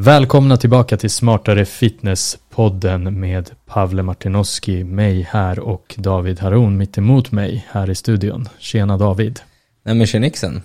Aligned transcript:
Välkomna 0.00 0.56
tillbaka 0.56 0.96
till 0.96 1.10
Smartare 1.10 1.64
Fitness-podden 1.64 3.10
med 3.10 3.50
Pavle 3.66 4.02
Martinoski, 4.02 4.84
mig 4.84 5.22
här 5.30 5.58
och 5.58 5.94
David 5.98 6.40
Haron 6.40 6.76
mitt 6.76 6.98
emot 6.98 7.32
mig 7.32 7.66
här 7.70 7.90
i 7.90 7.94
studion. 7.94 8.48
Tjena 8.58 8.96
David. 8.98 9.40
Nej 9.82 9.94
men 9.94 10.06
tjenixen. 10.06 10.62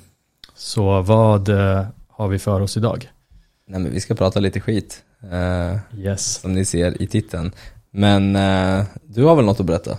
Så 0.56 1.02
vad 1.02 1.50
eh, 1.50 1.86
har 2.10 2.28
vi 2.28 2.40
för 2.40 2.62
oss 2.62 2.78
idag? 2.78 3.10
Nej 3.68 3.80
men 3.80 3.92
vi 3.94 4.00
ska 4.02 4.16
prata 4.16 4.40
lite 4.40 4.60
skit. 4.60 5.02
eh, 5.32 6.00
Yes. 6.00 6.34
som 6.42 6.54
ni 6.54 6.66
ser 6.66 7.02
i 7.02 7.08
titeln. 7.08 7.52
Men 7.92 8.36
eh, 8.36 8.84
du 9.04 9.24
har 9.24 9.36
väl 9.36 9.46
något 9.46 9.60
att 9.60 9.66
berätta? 9.66 9.98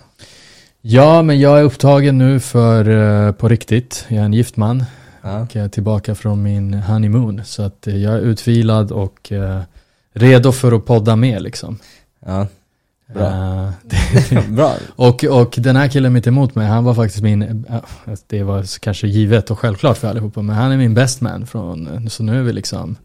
Ja, 0.80 1.23
men 1.23 1.41
jag 1.41 1.59
är 1.59 1.62
upptagen 1.62 2.19
nu 2.19 2.41
för 2.41 2.89
eh, 3.27 3.32
på 3.32 3.48
riktigt. 3.48 4.05
Jag 4.09 4.19
är 4.21 4.25
en 4.25 4.32
gift 4.32 4.57
man 4.57 4.85
Ja. 5.25 5.41
och 5.41 5.56
jag 5.56 5.64
är 5.64 5.68
tillbaka 5.68 6.14
från 6.14 6.43
min 6.43 6.75
honeymoon. 6.75 7.43
Så 7.45 7.62
att 7.62 7.86
eh, 7.86 7.96
jag 7.96 8.14
är 8.14 8.18
utvilad 8.18 8.93
och 8.93 9.32
eh, 9.32 9.61
redo 10.12 10.52
för 10.52 10.73
att 10.73 10.86
podda 10.86 11.16
med 11.16 11.42
liksom. 11.42 11.78
ja. 12.27 12.47
Bra. 13.14 13.27
Eh, 13.27 13.70
det, 14.30 14.48
Bra. 14.48 14.74
Och, 14.97 15.24
och 15.24 15.55
den 15.59 15.77
här 15.77 15.88
killen 15.88 16.12
mitt 16.12 16.27
emot 16.27 16.55
mig, 16.55 16.66
han 16.66 16.84
var 16.84 16.95
faktiskt 16.95 17.23
min, 17.23 17.66
det 18.27 18.42
var 18.42 18.78
kanske 18.80 19.06
givet 19.06 19.50
och 19.50 19.59
självklart 19.59 19.98
för 19.98 20.09
allihopa, 20.09 20.42
men 20.42 20.56
han 20.56 20.73
är 20.73 20.77
min 20.77 20.95
best 20.95 21.20
man 21.20 21.47
från, 21.47 22.11
så 22.11 22.22
nu 22.22 22.38
är 22.38 22.42
vi 22.42 22.52
liksom, 22.52 22.97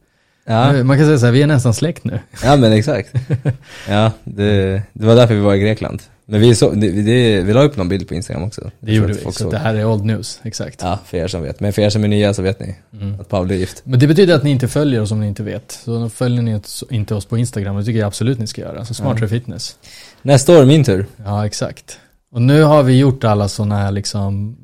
Ja, 0.45 0.71
nu, 0.71 0.83
man 0.83 0.97
kan 0.97 1.05
säga 1.05 1.17
så 1.17 1.25
här, 1.25 1.33
vi 1.33 1.41
är 1.41 1.47
nästan 1.47 1.73
släkt 1.73 2.03
nu. 2.03 2.19
ja 2.43 2.55
men 2.55 2.71
exakt. 2.71 3.13
Ja, 3.89 4.11
det, 4.23 4.81
det 4.93 5.05
var 5.05 5.15
därför 5.15 5.35
vi 5.35 5.41
var 5.41 5.53
i 5.55 5.59
Grekland. 5.59 6.01
Men 6.31 6.41
vi, 6.41 6.55
så, 6.55 6.71
det, 6.71 6.91
det, 6.91 7.41
vi 7.41 7.53
la 7.53 7.61
upp 7.61 7.77
någon 7.77 7.89
bild 7.89 8.07
på 8.07 8.13
Instagram 8.13 8.43
också. 8.43 8.71
Det 8.79 8.93
gjorde 8.93 9.13
vi, 9.13 9.21
så 9.23 9.31
såg. 9.31 9.51
det 9.51 9.57
här 9.57 9.75
är 9.75 9.85
old 9.85 10.05
news, 10.05 10.39
exakt. 10.43 10.79
Ja, 10.81 10.99
för 11.05 11.17
er 11.17 11.27
som 11.27 11.41
vet. 11.41 11.59
Men 11.59 11.73
för 11.73 11.81
er 11.81 11.89
som 11.89 12.03
är 12.03 12.07
nya 12.07 12.33
så 12.33 12.41
vet 12.41 12.59
ni 12.59 12.75
Mm. 13.01 13.19
att 13.19 13.29
Paolo 13.29 13.53
är 13.53 13.57
gift. 13.57 13.81
Men 13.83 13.99
det 13.99 14.07
betyder 14.07 14.35
att 14.35 14.43
ni 14.43 14.49
inte 14.51 14.67
följer 14.67 15.01
oss 15.01 15.11
om 15.11 15.19
ni 15.19 15.27
inte 15.27 15.43
vet. 15.43 15.71
Så 15.85 15.99
då 15.99 16.09
följer 16.09 16.41
ni 16.41 16.61
inte 16.89 17.15
oss 17.15 17.25
på 17.25 17.37
Instagram, 17.37 17.75
det 17.75 17.83
tycker 17.83 17.99
jag 17.99 18.07
absolut 18.07 18.39
ni 18.39 18.47
ska 18.47 18.61
göra. 18.61 18.85
Så 18.85 18.93
smartare 18.93 19.27
fitness. 19.27 19.75
Nästa 20.21 20.59
år, 20.59 20.65
min 20.65 20.83
tur. 20.83 21.05
Ja, 21.25 21.45
exakt. 21.45 21.99
Och 22.31 22.41
nu 22.41 22.63
har 22.63 22.83
vi 22.83 22.97
gjort 22.97 23.23
alla 23.23 23.47
sådana 23.47 23.77
här 23.77 23.91
liksom, 23.91 24.57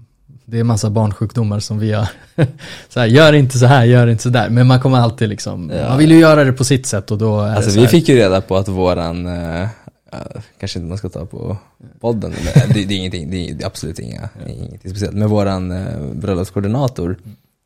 det 0.45 0.59
är 0.59 0.63
massa 0.63 0.89
barnsjukdomar 0.89 1.59
som 1.59 1.79
vi 1.79 1.91
har. 1.93 2.07
så 2.89 2.99
här, 2.99 3.07
gör 3.07 3.33
inte 3.33 3.57
så 3.57 3.65
här, 3.65 3.85
gör 3.85 4.07
inte 4.07 4.23
så 4.23 4.29
där. 4.29 4.49
Men 4.49 4.67
man 4.67 4.79
kommer 4.79 4.97
alltid 4.97 5.29
liksom, 5.29 5.71
Ja. 5.75 5.89
man 5.89 5.97
vill 5.97 6.11
ju 6.11 6.19
göra 6.19 6.43
det 6.43 6.53
på 6.53 6.63
sitt 6.63 6.85
sätt 6.85 7.11
och 7.11 7.17
då 7.17 7.41
är 7.41 7.49
det 7.49 7.55
Alltså 7.55 7.71
så 7.71 7.75
vi 7.79 7.81
här, 7.85 7.91
fick 7.91 8.09
ju 8.09 8.15
reda 8.15 8.41
på 8.41 8.57
att 8.57 8.67
våran, 8.67 9.25
eh, 9.27 9.67
ja, 10.33 10.41
kanske 10.59 10.79
inte 10.79 10.89
man 10.89 10.97
ska 10.97 11.09
ta 11.09 11.25
på 11.25 11.57
podden, 11.99 12.33
men 12.55 12.73
det, 12.73 12.85
det 12.85 12.93
är 12.93 12.97
ingenting, 12.97 13.31
det 13.31 13.49
är, 13.49 13.65
absolut 13.65 13.99
inga, 13.99 14.29
ingenting 14.47 14.89
speciellt. 14.89 15.13
Men 15.15 15.29
våran 15.29 15.71
eh, 15.71 15.99
bröllopskoordinator 16.13 17.17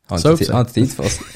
har 0.08 0.16
inte, 0.16 0.28
ti- 0.28 0.46
sig. 0.46 0.54
har 0.54 0.60
inte 0.60 0.72
tid 0.72 0.92
för 0.92 1.04
oss. 1.04 1.18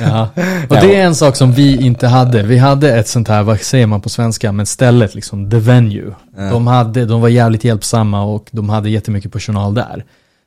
Ja, 0.00 0.28
och 0.68 0.76
det 0.76 0.96
är 0.96 1.04
en 1.06 1.14
sak 1.14 1.36
som 1.36 1.52
vi 1.52 1.76
inte 1.86 2.06
hade. 2.06 2.42
Vi 2.42 2.58
hade 2.58 2.98
ett 2.98 3.08
sånt 3.08 3.28
här, 3.28 3.42
vad 3.42 3.60
säger 3.60 3.86
man 3.86 4.00
på 4.00 4.08
svenska, 4.08 4.52
men 4.52 4.66
stället 4.66 5.14
liksom, 5.14 5.50
the 5.50 5.58
venue. 5.58 6.14
Ja. 6.36 6.42
De, 6.50 6.66
hade, 6.66 7.04
de 7.06 7.20
var 7.20 7.28
jävligt 7.28 7.64
hjälpsamma 7.64 8.22
och 8.22 8.48
de 8.50 8.68
hade 8.68 8.90
jättemycket 8.90 9.32
personal 9.32 9.74
där. 9.74 10.04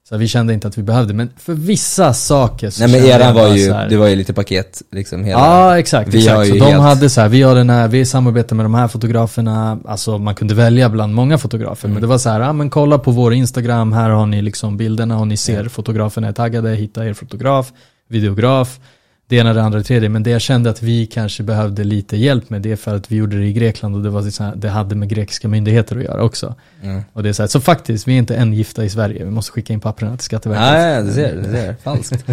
Så 0.09 0.18
vi 0.18 0.28
kände 0.28 0.54
inte 0.54 0.68
att 0.68 0.78
vi 0.78 0.84
behövde, 0.84 1.14
men 1.14 1.30
för 1.38 1.54
vissa 1.54 2.14
saker 2.14 2.70
så 2.70 2.88
Nej 2.88 2.92
men 3.02 3.09
eran 3.09 3.36
var 3.36 3.48
ju, 3.56 3.73
här- 3.73 3.90
det 3.90 3.98
var 3.98 4.08
ju 4.08 4.16
lite 4.16 4.34
paket 4.34 4.82
liksom 4.92 5.23
hela. 5.23 5.40
Ja 5.40 5.80
exakt, 5.80 6.14
Vi 6.14 6.18
exakt. 6.18 6.48
Så 6.50 6.54
de 6.56 6.59
helt- 6.59 6.82
hade 6.82 7.09
så 7.09 7.22
här, 7.22 7.30
vi 7.30 7.42
har 7.42 7.56
den 7.56 7.70
här, 7.70 7.88
vi 7.88 8.06
samarbetar 8.06 8.56
med 8.56 8.66
de 8.66 8.74
här 8.74 8.88
fotograferna, 8.88 9.80
alltså 9.86 10.18
man 10.18 10.36
kunde 10.36 10.54
välja 10.54 10.90
bland 10.90 11.14
många 11.14 11.38
fotografer, 11.38 11.86
Mm. 11.88 11.94
men 11.94 12.02
det 12.02 12.08
var 12.08 12.18
så 12.18 12.30
här, 12.30 12.40
ja 12.40 12.54
men 12.54 12.70
kolla 12.70 12.98
på 12.98 13.12
vår 13.12 13.34
Instagram, 13.34 13.94
här 13.94 14.09
har 14.09 14.26
ni 14.26 14.42
liksom 14.42 14.78
bilderna 14.78 15.20
och 15.20 15.28
ni 15.28 15.38
ser 15.38 15.68
fotograferna 15.70 16.28
är 16.28 16.31
taggade, 16.34 16.70
hitta 16.76 17.06
er 17.06 17.14
fotograf, 17.14 17.72
videograf, 18.09 18.80
det 19.28 19.36
ena, 19.36 19.54
det 19.54 19.64
andra, 19.64 19.78
det 19.78 19.84
tredje, 19.84 20.10
men 20.10 20.24
det 20.24 20.30
jag 20.30 20.42
kände 20.42 20.70
att 20.70 20.82
vi 20.82 21.06
kanske 21.06 21.44
behövde 21.44 21.84
lite 21.84 22.18
hjälp 22.18 22.50
med 22.50 22.62
det 22.62 22.72
är 22.72 22.76
för 22.76 22.96
att 22.96 23.12
vi 23.12 23.16
gjorde 23.16 23.38
det 23.38 23.46
i 23.46 23.54
Grekland 23.54 23.96
och 23.96 24.02
det 24.02 24.10
var 24.10 24.22
så 24.22 24.44
här, 24.44 24.56
det 24.56 24.70
hade 24.70 24.96
med 24.96 25.10
grekiska 25.10 25.48
myndigheter 25.48 25.98
att 25.98 26.04
göra 26.04 26.24
också. 26.24 26.56
Mm. 26.84 27.02
Och 27.14 27.24
det 27.24 27.30
är 27.30 27.34
så 27.34 27.44
här, 27.44 27.48
så 27.48 27.62
faktiskt, 27.62 28.08
vi 28.08 28.14
är 28.14 28.18
inte 28.18 28.36
än 28.36 28.53
gifta 28.53 28.86
i 28.86 28.90
Sverige, 28.90 29.24
vi 29.25 29.31
måste 29.31 29.52
skicka 29.52 29.74
in 29.74 29.80
papperna 29.80 30.18
till 30.18 30.25
Skatteverket. 30.25 30.64
Ja, 30.64 30.90
ja, 30.90 31.02
du 31.02 31.12
ser, 31.14 31.36
du 31.36 31.44
ser. 31.44 31.75
Falskt. 31.84 32.25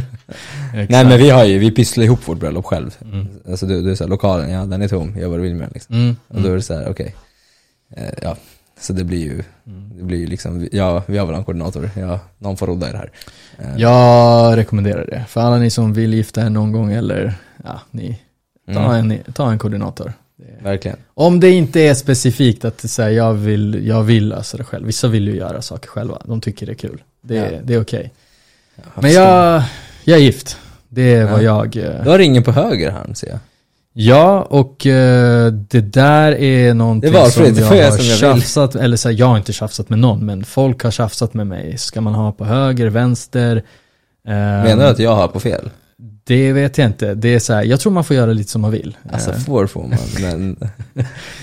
Nej 0.72 1.04
men 1.04 1.18
vi 1.18 1.30
har 1.30 1.44
ju, 1.44 1.58
vi 1.58 1.70
pysslar 1.70 2.04
ihop 2.04 2.28
vårt 2.28 2.38
bröllop 2.38 2.64
själv. 2.64 2.96
Mm. 3.12 3.28
Alltså 3.50 3.66
du, 3.66 3.82
du 3.82 3.90
är 3.90 3.94
såhär, 3.94 4.08
lokalen, 4.08 4.50
ja 4.50 4.64
den 4.66 4.82
är 4.82 4.88
tom, 4.88 5.16
gör 5.18 5.28
vad 5.28 5.38
du 5.38 5.42
vill 5.42 5.54
med 5.54 5.68
liksom. 5.74 5.94
Mm, 5.94 6.16
Och 6.28 6.40
då 6.42 6.48
är 6.48 6.54
det 6.56 6.62
såhär, 6.62 6.88
okej. 6.90 7.14
Eh, 7.96 8.04
ja, 8.22 8.36
så 8.80 8.92
det 8.92 9.04
blir 9.04 9.18
ju, 9.24 9.42
det 9.98 10.02
blir 10.04 10.18
ju 10.18 10.26
liksom, 10.26 10.68
ja 10.72 11.02
vi 11.06 11.18
har 11.18 11.26
väl 11.26 11.34
en 11.36 11.44
koordinator, 11.44 11.90
ja, 11.96 12.20
någon 12.38 12.56
får 12.56 12.66
rodda 12.66 12.88
i 12.88 12.92
det 12.92 12.98
här. 12.98 13.10
Eh, 13.58 13.76
Jag 13.80 14.56
rekommenderar 14.56 15.06
det. 15.06 15.24
För 15.28 15.40
alla 15.40 15.56
ni 15.58 15.70
som 15.70 15.92
vill 15.92 16.14
gifta 16.14 16.42
er 16.46 16.50
någon 16.50 16.72
gång 16.72 16.92
eller 16.92 17.34
ja, 17.64 17.80
ni, 17.90 18.20
ta, 18.74 18.94
mm, 18.94 19.10
en, 19.10 19.32
ta 19.32 19.50
en 19.52 19.58
koordinator. 19.58 20.12
Verkligen. 20.62 20.96
Om 21.14 21.40
det 21.40 21.50
inte 21.50 21.80
är 21.80 21.94
specifikt 21.94 22.64
att 22.64 22.80
säger 22.80 23.16
jag 23.16 23.32
vill, 23.34 23.86
jag 23.86 24.02
vill 24.02 24.28
lösa 24.28 24.56
det 24.56 24.64
själv. 24.64 24.86
Vissa 24.86 25.08
vill 25.08 25.28
ju 25.28 25.36
göra 25.36 25.62
saker 25.62 25.88
själva. 25.88 26.18
De 26.24 26.40
tycker 26.40 26.66
det 26.66 26.72
är 26.72 26.74
kul. 26.74 27.02
Det, 27.22 27.36
är- 27.38 27.52
Ja. 27.52 27.58
det 27.64 27.74
är 27.74 27.80
okej. 27.82 28.12
Men 28.94 29.12
jag, 29.12 29.62
jag 30.04 30.18
är 30.18 30.22
gift. 30.22 30.56
Det 30.88 31.14
är 31.14 31.24
vad 31.30 31.42
jag... 31.42 31.76
eh, 31.76 32.02
Du 32.04 32.10
har 32.10 32.18
ringen 32.18 32.42
på 32.42 32.52
höger 32.52 32.90
här 32.90 33.14
ser 33.14 33.28
jag. 33.28 33.38
Ja, 34.00 34.42
och 34.42 34.86
eh, 34.86 35.52
det 35.52 35.80
där 35.80 36.32
är 36.32 36.74
någonting 36.74 37.12
Det 37.12 37.30
som 37.30 37.44
jag 37.44 37.66
har 37.66 37.90
som 37.90 38.06
jag 38.06 38.18
tjafsat, 38.18 38.74
eller 38.74 38.96
så 38.96 39.08
här, 39.08 39.16
jag 39.16 39.26
har 39.26 39.36
inte 39.36 39.52
tjafsat 39.52 39.88
med 39.88 39.98
någon, 39.98 40.26
men 40.26 40.44
folk 40.44 40.82
har 40.82 40.90
tjafsat 40.90 41.34
med 41.34 41.46
mig. 41.46 41.78
Ska 41.78 42.00
man 42.00 42.14
ha 42.14 42.32
på 42.32 42.44
höger, 42.44 42.86
vänster? 42.86 43.56
Eh, 44.28 44.32
Menar 44.34 44.76
du 44.76 44.90
att 44.90 44.98
jag 44.98 45.14
har 45.16 45.28
på 45.28 45.40
fel? 45.40 45.70
Det 46.24 46.52
vet 46.52 46.78
jag 46.78 46.86
inte. 46.86 47.14
Det 47.14 47.34
är 47.34 47.38
så 47.38 47.52
här, 47.52 47.62
jag 47.64 47.80
tror 47.80 47.92
man 47.92 48.04
får 48.04 48.16
göra 48.16 48.32
lite 48.32 48.50
som 48.50 48.60
man 48.60 48.70
vill. 48.70 48.96
Alltså 49.12 49.30
Eh, 49.30 49.36
får 49.38 49.66
får 49.66 49.80
man, 49.82 49.98
men 50.20 50.56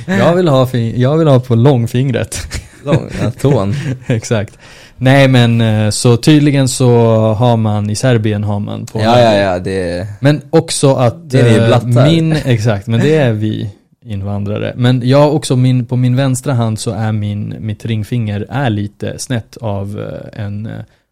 jag, 0.20 0.36
vill 0.36 0.48
ha 0.48 0.78
jag 0.78 1.18
vill 1.18 1.28
ha 1.28 1.40
på 1.40 1.56
långfingret. 1.56 2.40
lång, 2.84 3.10
ja, 3.22 3.32
tån. 3.32 3.76
Exakt. 4.08 4.58
Nej 4.98 5.28
men 5.28 5.62
eh, 5.62 5.90
så 5.90 6.18
tydligen 6.18 6.68
så 6.68 6.90
har 7.34 7.58
man, 7.58 7.90
i 7.90 7.96
Serbien 7.96 8.44
har 8.44 8.60
man 8.60 8.86
på 8.86 9.00
Ja 9.00 9.20
ja 9.20 9.34
ja, 9.34 9.60
det 9.60 10.08
Men 10.20 10.42
också 10.50 10.94
att 10.94 11.30
Det 11.30 11.40
är 11.40 11.86
ni 11.86 11.96
eh, 11.96 12.06
min, 12.06 12.32
exakt, 12.46 12.88
men 12.88 13.00
det 13.00 13.16
är 13.16 13.32
vi 13.32 13.70
invandrare. 14.06 14.74
Men 14.76 15.02
jag 15.08 15.36
också 15.36 15.56
min, 15.56 15.86
på 15.86 15.96
min 15.96 16.16
vänstra 16.16 16.54
hand 16.54 16.80
så 16.80 16.92
är 16.92 17.12
min, 17.12 17.56
mitt 17.60 17.86
ringfinger 17.86 18.46
är 18.50 18.70
lite 18.70 19.20
snett 19.20 19.58
av 19.58 20.00
eh, 20.00 20.44
en 20.44 20.70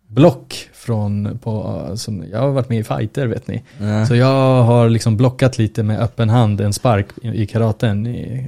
block 0.08 0.70
från, 0.74 1.40
på, 1.44 1.86
som, 1.96 2.24
jag 2.32 2.40
har 2.40 2.50
varit 2.50 2.70
med 2.70 2.80
i 2.80 2.84
fighter 2.84 3.28
vet 3.28 3.48
ni. 3.48 3.64
ja. 3.80 4.06
Så 4.06 4.16
jag 4.16 4.64
har 4.64 4.90
liksom 4.90 5.18
blockat 5.18 5.58
lite 5.58 5.84
med 5.84 6.02
öppen 6.02 6.30
hand 6.30 6.62
en 6.62 6.74
spark 6.74 7.08
i, 7.22 7.28
i 7.28 7.46
karaten 7.46 8.08
i, 8.08 8.48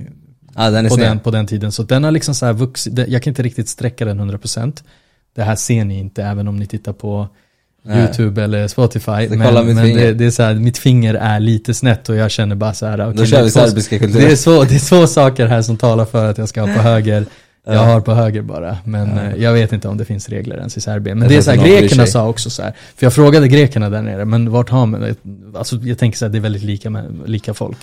ja, 0.56 0.70
den 0.70 0.90
på, 0.90 0.96
den, 0.96 1.20
på 1.20 1.32
den 1.32 1.48
tiden. 1.48 1.72
Så 1.72 1.84
den 1.84 2.04
har 2.04 2.12
liksom 2.12 2.36
så 2.36 2.46
här 2.46 2.54
vuxit, 2.54 3.00
jag 3.08 3.24
kan 3.24 3.32
inte 3.32 3.44
riktigt 3.44 3.70
sträcka 3.70 4.06
den 4.06 4.32
100%. 4.32 4.84
Det 5.38 5.44
här 5.44 5.56
ser 5.56 5.86
ni 5.86 6.00
inte 6.00 6.24
även 6.24 6.48
om 6.48 6.58
ni 6.58 6.66
tittar 6.68 6.94
på 6.94 7.28
Nej. 7.84 8.00
YouTube 8.00 8.44
eller 8.44 8.68
Spotify. 8.68 9.28
Så 9.28 9.36
Men, 9.36 9.66
men 9.66 9.76
det, 9.76 10.14
det 10.14 10.26
är 10.26 10.32
så 10.32 10.44
här, 10.44 10.54
mitt 10.54 10.78
finger 10.78 11.14
är 11.14 11.40
lite 11.40 11.74
snett 11.74 12.10
och 12.10 12.16
jag 12.16 12.32
känner 12.32 12.56
bara 12.56 12.74
så 12.74 12.86
här. 12.86 13.02
okej, 13.02 13.14
Då 13.18 13.22
det, 13.22 13.28
kör 13.28 13.40
är 13.40 13.44
vi 13.44 13.52
två, 13.52 13.60
serbiska 13.60 13.98
det, 14.00 14.32
är 14.32 14.36
så, 14.36 14.64
det 14.64 14.76
är 14.76 14.90
två 14.90 15.08
saker 15.08 15.46
här 15.46 15.62
som 15.62 15.78
talar 15.78 16.06
för 16.06 16.30
att 16.30 16.38
jag 16.38 16.50
ska 16.50 16.62
ha 16.62 16.68
på 16.76 16.82
höger. 16.90 17.26
Jag 17.66 17.76
Ja. 17.76 17.80
har 17.82 18.02
på 18.02 18.14
höger 18.14 18.42
bara, 18.42 18.78
men 18.86 19.16
Ja. 19.18 19.24
eh, 19.24 19.44
jag 19.44 19.54
vet 19.54 19.74
inte 19.74 19.88
om 19.88 19.98
det 19.98 20.06
finns 20.06 20.30
regler 20.30 20.58
ens 20.58 20.78
i 20.78 20.82
Serbien. 20.82 21.20
Men 21.20 21.26
Jag 21.26 21.32
det 21.32 21.38
är 21.38 21.42
så 21.42 21.52
här, 21.52 21.68
grekerna 21.68 22.06
sa 22.06 22.28
också 22.28 22.50
så 22.50 22.62
här. 22.64 22.74
För 22.96 23.06
jag 23.06 23.14
frågade 23.14 23.48
grekerna 23.48 23.90
där 23.90 24.02
nere, 24.02 24.26
men 24.26 24.50
vart 24.52 24.70
har 24.70 24.86
man? 24.86 25.16
Alltså 25.56 25.76
jag 25.76 25.98
tänker 25.98 26.18
så 26.18 26.26
här, 26.26 26.30
det 26.32 26.38
är 26.38 26.42
väldigt 26.42 26.64
lika, 26.64 27.04
lika 27.26 27.54
folk. 27.54 27.78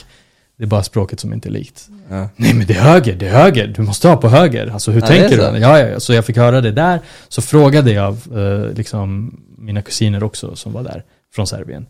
Det 0.56 0.64
är 0.64 0.68
bara 0.68 0.82
språket 0.82 1.20
som 1.20 1.32
inte 1.32 1.48
är 1.48 1.50
likt. 1.50 1.88
Ja. 2.10 2.28
Nej 2.36 2.54
men 2.54 2.66
det 2.66 2.74
är 2.74 2.80
höger, 2.82 3.14
det 3.16 3.28
är 3.28 3.32
höger, 3.42 3.66
du 3.76 3.82
måste 3.82 4.08
ha 4.08 4.16
på 4.16 4.28
höger. 4.28 4.66
Alltså 4.72 4.90
hur 4.90 5.00
Ja, 5.00 5.06
tänker 5.06 5.52
du? 5.52 5.58
Ja, 5.58 5.78
ja, 5.78 6.00
så 6.00 6.12
jag 6.12 6.24
fick 6.24 6.36
höra 6.36 6.60
det 6.60 6.70
där. 6.72 7.00
Så 7.28 7.42
frågade 7.42 7.92
jag 7.92 8.12
eh, 8.34 8.72
liksom 8.74 9.36
mina 9.58 9.82
kusiner 9.82 10.22
också 10.22 10.56
som 10.56 10.72
var 10.72 10.82
där, 10.82 11.04
från 11.34 11.46
Serbien. 11.46 11.86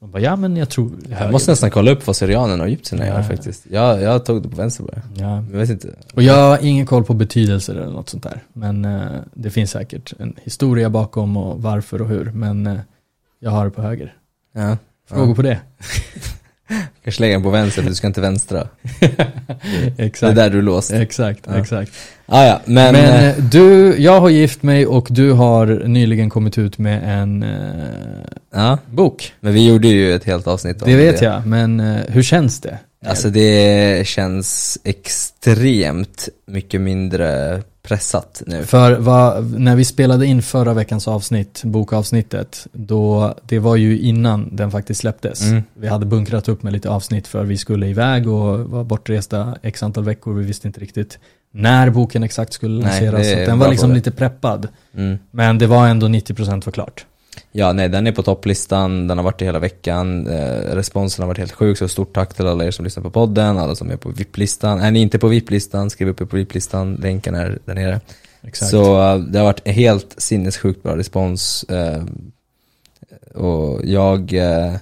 De 0.00 0.10
bara, 0.10 0.22
ja 0.22 0.36
men 0.36 0.56
jag 0.56 0.68
tror 0.68 0.90
Jag 1.08 1.16
höger. 1.16 1.32
måste 1.32 1.50
nästan 1.50 1.70
kolla 1.70 1.90
upp 1.90 2.06
vad 2.06 2.16
syrianerna 2.16 2.62
och 2.62 2.68
egyptierna 2.68 3.06
gör 3.06 3.22
faktiskt. 3.22 3.66
Jag, 3.70 4.02
jag 4.02 4.24
tog 4.24 4.42
det 4.42 4.48
på 4.48 4.56
vänster 4.56 4.84
bara. 4.84 5.02
Ja. 5.16 5.44
Jag 5.52 5.58
vet 5.58 5.70
inte. 5.70 5.88
Och 6.14 6.22
jag 6.22 6.34
har 6.50 6.58
ingen 6.62 6.86
koll 6.86 7.04
på 7.04 7.14
betydelser 7.14 7.74
eller 7.74 7.92
något 7.92 8.08
sånt 8.08 8.22
där. 8.22 8.42
Men 8.52 8.84
eh, 8.84 9.02
det 9.34 9.50
finns 9.50 9.70
säkert 9.70 10.12
en 10.18 10.34
historia 10.42 10.90
bakom 10.90 11.36
och 11.36 11.62
varför 11.62 12.02
och 12.02 12.08
hur. 12.08 12.24
Men 12.30 12.66
eh, 12.66 12.76
jag 13.40 13.50
har 13.50 13.64
det 13.64 13.70
på 13.70 13.82
höger. 13.82 14.14
Frågor 15.10 15.34
på 15.34 15.42
det? 15.42 15.58
Kanske 17.04 17.20
lägga 17.22 17.34
den 17.34 17.42
på 17.42 17.50
vänster 17.50 17.82
för 17.82 17.88
du 17.88 17.94
ska 17.94 18.06
inte 18.06 18.20
vänstra. 18.20 18.68
Det 19.00 20.02
är 20.02 20.06
exakt. 20.06 20.36
där 20.36 20.50
du 20.50 20.58
är 20.58 20.62
låst. 20.62 20.90
Exakt, 20.90 21.40
Ja. 21.46 21.58
exakt. 21.58 21.92
Ah, 22.26 22.44
ja, 22.44 22.60
men, 22.64 22.92
Men, 22.92 23.04
eh, 23.04 23.28
eh, 23.28 23.36
du, 23.36 23.94
jag 23.98 24.20
har 24.20 24.28
gift 24.28 24.62
mig 24.62 24.86
och 24.86 25.06
du 25.10 25.32
har 25.32 25.66
nyligen 25.66 26.30
kommit 26.30 26.58
ut 26.58 26.78
med 26.78 27.20
en 27.20 27.42
eh, 27.42 28.28
ja. 28.54 28.78
bok. 28.90 29.32
men 29.40 29.54
vi 29.54 29.68
gjorde 29.68 29.88
ju 29.88 30.14
ett 30.14 30.24
helt 30.24 30.46
avsnitt 30.46 30.82
om 30.82 30.90
Det 30.90 30.96
vet 30.96 31.22
jag, 31.22 31.46
men 31.46 31.80
eh, 31.80 32.00
hur 32.08 32.22
känns 32.22 32.60
det? 32.60 32.78
Alltså 33.06 33.30
det 33.30 34.06
känns 34.06 34.78
extremt 34.84 36.28
mycket 36.46 36.80
mindre 36.80 37.62
pressat 37.84 38.42
nu. 38.46 38.64
För 38.64 38.92
vad, 38.92 39.60
när 39.60 39.76
vi 39.76 39.84
spelade 39.84 40.26
in 40.26 40.42
förra 40.42 40.74
veckans 40.74 41.08
avsnitt, 41.08 41.62
bokavsnittet, 41.64 42.66
då, 42.72 43.34
det 43.42 43.58
var 43.58 43.76
ju 43.76 43.98
innan 43.98 44.56
den 44.56 44.70
faktiskt 44.70 45.00
släpptes. 45.00 45.42
Mm. 45.42 45.62
Vi 45.74 45.88
hade 45.88 46.06
bunkrat 46.06 46.48
upp 46.48 46.62
med 46.62 46.72
lite 46.72 46.90
avsnitt 46.90 47.26
för 47.26 47.44
vi 47.44 47.56
skulle 47.56 47.86
iväg 47.86 48.28
och 48.28 48.58
var 48.58 48.84
bortresta 48.84 49.58
x 49.62 49.82
antal 49.82 50.04
veckor. 50.04 50.34
Vi 50.34 50.44
visste 50.44 50.66
inte 50.66 50.80
riktigt 50.80 51.18
när 51.52 51.90
boken 51.90 52.22
exakt 52.22 52.52
skulle 52.52 52.74
Nej, 52.74 52.82
lanseras. 52.82 53.26
är 53.26 53.44
så 53.44 53.50
den 53.50 53.58
var 53.58 53.68
liksom 53.68 53.92
lite 53.92 54.10
preppad. 54.10 54.68
Mm. 54.94 55.18
Men 55.30 55.58
det 55.58 55.66
var 55.66 55.88
ändå 55.88 56.06
90% 56.06 56.64
var 56.64 56.72
klart. 56.72 57.06
Ja, 57.52 57.72
nej, 57.72 57.88
den 57.88 58.06
är 58.06 58.12
på 58.12 58.22
topplistan, 58.22 59.08
den 59.08 59.18
har 59.18 59.24
varit 59.24 59.38
det 59.38 59.44
hela 59.44 59.58
veckan, 59.58 60.26
eh, 60.26 60.74
responsen 60.74 61.22
har 61.22 61.26
varit 61.26 61.38
helt 61.38 61.52
sjuk, 61.52 61.78
så 61.78 61.88
stort 61.88 62.14
tack 62.14 62.34
till 62.34 62.46
alla 62.46 62.64
er 62.64 62.70
som 62.70 62.84
lyssnar 62.84 63.02
på 63.02 63.10
podden, 63.10 63.58
alla 63.58 63.74
som 63.74 63.90
är 63.90 63.96
på 63.96 64.08
VIP-listan. 64.08 64.80
Är 64.80 64.90
ni 64.90 65.00
inte 65.00 65.18
på 65.18 65.28
VIP-listan, 65.28 65.90
skriv 65.90 66.08
upp 66.08 66.20
er 66.20 66.24
på 66.24 66.36
VIP-listan, 66.36 66.94
länken 66.94 67.34
är 67.34 67.58
där 67.64 67.74
nere. 67.74 68.00
Exakt. 68.42 68.70
Så 68.70 69.02
eh, 69.02 69.18
det 69.18 69.38
har 69.38 69.44
varit 69.46 69.60
en 69.64 69.74
helt 69.74 70.14
sinnessjukt 70.18 70.82
bra 70.82 70.96
respons. 70.96 71.64
eh, 71.64 72.02
och 73.34 73.80
jag, 73.84 74.32
eh, 74.32 74.74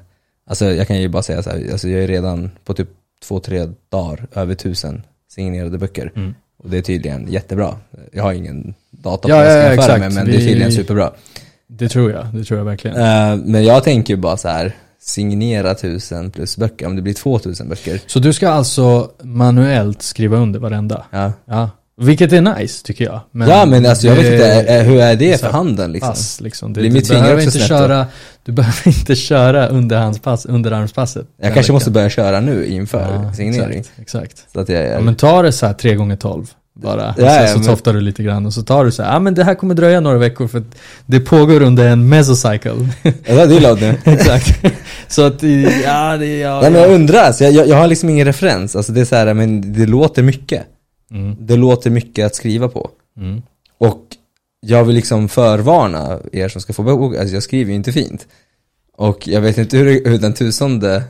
alltså 0.47 0.65
jag 0.73 0.87
kan 0.87 1.01
ju 1.01 1.09
bara 1.09 1.23
säga 1.23 1.43
så 1.43 1.51
här, 1.51 1.69
alltså 1.73 1.89
jag 1.89 2.03
är 2.03 2.07
redan 2.09 2.51
på 2.65 2.75
typ 2.75 2.89
två, 3.25 3.41
tre 3.41 3.69
dagar 3.89 4.27
över 4.35 4.55
tusen 4.55 5.03
signerade 5.31 5.79
böcker. 5.79 6.13
Mm. 6.17 6.35
Och 6.57 6.71
det 6.71 6.79
är 6.79 6.83
tydligen 6.83 7.27
jättebra. 7.33 7.77
Jag 8.13 8.23
har 8.23 8.33
ingen 8.33 8.75
data 8.91 9.29
på 9.29 9.35
Ja, 9.35 9.45
jag 9.45 9.47
ja, 9.47 9.51
ska 9.51 9.67
ja, 9.67 9.73
exakt. 9.73 10.01
med, 10.01 10.13
men 10.13 10.25
det 10.27 10.31
Vi- 10.31 10.37
är 10.37 10.49
tydligen 10.49 10.73
superbra. 10.73 11.13
Det 11.79 11.89
tror 11.89 12.11
jag, 12.11 12.27
det 12.35 12.45
tror 12.45 12.59
jag 12.59 12.65
verkligen. 12.65 12.97
Eh, 12.97 13.37
men 13.45 13.65
jag 13.65 13.85
tänker 13.85 14.15
ju 14.15 14.21
bara 14.21 14.37
så 14.37 14.49
här, 14.49 14.73
signera 15.01 15.75
tusen 15.75 16.31
plus 16.31 16.57
böcker, 16.57 16.87
om 16.87 16.97
det 16.97 17.03
blir 17.03 17.15
två 17.15 17.39
tusen 17.39 17.69
böcker. 17.69 18.01
Så 18.07 18.19
du 18.19 18.33
ska 18.33 18.49
alltså 18.49 19.11
manuellt 19.23 20.03
skriva 20.03 20.37
under 20.37 20.61
varenda? 20.61 21.05
Ja, 21.11 21.33
Ja. 21.47 21.71
Vilket 21.97 22.33
är 22.33 22.41
nice 22.41 22.85
tycker 22.87 23.05
jag. 23.05 23.21
ja 23.49 23.67
men 23.67 23.87
alltså 23.87 24.07
jag 24.07 24.17
det 24.17 24.23
vet 24.23 24.33
inte, 24.33 24.75
eh, 24.75 24.83
hur 24.83 25.01
är 25.01 25.17
det 25.17 25.41
för 25.41 25.51
handen 25.51 25.93
liksom? 25.93 26.11
pass 26.11 26.41
liksom. 26.41 26.73
Blir 26.73 26.91
du, 26.91 27.01
du, 27.01 27.09
behöver 27.09 27.43
inte 27.43 27.59
köra, 27.59 28.07
du 28.45 28.53
behöver 28.53 28.89
inte 28.89 29.15
köra 29.15 29.67
underhandspass, 29.67 30.47
underarmspasset. 30.47 31.27
Jag 31.43 31.55
kanske 31.55 31.73
måste 31.73 31.91
veckan. 31.91 31.95
börja 31.95 32.11
köra 32.11 32.41
nu 32.41 32.67
inför 32.67 33.23
Ja, 33.25 33.33
signering. 33.33 33.79
Exakt, 33.79 33.99
exakt. 33.99 34.45
Så 34.53 34.61
att 34.61 34.69
jag 34.69 34.79
är... 34.83 34.93
Ja, 34.93 35.01
men 35.01 35.15
ta 35.15 35.43
det 35.43 35.53
så 35.53 35.67
här 35.67 35.75
3 35.75 35.95
gånger 35.95 36.17
12 36.17 36.47
bara. 36.75 37.15
Ja, 37.19 37.29
sen 37.31 37.49
så 37.49 37.59
men- 37.59 37.67
toftar 37.67 37.93
du 37.95 38.01
lite 38.01 38.23
grann 38.23 38.47
och 38.47 38.53
så 38.55 38.63
tar 38.63 38.85
du 38.85 38.93
så 38.93 39.03
här, 39.03 39.13
ja 39.13 39.19
men 39.19 39.35
det 39.35 39.45
här 39.45 39.55
kommer 39.55 39.75
dröja 39.75 40.01
några 40.01 40.19
veckor 40.19 40.49
för 40.49 40.59
att 40.59 40.75
det 41.07 41.21
pågår 41.21 41.63
under 41.63 41.89
en 41.89 42.09
mesocycle. 42.09 42.73
Ja, 43.27 43.47
det 43.47 43.57
är 43.57 43.61
loud 43.61 43.81
nu. 43.81 43.95
exakt. 44.13 44.65
så 45.09 45.23
att, 45.23 45.43
ja 45.85 46.17
det, 46.17 46.39
ja, 46.39 46.61
Nej 46.61 46.71
men 46.71 46.81
jag 46.81 46.91
ja. 46.91 46.95
undrar, 46.95 47.19
alltså, 47.19 47.45
jag, 47.45 47.53
jag, 47.53 47.69
jag 47.69 47.77
har 47.77 47.87
liksom 47.87 48.09
ingen 48.09 48.27
referens. 48.27 48.77
Alltså 48.77 48.93
det 48.93 49.01
är 49.01 49.05
så 49.05 49.17
här, 49.17 49.35
men 49.35 49.73
det 49.73 49.87
låter 49.87 50.23
mycket. 50.23 50.63
Mm, 51.11 51.37
Det 51.41 51.57
låter 51.57 51.91
mycket 51.91 52.27
att 52.27 52.35
skriva 52.35 52.69
på. 52.69 52.91
mm. 53.19 53.43
Och 53.79 54.03
jag 54.67 54.85
vill 54.85 54.95
liksom 54.97 55.29
förvarna 55.29 56.19
er 56.33 56.49
som 56.49 56.61
ska 56.61 56.73
få 56.73 56.83
bok, 56.83 57.17
alltså 57.17 57.35
jag 57.35 57.43
skriver 57.43 57.71
ju 57.71 57.77
inte 57.77 57.93
fint. 57.93 58.27
Och 58.97 59.29
jag 59.29 59.41
vet 59.41 59.59
inte 59.59 59.77
hur, 59.77 60.05
hur 60.11 60.19
den 60.19 60.33
tusende 60.35 61.03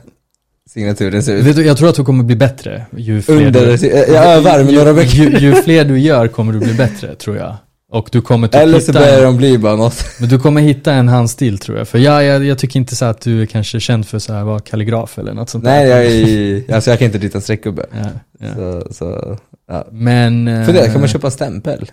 signaturen 0.69 1.23
ser 1.23 1.35
ut. 1.35 1.45
Vet 1.45 1.55
du, 1.55 1.65
jag 1.65 1.77
tror 1.77 1.89
att 1.89 1.95
du 1.95 2.03
kommer 2.03 2.23
bli 2.23 2.35
bättre 2.35 2.85
ju 2.97 3.21
fler 3.21 3.45
Under, 3.45 3.77
du, 3.77 3.87
jag 3.87 4.25
övar 4.25 4.63
med 4.63 4.73
några 4.73 4.93
böcker. 4.93 5.17
ju, 5.17 5.37
ju 5.39 5.55
fler 5.55 5.85
du 5.85 5.99
gör 5.99 6.27
kommer 6.27 6.53
du 6.53 6.59
bli 6.59 6.73
bättre 6.73 7.15
tror 7.15 7.37
jag. 7.37 7.55
Och 7.91 8.09
du 8.11 8.21
kommer 8.21 8.47
typ 8.47 8.55
Eller 8.55 8.79
så 8.79 8.93
börjar 8.93 9.17
en, 9.17 9.23
de 9.23 9.37
bli 9.37 9.57
bara 9.57 9.75
något. 9.75 10.05
Men 10.19 10.29
du 10.29 10.39
kommer 10.39 10.61
hitta 10.61 10.93
en 10.93 11.07
handstil 11.07 11.57
tror 11.57 11.77
jag. 11.77 11.87
För 11.87 11.99
jag, 11.99 12.23
jag, 12.23 12.45
jag 12.45 12.57
tycker 12.57 12.79
inte 12.79 12.95
så 12.95 13.05
att 13.05 13.21
du 13.21 13.41
är 13.41 13.45
kanske 13.45 13.79
känd 13.79 14.07
för 14.07 14.19
så 14.19 14.33
här 14.33 14.43
vara 14.43 14.59
kalligraf 14.59 15.17
eller 15.19 15.33
något 15.33 15.49
sånt 15.49 15.63
Nej 15.63 15.85
där. 15.89 15.97
jag 16.01 16.05
är, 16.05 16.73
alltså 16.75 16.89
jag 16.89 16.99
kan 16.99 17.05
inte 17.05 17.17
rita 17.17 17.41
streckgubbe. 17.41 17.85
Ja, 17.91 18.09
ja. 18.39 18.55
Så, 18.55 18.93
så, 18.93 19.37
ja. 19.67 19.87
Men... 19.91 20.47
eh, 20.47 20.65
Fundera, 20.65 20.85
kan 20.87 20.99
man 20.99 21.09
köpa 21.09 21.31
stämpel? 21.31 21.91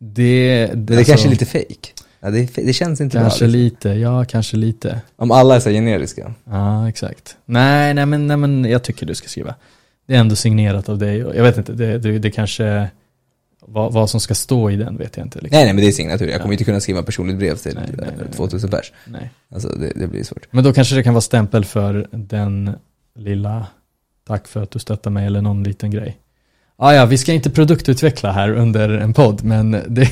Det, 0.00 0.66
Det, 0.74 0.96
det 0.96 1.04
kanske 1.04 1.28
är 1.28 1.30
lite 1.30 1.46
fake. 1.46 1.88
Ja, 2.20 2.30
det, 2.30 2.54
det 2.54 2.72
känns 2.72 3.00
inte 3.00 3.18
Kanske 3.18 3.44
bra. 3.44 3.48
Liksom. 3.52 3.60
lite, 3.60 3.88
ja 3.88 4.24
kanske 4.24 4.56
lite. 4.56 5.00
Om 5.16 5.30
alla 5.30 5.56
är 5.56 5.60
så 5.60 5.70
generiska. 5.70 6.34
Ja, 6.44 6.88
exakt. 6.88 7.36
Nej, 7.44 7.94
nej 7.94 8.06
men, 8.06 8.26
nej 8.26 8.36
men 8.36 8.64
jag 8.64 8.82
tycker 8.82 9.06
du 9.06 9.14
ska 9.14 9.28
skriva. 9.28 9.54
Det 10.06 10.14
är 10.14 10.18
ändå 10.20 10.36
signerat 10.36 10.88
av 10.88 10.98
dig. 10.98 11.18
Jag 11.18 11.42
vet 11.42 11.58
inte, 11.58 11.72
det, 11.72 11.98
det, 11.98 12.18
det 12.18 12.30
kanske... 12.30 12.88
Vad, 13.66 13.92
vad 13.92 14.10
som 14.10 14.20
ska 14.20 14.34
stå 14.34 14.70
i 14.70 14.76
den 14.76 14.96
vet 14.96 15.16
jag 15.16 15.26
inte. 15.26 15.38
Liksom. 15.40 15.56
Nej 15.56 15.64
nej 15.64 15.74
men 15.74 15.82
det 15.84 15.88
är 15.88 15.92
signatur, 15.92 16.26
jag 16.28 16.40
kommer 16.40 16.52
Ja. 16.52 16.54
inte 16.54 16.64
kunna 16.64 16.80
skriva 16.80 17.02
personligt 17.02 17.36
brev 17.38 17.56
till 17.56 17.74
Nej, 17.74 17.84
nej, 17.96 18.06
eh, 18.08 18.12
nej, 18.16 18.24
nej. 18.26 18.36
2000 18.36 18.70
pers. 18.70 18.92
Nej. 19.06 19.30
Alltså 19.54 19.68
det, 19.68 19.92
det 19.96 20.06
blir 20.06 20.24
svårt. 20.24 20.46
Men 20.50 20.64
då 20.64 20.72
kanske 20.72 20.94
det 20.94 21.02
kan 21.02 21.14
vara 21.14 21.20
stämpel 21.20 21.64
för 21.64 22.08
den 22.12 22.70
lilla 23.14 23.66
tack 24.26 24.48
för 24.48 24.62
att 24.62 24.70
du 24.70 24.78
stöttar 24.78 25.10
mig 25.10 25.26
eller 25.26 25.42
någon 25.42 25.62
liten 25.64 25.90
grej. 25.90 26.18
Ah, 26.82 26.92
ja, 26.94 27.04
vi 27.06 27.18
ska 27.18 27.32
inte 27.32 27.50
produktutveckla 27.50 28.32
här 28.32 28.50
under 28.54 28.88
en 28.88 29.12
podd, 29.12 29.44
men 29.44 29.70
det, 29.70 29.80
det, 29.88 30.08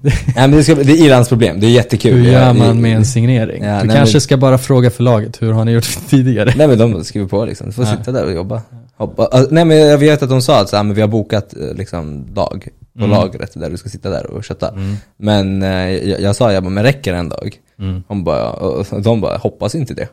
Nej 0.00 0.12
men 0.36 0.50
det, 0.50 0.64
ska, 0.64 0.74
det 0.74 0.92
är 0.92 1.06
Irans 1.06 1.28
problem, 1.28 1.60
det 1.60 1.66
är 1.66 1.70
jättekul. 1.70 2.14
hur 2.14 2.32
gör 2.32 2.52
man 2.52 2.80
med 2.80 2.96
en 2.96 3.04
signering? 3.04 3.64
Ja, 3.64 3.80
du 3.80 3.86
nej, 3.86 3.96
kanske 3.96 4.14
men- 4.14 4.20
ska 4.20 4.36
bara 4.36 4.58
fråga 4.58 4.90
förlaget, 4.90 5.42
hur 5.42 5.52
har 5.52 5.64
ni 5.64 5.72
gjort 5.72 5.98
tidigare? 6.08 6.52
Nej 6.56 6.68
men 6.68 6.78
de 6.78 7.04
skriver 7.04 7.26
på 7.28 7.44
liksom, 7.44 7.66
du 7.66 7.72
får 7.72 7.84
Ja. 7.84 7.96
sitta 7.96 8.12
där 8.12 8.24
och 8.24 8.32
jobba. 8.32 8.62
Hoppa. 8.96 9.26
Alltså, 9.26 9.54
nej 9.54 9.64
men 9.64 9.76
jag 9.78 9.98
vet 9.98 10.22
att 10.22 10.28
de 10.28 10.42
sa 10.42 10.60
att 10.60 10.68
så 10.68 10.76
här, 10.76 10.82
men 10.84 10.94
vi 10.94 11.00
har 11.00 11.08
bokat 11.08 11.54
eh, 11.56 11.74
liksom 11.76 12.34
dag 12.34 12.68
på 12.98 13.04
Mm. 13.04 13.10
lagret 13.10 13.50
där 13.54 13.70
du 13.70 13.76
ska 13.76 13.88
sitta 13.88 14.10
där 14.10 14.26
och 14.30 14.44
kötta. 14.44 14.68
Mm, 14.68 14.96
Men 15.16 15.62
eh, 15.62 15.90
jag, 16.08 16.20
jag 16.20 16.36
sa, 16.36 16.52
jag 16.52 16.62
bara, 16.62 16.70
men 16.70 16.84
räcker 16.84 17.14
en 17.14 17.28
dag? 17.28 17.54
mm. 17.80 18.02
Hon 18.08 18.24
bara, 18.24 18.50
och 18.50 19.02
de 19.02 19.20
bara, 19.20 19.36
hoppas 19.36 19.74
inte 19.74 19.94
det. 19.94 20.08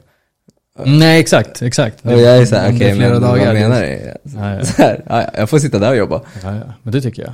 Nej, 0.83 1.19
exakt, 1.19 1.61
exakt. 1.61 2.05
Och 2.05 2.11
jag 2.11 2.37
är 2.37 2.45
såhär, 2.45 2.75
okej 2.75 2.95
flera 2.95 3.09
men 3.09 3.21
dagar, 3.21 3.45
vad 3.45 3.53
menar 3.53 3.81
du? 3.81 4.13
Ja, 4.23 4.55
ja. 4.55 4.65
Så 4.65 4.81
här, 4.81 5.03
ja, 5.09 5.21
ja, 5.21 5.29
jag 5.37 5.49
får 5.49 5.59
sitta 5.59 5.79
där 5.79 5.89
och 5.89 5.97
jobba. 5.97 6.21
Ja, 6.43 6.55
ja, 6.55 6.73
men 6.83 6.91
det 6.93 7.01
tycker 7.01 7.21
jag. 7.21 7.33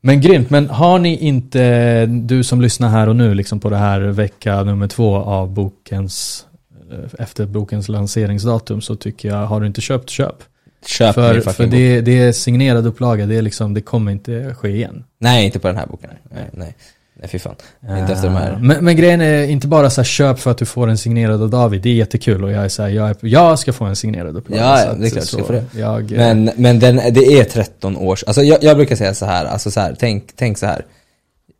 Men 0.00 0.20
grymt, 0.20 0.50
men 0.50 0.68
har 0.68 0.98
ni 0.98 1.16
inte, 1.16 2.06
du 2.06 2.44
som 2.44 2.60
lyssnar 2.60 2.88
här 2.88 3.08
och 3.08 3.16
nu 3.16 3.34
liksom 3.34 3.60
på 3.60 3.70
det 3.70 3.76
här 3.76 4.00
vecka 4.00 4.62
nummer 4.64 4.86
två 4.86 5.16
av 5.16 5.50
bokens, 5.50 6.46
eh, 6.92 7.22
efter 7.22 7.46
bokens 7.46 7.88
lanseringsdatum 7.88 8.80
så 8.80 8.96
tycker 8.96 9.28
jag, 9.28 9.46
har 9.46 9.60
du 9.60 9.66
inte 9.66 9.80
köpt, 9.80 10.10
köp. 10.10 10.36
Köp 10.86 11.14
För, 11.14 11.40
för 11.40 11.66
det, 11.66 12.00
det 12.00 12.18
är 12.18 12.32
signerad 12.32 12.86
upplaga, 12.86 13.26
det 13.26 13.36
är 13.36 13.42
liksom, 13.42 13.74
det 13.74 13.80
kommer 13.80 14.12
inte 14.12 14.54
ske 14.54 14.68
igen. 14.68 15.04
Nej, 15.18 15.46
inte 15.46 15.58
på 15.58 15.68
den 15.68 15.76
här 15.76 15.86
boken. 15.86 16.10
Nej, 16.34 16.50
nej. 16.52 16.76
Nej, 17.20 17.28
fy 17.28 17.38
fan. 17.38 17.54
Inte 17.82 18.12
efter 18.12 18.24
de 18.24 18.36
här. 18.36 18.58
Men, 18.60 18.84
men 18.84 18.96
grejen 18.96 19.20
är 19.20 19.44
inte 19.44 19.66
bara 19.66 19.90
så 19.90 20.00
här 20.00 20.06
köp 20.06 20.38
för 20.38 20.50
att 20.50 20.58
du 20.58 20.66
får 20.66 20.88
en 20.88 20.98
signerad 20.98 21.42
av 21.42 21.50
David, 21.50 21.82
det 21.82 21.88
är 21.88 21.94
jättekul 21.94 22.44
och 22.44 22.52
jag 22.52 22.64
är 22.64 22.68
så 22.68 22.82
här, 22.82 22.90
jag, 22.90 23.10
är, 23.10 23.16
jag 23.20 23.58
ska 23.58 23.72
få 23.72 23.84
en 23.84 23.96
signerad 23.96 24.36
upplaga. 24.36 24.62
Ja, 24.62 24.84
ja, 24.84 24.92
det 24.92 25.06
är 25.06 25.10
klart 25.10 25.22
du 25.22 25.26
ska 25.26 25.44
få 25.44 25.52
det. 25.52 25.64
Jag, 25.74 26.12
eh, 26.12 26.18
Men, 26.18 26.50
men 26.56 26.78
den, 26.78 26.96
det 26.96 27.38
är 27.40 27.44
13 27.44 27.96
års, 27.96 28.24
alltså 28.24 28.42
jag, 28.42 28.62
jag 28.62 28.76
brukar 28.76 28.96
säga 28.96 29.14
så 29.14 29.26
här, 29.26 29.44
alltså 29.44 29.70
så 29.70 29.80
här, 29.80 29.96
tänk, 29.98 30.32
tänk 30.36 30.58
så 30.58 30.66
här. 30.66 30.84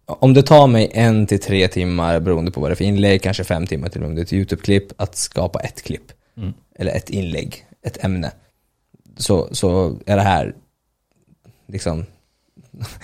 Om 0.06 0.34
det 0.34 0.42
tar 0.42 0.66
mig 0.66 0.90
en 0.92 1.26
till 1.26 1.40
tre 1.40 1.68
timmar, 1.68 2.20
beroende 2.20 2.50
på 2.50 2.60
vad 2.60 2.70
det 2.70 2.74
är 2.74 2.76
för 2.76 2.84
inlägg, 2.84 3.22
kanske 3.22 3.44
fem 3.44 3.66
timmar 3.66 3.88
till 3.88 4.00
och 4.00 4.02
med 4.02 4.08
om 4.08 4.14
det 4.14 4.20
är 4.20 4.24
ett 4.24 4.32
YouTube-klipp, 4.32 4.92
att 4.96 5.16
skapa 5.16 5.60
ett 5.60 5.82
klipp. 5.82 6.12
Mm. 6.36 6.52
Eller 6.78 6.92
ett 6.92 7.10
inlägg, 7.10 7.64
ett 7.86 8.04
ämne. 8.04 8.30
Så, 9.16 9.48
så 9.52 9.96
är 10.06 10.16
det 10.16 10.22
här 10.22 10.54
liksom, 11.68 12.04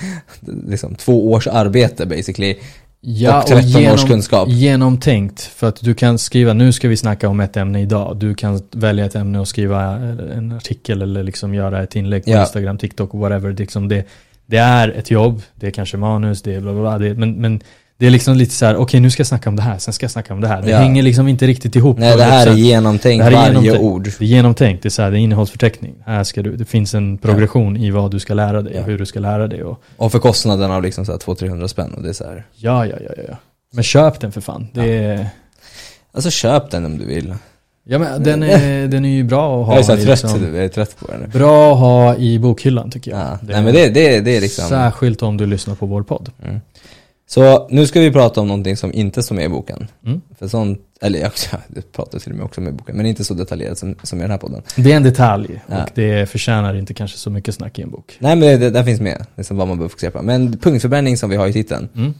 liksom 0.68 0.94
två 0.94 1.32
års 1.32 1.46
arbete 1.46 2.06
basically. 2.06 2.56
Ja, 3.00 3.42
och 3.42 3.49
13 3.49 3.87
års 3.87 4.04
kunskap. 4.04 4.49
Genomtänkt, 4.49 5.40
för 5.40 5.68
att 5.68 5.80
du 5.80 5.94
kan 5.94 6.18
skriva, 6.18 6.52
nu 6.52 6.73
ska 6.73 6.88
vi 6.88 6.96
snacka 6.96 7.28
om 7.28 7.40
ett 7.40 7.56
ämne 7.56 7.80
idag. 7.80 8.16
Du 8.16 8.35
kan 8.35 8.61
välja 8.70 9.04
ett 9.04 9.14
ämne 9.14 9.40
och 9.40 9.49
skriva 9.49 9.92
en 10.37 10.52
artikel 10.52 11.02
eller 11.02 11.23
liksom 11.23 11.54
göra 11.54 11.82
ett 11.82 11.96
inlägg 11.96 12.25
på 12.25 12.30
Ja. 12.30 12.40
Instagram, 12.40 12.78
TikTok, 12.78 13.14
whatever. 13.14 13.49
Det, 13.49 13.54
är 13.54 13.64
liksom 13.64 13.88
det, 13.88 14.04
det 14.46 14.56
är 14.56 14.88
ett 14.88 15.11
jobb, 15.11 15.42
det 15.54 15.66
är 15.66 15.70
kanske 15.70 15.96
manus, 15.96 16.42
det 16.42 16.54
är 16.54 16.61
bla 16.61 16.73
bla 16.73 16.80
bla. 16.80 16.99
Det, 16.99 17.14
men, 17.14 17.32
men 17.32 17.61
det 17.98 18.06
är 18.06 18.10
liksom 18.10 18.36
lite 18.36 18.54
så 18.54 18.66
här, 18.66 18.76
okej 18.76 19.00
nu 19.00 19.10
ska 19.10 19.20
jag 19.20 19.26
snacka 19.26 19.48
om 19.50 19.56
det 19.56 19.62
här, 19.62 19.78
sen 19.78 19.94
ska 19.94 20.04
jag 20.04 20.10
snacka 20.10 20.34
om 20.34 20.40
det 20.40 20.48
här. 20.48 20.62
Det 20.62 20.70
Ja. 20.70 20.78
hänger 20.78 21.02
liksom 21.02 21.28
inte 21.28 21.46
riktigt 21.46 21.76
ihop. 21.76 21.98
Nej, 21.98 22.16
det 22.16 22.24
här 22.24 22.46
är 22.46 22.50
100%. 22.52 22.56
genomtänkt, 22.58 23.20
Det 23.20 23.24
här 23.24 23.30
är 23.32 23.36
varje 23.36 23.48
genomtänkt. 23.48 23.80
ord. 23.82 24.04
Det 24.18 24.24
är 24.24 24.28
genomtänkt, 24.28 24.82
det 24.82 24.88
är 24.88 24.90
så 24.90 25.02
här, 25.02 25.10
det 25.10 25.16
är 25.18 25.20
innehållsförteckning. 25.20 25.94
Här 26.06 26.24
ska 26.24 26.42
du, 26.42 26.56
det 26.56 26.64
finns 26.64 26.94
en 26.94 27.18
progression 27.18 27.76
i 27.76 27.90
vad 27.90 28.10
du 28.10 28.18
ska 28.20 28.34
lära 28.34 28.62
dig 28.62 28.72
Ja. 28.74 28.80
och 28.80 28.86
hur 28.86 28.98
du 28.98 29.06
ska 29.06 29.20
lära 29.20 29.46
dig. 29.48 29.62
Och, 29.64 29.82
Och 29.96 30.12
för 30.12 30.18
kostnaden 30.18 30.70
av 30.70 30.82
liksom 30.82 31.06
så 31.06 31.12
här 31.12 31.18
200-300 31.18 31.66
spänn 31.68 31.92
och 31.94 32.02
det 32.02 32.08
är 32.08 32.12
så 32.12 32.24
här. 32.24 32.44
ja, 32.56 32.86
ja, 32.86 32.96
ja, 33.04 33.10
ja, 33.16 33.22
ja. 33.28 33.36
Men 33.74 33.84
köp 33.84 34.20
den 34.20 34.32
för 34.32 34.40
fan. 34.40 34.68
Det 34.72 34.94
är, 35.04 35.26
Alltså 36.12 36.30
köp 36.30 36.70
den 36.70 36.84
om 36.84 36.98
du 36.98 37.06
vill. 37.06 37.34
Ja 37.88 37.98
men 37.98 38.22
den 38.22 38.42
är, 38.42 38.86
den 38.88 39.04
är 39.04 39.08
ju 39.08 39.24
bra 39.24 39.60
att 39.60 39.66
ha 39.66 39.72
Jag 39.74 39.78
är 39.80 39.82
så 39.82 39.96
trött, 40.04 40.22
liksom, 40.22 40.54
jag 40.54 40.64
är 40.64 40.68
trött 40.68 40.96
på 40.98 41.06
den. 41.06 41.30
Bra 41.30 41.72
att 41.72 41.78
ha 41.78 42.16
i 42.16 42.38
bokhyllan 42.38 42.90
tycker 42.90 43.10
jag. 43.10 43.20
Ja. 43.20 43.38
Nej 43.42 43.62
men 43.62 43.74
det, 43.74 43.88
det, 43.88 44.20
det 44.20 44.36
är 44.36 44.40
liksom. 44.40 44.68
Särskilt 44.68 45.22
om 45.22 45.36
du 45.36 45.46
lyssnar 45.46 45.74
på 45.74 45.86
vår 45.86 46.02
podd. 46.02 46.30
Mm. 46.44 46.60
Så 47.28 47.68
nu 47.71 47.87
ska 47.87 48.00
vi 48.00 48.12
prata 48.12 48.40
om 48.40 48.49
någonting 48.49 48.76
som 48.76 48.92
inte 48.92 49.23
står 49.23 49.35
med 49.35 49.45
i 49.45 49.49
boken. 49.49 49.88
Mm. 50.06 50.21
För 50.38 50.49
sånt, 50.49 50.80
eller 51.00 51.18
jag, 51.18 51.30
jag 51.75 51.92
pratar 51.92 52.18
till 52.18 52.33
och 52.33 52.37
med 52.37 52.45
också 52.47 52.61
med 52.61 52.71
i 52.71 52.76
boken, 52.76 52.97
men 52.97 53.06
inte 53.06 53.25
så 53.25 53.35
detaljerat 53.35 53.78
som, 53.78 53.95
som 54.02 54.18
i 54.18 54.23
den 54.23 54.30
här 54.30 54.38
podden. 54.38 54.62
Det 54.76 54.92
är 54.92 54.97
en 54.97 55.02
detalj 55.02 55.61
Ja. 55.66 55.83
och 55.83 55.90
det 55.95 56.30
förtjänar 56.30 56.75
inte 56.75 56.95
kanske 56.95 57.18
så 57.18 57.30
mycket 57.30 57.54
snack 57.54 57.78
i 57.78 57.83
en 57.83 57.90
bok. 57.90 58.16
Nej 58.18 58.37
men 58.37 58.61
det, 58.61 58.71
det 58.71 58.85
finns 58.85 59.00
med, 59.00 59.26
liksom 59.37 59.56
vad 59.56 59.68
man 59.68 59.76
behöver 59.76 59.88
fokusera 59.90 60.11
på. 60.11 60.23
Men 60.23 60.59
punktförbränning 60.59 61.16
som 61.16 61.30
vi 61.30 61.37
har 61.37 61.47
i 61.47 61.52
titeln. 61.52 61.88
Mm. 61.97 62.14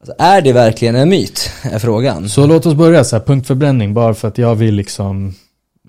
Alltså, 0.00 0.14
är 0.18 0.42
det 0.42 0.52
verkligen 0.52 0.94
en 0.96 1.08
myt? 1.08 1.50
Är 1.62 1.78
frågan. 1.78 2.28
Så 2.28 2.46
låt 2.46 2.66
oss 2.66 2.74
börja 2.74 3.04
så 3.04 3.16
här, 3.16 3.24
punktförbränning 3.24 3.94
bara 3.94 4.14
för 4.14 4.28
att 4.28 4.38
jag 4.38 4.54
vill 4.54 4.74
liksom 4.74 5.34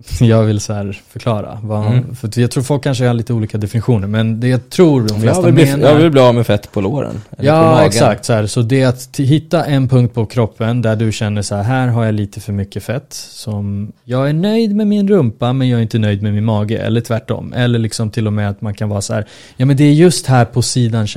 jag 0.20 0.44
vill 0.44 0.60
så 0.60 0.74
här 0.74 1.02
förklara. 1.10 1.60
Vad, 1.64 1.80
Mm. 1.90 2.16
För 2.16 2.40
jag 2.40 2.52
tror 2.52 2.64
folk 2.64 2.84
kanske 2.84 3.08
har 3.08 3.14
lite 3.14 3.34
olika 3.34 3.58
definitioner, 3.58 4.08
men 4.08 4.40
det 4.40 4.48
jag 4.48 4.70
tror 4.70 5.02
de 5.02 5.22
flesta 5.22 5.28
Jag 5.42 5.46
vill, 5.46 5.54
bli, 5.54 5.66
menar... 5.66 5.90
jag 5.90 5.96
vill 5.96 6.12
bli 6.12 6.22
av 6.22 6.36
med 6.36 6.48
fett 6.48 6.72
på 6.72 6.82
låren. 6.82 7.22
på 7.38 7.46
Ja, 7.46 7.62
magen. 7.62 7.88
exakt. 7.88 8.26
Så, 8.26 8.34
här. 8.34 8.48
så 8.48 8.62
det 8.62 8.82
är 8.82 8.88
att 8.88 9.20
hitta 9.20 9.66
en 9.66 9.88
punkt 9.88 10.14
på 10.14 10.26
kroppen 10.26 10.82
där 10.82 10.96
du 10.96 11.12
känner 11.12 11.42
så 11.42 11.56
här, 11.56 11.64
här 11.64 11.88
har 11.88 12.06
jag 12.06 12.14
lite 12.14 12.42
för 12.42 12.54
mycket 12.54 12.84
fett. 12.84 13.14
Som, 13.14 13.92
jag 14.04 14.30
är 14.30 14.34
nöjd 14.34 14.76
med 14.76 14.88
min 14.88 15.08
rumpa 15.08 15.54
men 15.54 15.70
jag 15.70 15.78
är 15.78 15.82
inte 15.82 16.00
nöjd 16.00 16.22
med 16.24 16.34
min 16.34 16.46
mage. 16.46 16.78
Eller 16.78 17.02
tvärtom. 17.02 17.54
Eller 17.54 17.80
liksom 17.80 18.10
till 18.10 18.28
och 18.28 18.34
med 18.34 18.50
att 18.50 18.62
man 18.62 18.74
kan 18.74 18.90
vara 18.90 19.02
så 19.02 19.14
här, 19.14 19.26
ja 19.58 19.66
men 19.66 19.78
det 19.78 19.84
är 19.84 19.94
just 19.94 20.28
här 20.28 20.46
på 20.46 20.62
sidan 20.62 21.08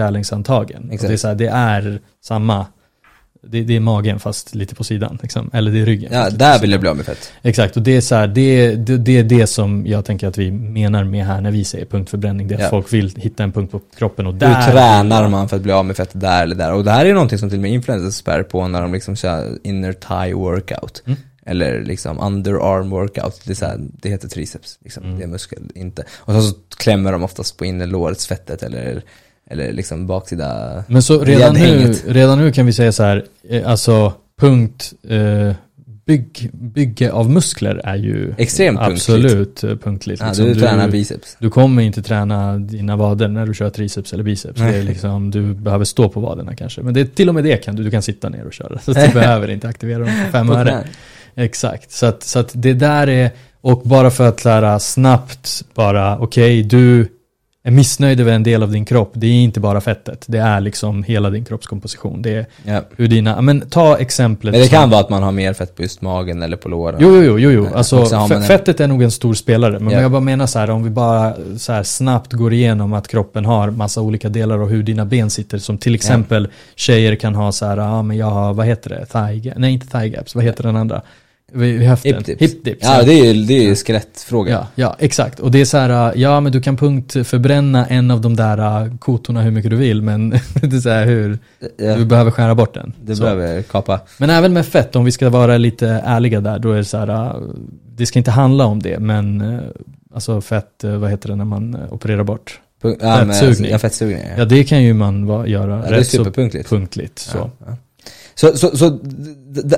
Exakt. 0.93 1.09
Det 1.09 1.15
är 1.15 1.17
så 1.17 1.29
här, 1.29 1.35
det 1.35 1.47
är 1.49 2.01
samma. 2.25 2.67
Det, 3.47 3.63
det 3.63 3.77
är 3.77 3.81
magen 3.81 4.21
fast 4.21 4.55
lite 4.55 4.75
på 4.75 4.85
sidan. 4.85 5.19
Liksom. 5.23 5.51
Eller 5.53 5.71
det 5.71 5.81
är 5.81 5.87
ryggen. 5.87 6.13
Ja, 6.13 6.31
där 6.31 6.59
vill 6.61 6.71
jag 6.71 6.81
bli 6.81 6.89
av 6.89 6.97
med 6.97 7.07
fett. 7.07 7.33
Exakt, 7.43 7.77
och 7.77 7.83
det 7.83 7.97
är 7.97 8.01
så 8.01 8.15
här, 8.15 8.27
det, 8.27 8.75
det, 8.75 8.97
det 8.97 9.19
är 9.19 9.25
det 9.25 9.47
som 9.47 9.87
jag 9.87 10.05
tänker 10.05 10.27
att 10.27 10.39
vi 10.39 10.51
menar 10.51 11.05
med 11.05 11.27
här 11.27 11.41
när 11.41 11.51
vi 11.51 11.65
säger 11.65 11.85
punktförbränning. 11.87 12.49
Det 12.49 12.55
är 12.55 12.57
att 12.57 12.63
Ja. 12.63 12.71
folk 12.71 12.93
vill 12.93 13.17
hitta 13.17 13.43
en 13.43 13.53
punkt 13.53 13.71
på 13.71 13.81
kroppen 13.99 14.27
och 14.27 14.33
Hur 14.33 14.41
där 14.41 14.73
tränar 14.73 15.29
man 15.29 15.49
för 15.49 15.57
att 15.57 15.63
bli 15.63 15.73
av 15.73 15.85
med 15.85 15.97
fett 15.97 16.11
där 16.13 16.43
eller 16.43 16.57
där? 16.57 16.73
Och 16.73 16.85
det 16.85 16.91
här 16.91 17.07
är 17.07 17.15
någonting 17.15 17.39
som 17.39 17.49
till 17.51 17.59
och 17.59 17.63
med 17.63 17.71
influencers 17.71 18.15
spär 18.15 18.43
på 18.43 18.69
när 18.69 18.83
de 18.83 18.93
liksom 18.93 19.17
kör 19.17 19.59
inner 19.63 19.93
thigh 19.93 20.35
workout. 20.39 21.03
Mm. 21.07 21.19
Eller 21.47 21.81
liksom 21.85 22.21
underarm 22.21 22.91
workout. 22.91 23.41
Det, 23.45 23.53
är 23.53 23.55
så 23.55 23.67
här, 23.67 23.79
det 23.79 24.09
heter 24.09 24.29
triceps, 24.29 24.79
liksom. 24.85 25.05
Mm. 25.05 25.19
det 25.19 25.25
är 25.25 25.29
muskel, 25.29 25.63
inte. 25.75 26.05
Och 26.13 26.35
så, 26.35 26.43
så 26.43 26.55
klämmer 26.77 27.13
de 27.13 27.23
oftast 27.25 27.57
på 27.57 27.65
innerlårets 27.65 28.27
fettet 28.27 28.63
eller, 28.63 29.03
eller 29.53 29.73
liksom 29.73 30.07
baksida 30.07 30.85
Men 30.87 31.03
så 31.03 31.25
redan 31.25 31.55
nu, 31.55 31.95
redan 32.07 32.39
nu 32.39 32.53
kan 32.53 32.67
vi 32.67 32.73
säga 32.73 32.93
så 32.93 33.03
här, 33.03 33.25
eh, 33.49 33.71
alltså 33.71 34.13
punkt, 34.41 34.93
eh, 35.09 35.55
bygg, 36.07 36.51
bygge 36.53 37.13
av 37.13 37.31
muskler 37.31 37.81
är 37.85 37.97
ju 37.97 38.35
Extremt 38.39 38.79
punktligt. 38.79 39.01
absolut 39.03 39.65
eh, 39.65 39.77
punktligt. 39.77 40.21
Ja, 40.21 40.29
liksom. 40.29 40.47
du 40.47 40.55
tränar 40.55 40.89
biceps. 40.89 41.37
du 41.39 41.51
kommer 41.51 41.83
inte 41.83 42.03
träna 42.03 42.59
dina 42.59 42.97
vader 42.97 43.29
när 43.29 43.47
du 43.47 43.55
kör 43.55 43.71
triceps 43.71 44.13
eller 44.13 44.25
biceps. 44.25 44.61
Det 44.61 44.77
är 44.77 44.83
liksom, 44.83 45.31
du 45.31 45.55
behöver 45.55 45.85
stå 45.85 46.09
på 46.09 46.21
vaderna 46.21 46.57
kanske. 46.57 46.83
Men 46.83 46.95
det, 46.95 47.15
till 47.15 47.29
och 47.29 47.35
med 47.35 47.45
det 47.45 47.57
kan 47.57 47.77
du, 47.77 47.85
du 47.85 47.91
kan 47.91 48.03
sitta 48.03 48.29
ner 48.29 48.47
och 48.47 48.53
köra. 48.53 48.79
Så 48.79 48.93
du 48.93 49.09
behöver 49.15 49.51
inte 49.51 49.69
aktivera 49.69 49.99
dem 49.99 50.09
för 50.09 50.31
fem 50.31 50.47
På 50.47 50.55
öre. 50.55 50.85
Exakt, 51.35 51.93
så 51.93 52.07
att, 52.07 52.23
så 52.23 52.39
att 52.39 52.51
det 52.55 52.73
där 52.73 53.09
är, 53.09 53.31
och 53.61 53.83
bara 53.85 54.11
för 54.11 54.29
att 54.29 54.45
lära 54.45 54.79
snabbt 54.79 55.65
bara, 55.75 56.19
okej 56.19 56.63
du 56.63 57.09
är 57.65 57.71
missnöjd 57.71 58.21
över 58.21 58.33
en 58.33 58.43
del 58.43 58.63
av 58.63 58.71
din 58.73 58.85
kropp, 58.85 59.11
det 59.15 59.27
är 59.27 59.31
inte 59.33 59.61
bara 59.61 59.81
fettet, 59.81 60.25
det 60.29 60.39
är 60.39 60.61
liksom 60.61 61.03
hela 61.03 61.31
din 61.31 61.45
kroppskomposition. 61.45 62.23
Det 62.23 62.31
är 62.31 62.47
Ja. 62.65 62.81
hur 62.97 63.09
dina, 63.09 63.41
men 63.41 63.61
ta 63.61 63.97
exemplet 63.99 64.53
Men 64.53 64.61
det 64.61 64.67
som- 64.69 64.79
kan 64.79 64.91
vara 64.91 65.01
att 65.01 65.11
man 65.11 65.23
har 65.23 65.33
mer 65.33 65.53
fett 65.53 65.77
på 65.77 65.83
just 65.83 66.03
magen 66.03 66.43
eller 66.43 66.57
på 66.57 66.69
låren. 66.69 66.99
Jo, 67.03 67.23
jo, 67.23 67.39
jo, 67.39 67.51
jo. 67.51 67.67
Eh, 67.67 67.73
Alltså, 67.77 68.15
en- 68.35 68.43
fettet 68.43 68.81
är 68.81 68.87
nog 68.87 69.03
en 69.03 69.11
stor 69.11 69.35
spelare. 69.35 69.79
Men 69.79 69.95
Ja. 69.95 70.01
jag 70.01 70.11
bara 70.11 70.21
menar 70.21 70.47
så 70.47 70.59
här, 70.59 70.71
om 70.71 70.83
vi 70.85 70.91
bara 70.91 71.35
så 71.59 71.73
här 71.73 71.83
snabbt 71.83 72.33
går 72.33 72.53
igenom 72.53 72.93
att 72.93 73.09
kroppen 73.09 73.45
har 73.45 73.71
massa 73.71 74.01
olika 74.01 74.29
delar 74.29 74.59
och 74.59 74.69
hur 74.69 74.83
dina 74.83 75.05
ben 75.05 75.31
sitter. 75.31 75.59
Som 75.59 75.79
till 75.79 75.95
exempel 75.95 76.49
tjejer 76.77 77.15
kan 77.17 77.35
ha 77.35 77.53
så 77.53 77.67
här, 77.67 77.77
ja 77.77 78.03
men 78.03 78.17
jag 78.17 78.27
har, 78.31 78.55
vad 78.55 78.67
heter 78.67 78.91
det, 78.91 79.07
thigh 79.07 79.53
nej 79.57 79.73
inte 79.73 79.87
thigh 79.87 80.07
gaps, 80.07 80.35
vad 80.35 80.45
heter 80.45 80.63
den 80.63 80.77
andra? 80.77 81.03
Vid 81.55 81.79
vid 81.79 81.89
höften. 81.89 82.15
Hip 82.15 82.27
dips. 82.27 82.67
Hip. 82.67 82.79
Ja, 82.81 83.03
det 83.03 83.13
är 83.13 83.33
ju, 83.35 83.45
det 83.45 83.55
är 83.55 83.63
ju 83.63 83.75
skelettfråga. 83.75 84.53
Ja, 84.53 84.67
ja, 84.75 84.97
exakt. 84.99 85.41
Och 85.41 85.51
det 85.51 85.61
är 85.61 85.65
så 85.65 85.77
här, 85.79 86.13
ja 86.17 86.41
men 86.41 86.53
du 86.53 86.61
kan 86.61 86.77
punktförbränna 86.77 87.87
en 87.87 88.11
av 88.11 88.21
de 88.21 88.37
där 88.37 88.83
äh, 88.85 88.97
kotorna 88.99 89.43
hur 89.43 89.51
mycket 89.51 89.71
du 89.71 89.77
vill, 89.77 90.03
men 90.03 90.31
det 90.55 90.77
är 90.77 90.81
så 90.81 90.89
här 90.91 91.07
hur, 91.07 91.39
Ja, 91.77 91.97
du 91.97 92.05
behöver 92.05 92.31
skära 92.31 92.55
bort 92.55 92.75
den. 92.75 93.17
Så. 93.17 93.23
behöver 93.23 93.63
kapa. 93.63 94.01
Men 94.19 94.31
även 94.31 94.53
med 94.53 94.67
fett, 94.67 94.97
om 94.97 95.05
vi 95.05 95.13
ska 95.13 95.31
vara 95.31 95.59
lite 95.59 95.89
ärliga 96.05 96.41
där, 96.41 96.59
då 96.59 96.73
är 96.73 96.77
det 96.77 96.85
så 96.85 96.97
här, 96.99 97.09
äh, 97.09 97.37
det 97.97 98.07
ska 98.07 98.19
inte 98.19 98.31
handla 98.31 98.65
om 98.67 98.83
det, 98.83 98.99
men 98.99 99.41
äh, 99.41 99.61
alltså 100.15 100.41
fett, 100.41 100.85
äh, 100.85 100.97
vad 100.97 101.11
heter 101.11 101.29
det 101.29 101.37
när 101.37 101.45
man 101.45 101.75
äh, 101.75 101.93
opererar 101.93 102.25
bort? 102.25 102.61
Punk- 102.83 102.97
ja, 103.01 103.17
men 103.17 103.29
Fettsugning. 103.29 103.51
alltså, 103.53 103.65
Ja, 103.73 103.79
fettsugning. 103.79 104.19
Ja. 104.19 104.35
Ja, 104.39 104.45
det 104.45 104.65
kan 104.65 104.83
ju 104.83 104.95
man 104.95 105.27
va, 105.27 105.47
göra 105.47 105.83
Ja, 105.87 105.93
rätt 105.93 106.07
så 106.07 106.17
superpunktligt. 106.17 106.69
punktligt. 106.69 107.19
Så. 107.19 107.39
Ja, 107.39 107.51
ja. 107.67 107.77
Så, 108.43 108.57
så, 108.57 108.77
så 108.77 108.99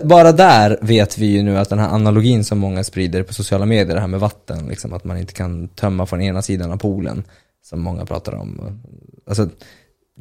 bara 0.04 0.33
där 0.33 0.78
vet 0.80 1.18
vi 1.18 1.26
ju 1.26 1.42
nu 1.42 1.59
att 1.59 1.68
den 1.68 1.78
här 1.78 1.88
analogin 1.88 2.44
som 2.44 2.59
många 2.59 2.85
sprider 2.85 3.23
på 3.23 3.35
sociala 3.35 3.66
medier, 3.66 3.94
det 3.94 4.00
här 4.00 4.09
med 4.09 4.21
vatten, 4.21 4.68
liksom, 4.68 4.92
att 4.92 5.04
man 5.04 5.18
inte 5.18 5.33
kan 5.33 5.68
tömma 5.68 6.06
från 6.06 6.21
ena 6.23 6.42
sidan 6.42 6.73
av 6.73 6.76
poolen, 6.76 7.25
som 7.64 7.80
många 7.80 8.04
pratar 8.06 8.35
om. 8.35 8.80
Alltså, 9.28 9.49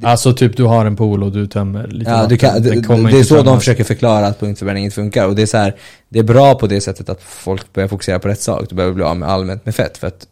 Alltså 0.04 0.34
typ 0.34 0.58
du 0.58 0.64
har 0.64 0.86
en 0.86 0.96
pool 0.96 1.24
och 1.24 1.32
du 1.32 1.48
tömmer 1.48 1.88
lite 1.88 2.12
ja, 2.12 2.16
vatten. 2.16 2.30
du 2.30 2.38
kan, 2.38 2.62
det, 2.64 2.82
kommer 2.82 3.12
det 3.12 3.20
är 3.20 3.24
så 3.24 3.36
de 3.36 3.44
tömmas. 3.44 3.60
försöker 3.60 3.84
förklara 3.84 4.28
att 4.28 4.40
punktförbränning 4.40 4.84
inte 4.84 4.96
funkar. 4.96 5.28
Och 5.28 5.36
det 5.36 5.42
är 5.42 5.46
så 5.46 5.58
här, 5.58 5.76
det 6.10 6.20
är 6.20 6.24
bra 6.24 6.56
på 6.56 6.68
det 6.68 6.82
sättet 6.82 7.10
att 7.10 7.22
folk 7.22 7.74
börjar 7.74 7.88
fokusera 7.88 8.20
på 8.20 8.28
rätt 8.28 8.42
sak. 8.42 8.66
Du 8.70 8.76
behöver 8.76 8.96
bli 8.96 9.04
av 9.04 9.18
med 9.18 9.30
allmänt 9.30 9.66
med 9.66 9.76
fett, 9.76 9.98
för 9.98 10.08
att, 10.08 10.28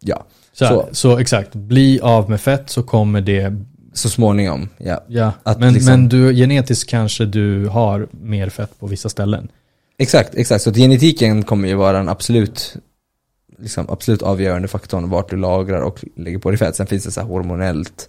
ja, 0.00 0.24
Så, 0.52 0.64
här, 0.64 0.72
så. 0.74 0.88
så. 0.92 1.18
exakt, 1.18 1.54
bli 1.54 2.00
av 2.00 2.30
med 2.30 2.40
fett 2.40 2.70
så 2.70 2.82
kommer 2.82 3.20
det, 3.20 3.56
så 3.96 4.08
småningom, 4.08 4.68
ja. 4.78 5.04
ja. 5.08 5.32
Att 5.42 5.60
men, 5.60 5.74
liksom- 5.74 5.92
men 5.92 6.08
du, 6.08 6.34
genetiskt 6.34 6.90
kanske 6.90 7.24
du 7.24 7.66
har 7.66 8.08
mer 8.10 8.48
fett 8.48 8.78
på 8.78 8.86
vissa 8.86 9.08
ställen. 9.08 9.48
Exakt, 9.98 10.34
exakt. 10.34 10.64
Så 10.64 10.72
genetiken 10.72 11.42
kommer 11.42 11.68
ju 11.68 11.74
vara 11.74 11.96
den 11.96 12.08
absolut, 12.08 12.76
liksom, 13.58 13.86
absolut 13.90 14.22
avgörande 14.22 14.68
faktorn 14.68 15.10
vart 15.10 15.30
du 15.30 15.36
lagrar 15.36 15.80
och 15.80 16.04
lägger 16.16 16.38
på 16.38 16.50
dig 16.50 16.58
fett. 16.58 16.76
Sen 16.76 16.86
finns 16.86 17.04
det 17.04 17.10
så 17.10 17.20
hormonellt, 17.20 18.08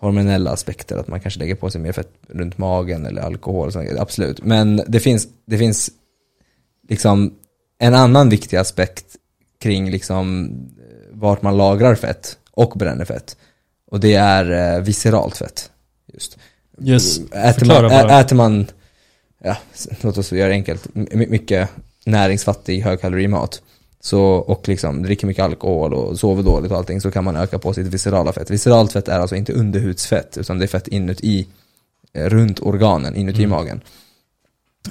hormonella 0.00 0.50
aspekter, 0.50 0.96
att 0.96 1.08
man 1.08 1.20
kanske 1.20 1.40
lägger 1.40 1.54
på 1.54 1.70
sig 1.70 1.80
mer 1.80 1.92
fett 1.92 2.12
runt 2.28 2.58
magen 2.58 3.06
eller 3.06 3.22
alkohol, 3.22 3.66
och 3.66 3.72
sånt, 3.72 3.90
absolut. 3.98 4.44
Men 4.44 4.82
det 4.88 5.00
finns, 5.00 5.28
det 5.46 5.58
finns 5.58 5.90
liksom 6.88 7.34
en 7.78 7.94
annan 7.94 8.28
viktig 8.28 8.56
aspekt 8.56 9.06
kring 9.60 9.90
liksom 9.90 10.44
eh, 10.78 11.18
vart 11.18 11.42
man 11.42 11.56
lagrar 11.56 11.94
fett 11.94 12.38
och 12.50 12.72
bränner 12.78 13.04
fett. 13.04 13.36
Och 13.90 14.00
det 14.00 14.14
är 14.14 14.74
eh, 14.76 14.82
visceralt 14.82 15.36
fett. 15.36 15.70
Just. 16.12 16.38
Yes, 16.84 17.18
Äter 17.32 17.66
man, 17.66 17.84
ä, 17.84 18.20
äter 18.20 18.36
man, 18.36 18.66
ja, 19.42 19.56
låt 20.00 20.18
oss 20.18 20.32
göra 20.32 20.48
det 20.48 20.54
enkelt, 20.54 20.94
My- 20.94 21.26
mycket 21.26 21.68
näringsfattig 22.04 22.80
högkalorimat 22.82 23.62
så, 24.00 24.22
och 24.22 24.68
liksom 24.68 25.02
dricker 25.02 25.26
mycket 25.26 25.44
alkohol 25.44 25.94
och 25.94 26.18
sover 26.18 26.42
dåligt 26.42 26.70
och 26.72 26.76
allting 26.78 27.00
så 27.00 27.10
kan 27.10 27.24
man 27.24 27.36
öka 27.36 27.58
på 27.58 27.72
sitt 27.72 27.86
viscerala 27.86 28.32
fett. 28.32 28.50
Visceralt 28.50 28.92
fett 28.92 29.08
är 29.08 29.18
alltså 29.20 29.36
inte 29.36 29.52
underhudsfett 29.52 30.38
utan 30.38 30.58
det 30.58 30.64
är 30.64 30.68
fett 30.68 30.88
inuti, 30.88 31.46
eh, 32.12 32.24
runt 32.24 32.60
organen, 32.60 33.16
inuti 33.16 33.38
Mm. 33.44 33.50
magen. 33.50 33.80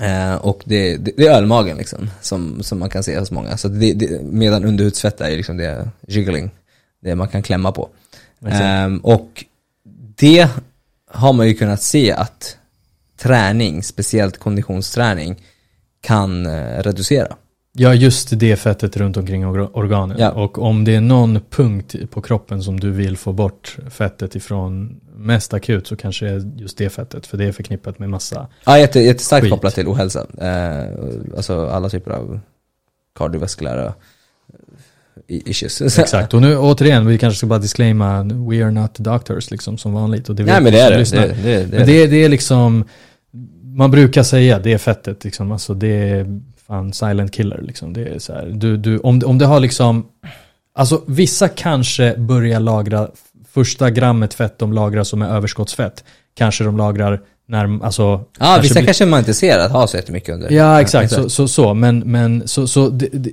Eh, 0.01 0.35
och 0.35 0.63
det, 0.65 0.97
det, 0.97 1.11
det 1.17 1.27
är 1.27 1.31
ölmagen 1.37 1.77
liksom, 1.77 2.09
som, 2.21 2.63
som 2.63 2.79
man 2.79 2.89
kan 2.89 3.03
se 3.03 3.19
hos 3.19 3.31
många. 3.31 3.57
Så 3.57 3.67
det, 3.67 4.21
medan 4.21 4.65
underhudsfett 4.65 5.21
är 5.21 5.37
liksom 5.37 5.57
det 5.57 5.89
jiggling, 6.07 6.49
det 6.99 7.15
man 7.15 7.27
kan 7.27 7.43
klämma 7.43 7.71
på. 7.71 7.89
Ehm, 8.46 8.98
och 8.98 9.46
det 10.15 10.50
har 11.12 11.34
man 11.34 11.48
ju 11.48 11.54
kunnat 11.54 11.82
se 11.82 12.12
att 12.12 12.58
träning, 13.18 13.84
speciellt 13.84 14.38
konditionsträning, 14.38 15.36
kan 16.01 16.46
eh, 16.46 16.84
reducera. 16.84 17.36
Ja, 17.77 17.94
just 17.94 18.39
det 18.39 18.56
fettet 18.56 18.98
runt 18.98 19.18
omkring 19.18 19.46
or- 19.46 19.70
organen. 19.74 20.18
Ja. 20.20 20.32
Och 20.32 20.58
om 20.58 20.84
det 20.84 20.96
är 20.96 21.01
någon 21.01 21.39
punkt 21.50 21.96
på 22.12 22.22
kroppen 22.22 22.63
som 22.63 22.80
du 22.80 22.92
vill 22.92 23.18
få 23.18 23.34
bort 23.34 23.77
fettet 23.89 24.36
ifrån 24.36 25.01
mest 25.15 25.54
akut 25.54 25.88
så 25.88 25.96
kanske 25.96 26.25
det 26.25 26.32
är 26.32 26.51
just 26.58 26.77
det 26.77 26.89
fettet. 26.89 27.27
För 27.27 27.38
det 27.38 27.46
är 27.46 27.51
förknippat 27.51 28.00
med 28.00 28.10
massa. 28.10 28.48
Ja, 28.65 28.80
jätte, 28.80 29.00
jättestarkt 29.00 29.44
Skit. 29.44 29.51
kopplat 29.51 29.75
till 29.75 29.88
ohälsa. 29.88 30.25
Eh, 30.42 30.84
alltså 31.38 31.68
alla 31.70 31.89
typer 31.89 32.12
av 32.12 32.39
kardiovaskulära 33.18 33.94
issues. 35.27 35.81
Exakt. 36.00 36.34
Och 36.34 36.41
nu 36.41 36.57
återigen, 36.57 37.07
vi 37.07 37.17
kanske 37.17 37.38
ska 37.38 37.48
bara 37.48 37.60
disclaima, 37.60 38.24
we 38.24 38.63
are 38.63 38.72
not 38.72 39.00
doctors 39.00 39.51
liksom 39.51 39.77
som 39.77 39.93
vanligt. 39.93 40.29
Och 40.29 40.36
det 40.36 40.43
Nej 40.43 40.62
men 40.62 40.74
det 40.74 40.79
är 40.79 40.91
det. 40.91 41.12
det, 41.12 41.36
det, 41.43 41.65
det, 41.65 41.77
Men 41.77 41.88
det, 41.88 42.07
det 42.07 42.24
är 42.24 42.29
liksom, 42.29 42.86
man 43.63 43.91
brukar 43.91 44.24
säga 44.24 44.60
det 44.60 44.74
är 44.74 44.77
fettet 44.77 45.24
liksom. 45.24 45.51
Alltså 45.51 45.74
det 45.74 46.10
är 46.10 46.41
fan 46.67 46.93
silent 46.93 47.31
killer 47.31 47.62
liksom. 47.62 47.93
Det 47.93 48.05
är 48.05 48.19
så 48.19 48.34
här, 48.34 48.45
du, 48.53 48.77
du, 48.77 48.98
om, 49.00 49.22
om 49.25 49.38
det 49.38 49.45
har 49.45 49.60
liksom, 49.60 50.05
alltså 50.75 51.01
vissa 51.07 51.48
kanske 51.48 52.15
börjar 52.17 52.60
lagra 52.60 53.07
första 53.53 53.89
grammet 53.89 54.34
fett 54.34 54.60
de 54.60 54.74
lagrar 54.74 55.03
som 55.03 55.22
är 55.22 55.29
överskottsfett. 55.29 56.03
Kanske 56.38 56.63
de 56.63 56.77
lagrar 56.77 57.22
när, 57.48 57.86
alltså. 57.86 58.22
Ja, 58.39 58.60
vissa 58.62 58.74
blir- 58.74 58.86
kanske 58.86 59.05
man 59.05 59.19
inte 59.19 59.34
ser 59.34 59.60
att 59.60 59.72
ha 59.72 59.88
så 59.88 59.98
jättemycket 59.98 60.34
under. 60.34 60.51
Ja, 60.51 60.81
exakt. 60.81 61.12
Så, 61.12 61.29
så, 61.29 61.48
så. 61.48 61.74
Men, 61.74 62.00
men 62.00 62.48
så, 62.48 62.67
så 62.67 62.89
det, 62.89 63.10
det, 63.13 63.31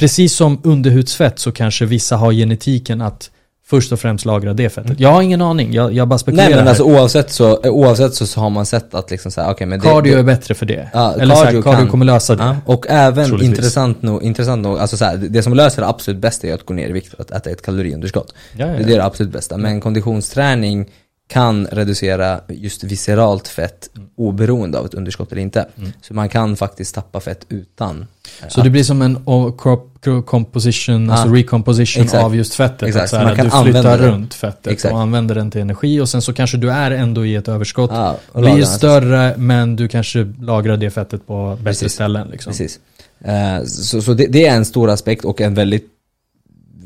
precis 0.00 0.34
som 0.34 0.60
underhudsfett 0.64 1.38
så 1.38 1.52
kanske 1.52 1.84
vissa 1.84 2.16
har 2.16 2.32
genetiken 2.32 3.00
att 3.00 3.30
först 3.66 3.92
och 3.92 4.00
främst 4.00 4.24
lagra 4.24 4.52
det 4.52 4.68
fettet. 4.70 5.00
Jag 5.00 5.12
har 5.12 5.22
ingen 5.22 5.42
aning, 5.42 5.72
jag, 5.72 5.92
jag 5.92 6.08
bara 6.08 6.18
spekulerar 6.18 6.46
Nej 6.48 6.54
men 6.56 6.62
här. 6.64 6.68
alltså 6.68 6.84
oavsett 6.84 7.30
så, 7.30 7.58
oavsett 7.64 8.14
så, 8.14 8.26
så 8.26 8.40
har 8.40 8.50
man 8.50 8.66
sett 8.66 8.94
att 8.94 9.10
liksom 9.10 9.30
såhär, 9.32 9.50
okej 9.52 9.66
men 9.66 9.80
det, 9.80 9.86
Cardio 9.86 10.12
det, 10.14 10.18
är 10.18 10.22
bättre 10.22 10.54
för 10.54 10.66
det. 10.66 10.88
Ja, 10.92 11.14
Eller 11.18 11.34
så 11.34 11.40
här, 11.40 11.46
cardio 11.46 11.62
cardio 11.62 11.78
kan- 11.78 11.88
kommer 11.90 12.04
lösa 12.04 12.36
det. 12.36 12.42
Ja, 12.42 12.56
och 12.66 12.86
även 12.88 13.26
Troligtvis. 13.28 13.58
intressant 13.58 14.02
nog, 14.02 14.22
intressant 14.22 14.62
nog, 14.62 14.78
alltså 14.78 14.96
så 14.96 15.04
här, 15.04 15.16
det 15.16 15.42
som 15.42 15.54
löser 15.54 15.82
det 15.82 15.88
absolut 15.88 16.20
bästa 16.20 16.46
är 16.46 16.54
att 16.54 16.66
gå 16.66 16.74
ner 16.74 16.88
i 16.88 16.92
vikt 16.92 17.14
att 17.18 17.30
äta 17.30 17.50
ett 17.50 17.62
kaloriunderskott. 17.62 18.34
Ja, 18.56 18.66
ja, 18.66 18.72
Det 18.72 18.92
är 18.92 18.96
det 18.96 19.04
absolut 19.04 19.32
bästa. 19.32 19.56
Men 19.56 19.80
konditionsträning 19.80 20.86
kan 21.30 21.66
reducera 21.66 22.40
just 22.48 22.84
visceralt 22.84 23.48
fett 23.48 23.90
oberoende 24.16 24.78
av 24.78 24.86
ett 24.86 24.94
underskott 24.94 25.32
eller 25.32 25.42
inte. 25.42 25.66
Mm. 25.78 25.92
Så 26.02 26.14
man 26.14 26.28
kan 26.28 26.56
faktiskt 26.56 26.94
tappa 26.94 27.20
fett 27.20 27.46
utan. 27.48 28.06
eh, 28.42 28.48
Så 28.48 28.60
det 28.60 28.70
blir 28.70 28.82
som 28.84 29.02
en 29.02 29.16
o- 29.24 29.52
kropp, 29.52 29.86
composition, 30.26 31.10
Ah. 31.10 31.14
alltså 31.14 31.34
recomposition 31.34 32.04
Exakt. 32.04 32.24
av 32.24 32.36
just 32.36 32.54
fettet. 32.54 32.82
Exakt, 32.88 33.04
Att 33.04 33.10
så 33.10 33.16
här, 33.16 33.24
man 33.24 33.36
kan 33.36 33.64
du 33.64 33.72
flyttar 33.72 33.98
runt 33.98 34.34
fettet 34.34 34.66
Exakt. 34.72 34.94
och 34.94 35.00
använder 35.00 35.34
den 35.34 35.50
till 35.50 35.60
energi 35.60 36.00
och 36.00 36.08
sen 36.08 36.22
så 36.22 36.32
kanske 36.32 36.56
du 36.56 36.70
är 36.70 36.90
ändå 36.90 37.26
i 37.26 37.34
ett 37.36 37.48
överskott. 37.48 37.90
Och 38.32 38.40
blir 38.42 38.64
större 38.64 39.34
men 39.36 39.76
du 39.76 39.88
kanske 39.88 40.32
lagrar 40.40 40.76
det 40.76 40.90
fettet 40.90 41.26
på 41.26 41.50
bättre 41.50 41.64
Precis. 41.64 41.92
ställen. 41.92 42.28
Liksom. 42.28 42.50
Precis. 42.50 42.78
Eh, 43.24 43.64
så 43.64 44.02
så 44.02 44.14
det, 44.14 44.26
det 44.26 44.46
är 44.46 44.56
en 44.56 44.64
stor 44.64 44.90
aspekt 44.90 45.24
och 45.24 45.40
en 45.40 45.54
väldigt, 45.54 45.86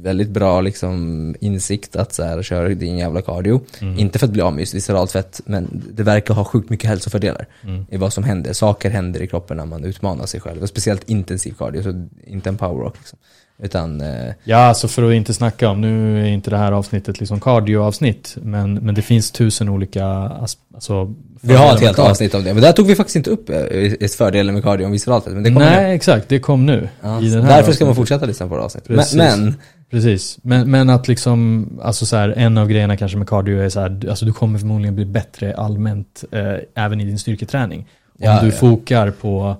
väldigt 0.05 0.29
bra 0.29 0.61
liksom 0.61 1.35
insikt 1.41 1.97
att 1.97 2.13
så 2.15 2.23
här, 2.23 2.43
köra 2.43 2.69
din 2.69 2.99
jävla 2.99 3.23
cardio. 3.23 3.61
Mm. 3.81 3.99
Inte 3.99 4.19
för 4.19 4.27
att 4.27 4.33
bli 4.33 4.43
av 4.43 4.53
med 4.53 4.61
visceralt 4.73 5.13
fett, 5.13 5.41
men 5.47 5.83
det 5.93 6.03
verkar 6.03 6.35
ha 6.35 6.45
sjukt 6.45 6.71
mycket 6.71 6.91
hälsofördelar 6.91 7.47
Mm. 7.65 7.87
i 7.91 7.97
vad 7.97 8.13
som 8.13 8.25
händer. 8.25 8.53
Saker 8.53 8.91
händer 8.91 9.23
i 9.23 9.27
kroppen 9.27 9.57
när 9.57 9.67
man 9.67 9.85
utmanar 9.85 10.27
sig 10.27 10.41
själv. 10.41 10.63
Och 10.63 10.69
speciellt 10.69 11.09
intensiv 11.11 11.55
cardio, 11.59 11.83
så 11.83 12.07
inte 12.27 12.49
en 12.49 12.57
powerwalk. 12.57 12.95
Liksom. 12.99 13.19
Utan, 13.63 14.01
eh, 14.01 14.33
Ja, 14.45 14.57
alltså 14.57 14.89
för 14.89 15.03
att 15.09 15.15
inte 15.15 15.35
snacka 15.35 15.69
om, 15.69 15.81
nu 15.81 16.23
är 16.23 16.27
inte 16.29 16.51
det 16.51 16.59
här 16.59 16.73
avsnittet 16.73 17.21
liksom 17.21 17.41
cardio-avsnitt, 17.41 18.37
men, 18.43 18.75
men 18.75 18.95
det 18.95 19.03
finns 19.03 19.31
tusen 19.31 19.69
olika 19.69 20.07
alltså, 20.07 21.15
vi 21.41 21.55
har 21.55 21.75
ett 21.75 21.81
helt 21.81 21.99
avsnitt 21.99 22.35
om 22.35 22.45
det. 22.45 22.55
Men 22.55 22.63
där 22.63 22.73
tog 22.73 22.87
vi 22.87 22.95
faktiskt 22.97 23.17
inte 23.17 23.31
upp 23.31 23.51
eh, 23.51 23.57
ett 24.01 24.15
fördelen 24.15 24.55
med 24.55 24.63
cardio 24.63 24.85
om 24.87 24.93
visceralt 24.93 25.25
fett, 25.25 25.33
men 25.33 25.43
det 25.43 25.51
kommer 25.51 25.71
nu. 25.71 25.77
Nej, 25.77 25.95
exakt, 25.95 26.29
det 26.29 26.39
kom 26.39 26.67
nu. 26.67 26.89
Ja, 27.03 27.21
därför 27.21 27.73
ska 27.73 27.87
man 27.87 27.95
fortsätta 27.95 28.27
lyssna 28.27 28.49
på 28.49 28.57
det 28.57 28.63
avsnittet. 28.63 28.89
Men, 28.89 28.99
Precis. 28.99 29.17
men 29.17 29.55
Precis, 29.91 30.39
men, 30.43 30.71
men 30.71 30.91
att 30.91 31.09
liksom, 31.09 31.69
alltså 31.83 32.07
så 32.07 32.17
här, 32.17 32.29
en 32.37 32.59
av 32.59 32.69
grejerna 32.69 32.97
kanske 32.97 33.19
med 33.19 33.29
cardio 33.29 33.59
är 33.63 33.69
så 33.69 33.81
här, 33.81 33.89
du- 33.89 34.11
alltså 34.11 34.25
du 34.25 34.33
kommer 34.33 34.59
förmodligen 34.59 34.95
bli 34.95 35.05
bättre 35.05 35.55
allmänt 35.57 36.25
eh, 36.33 36.55
även 36.85 37.01
i 37.01 37.05
din 37.05 37.19
styrketräning. 37.19 37.81
Om 37.81 37.87
Ja, 38.19 38.41
du 38.41 38.47
ja. 38.47 38.53
fokar 38.53 39.11
på 39.11 39.57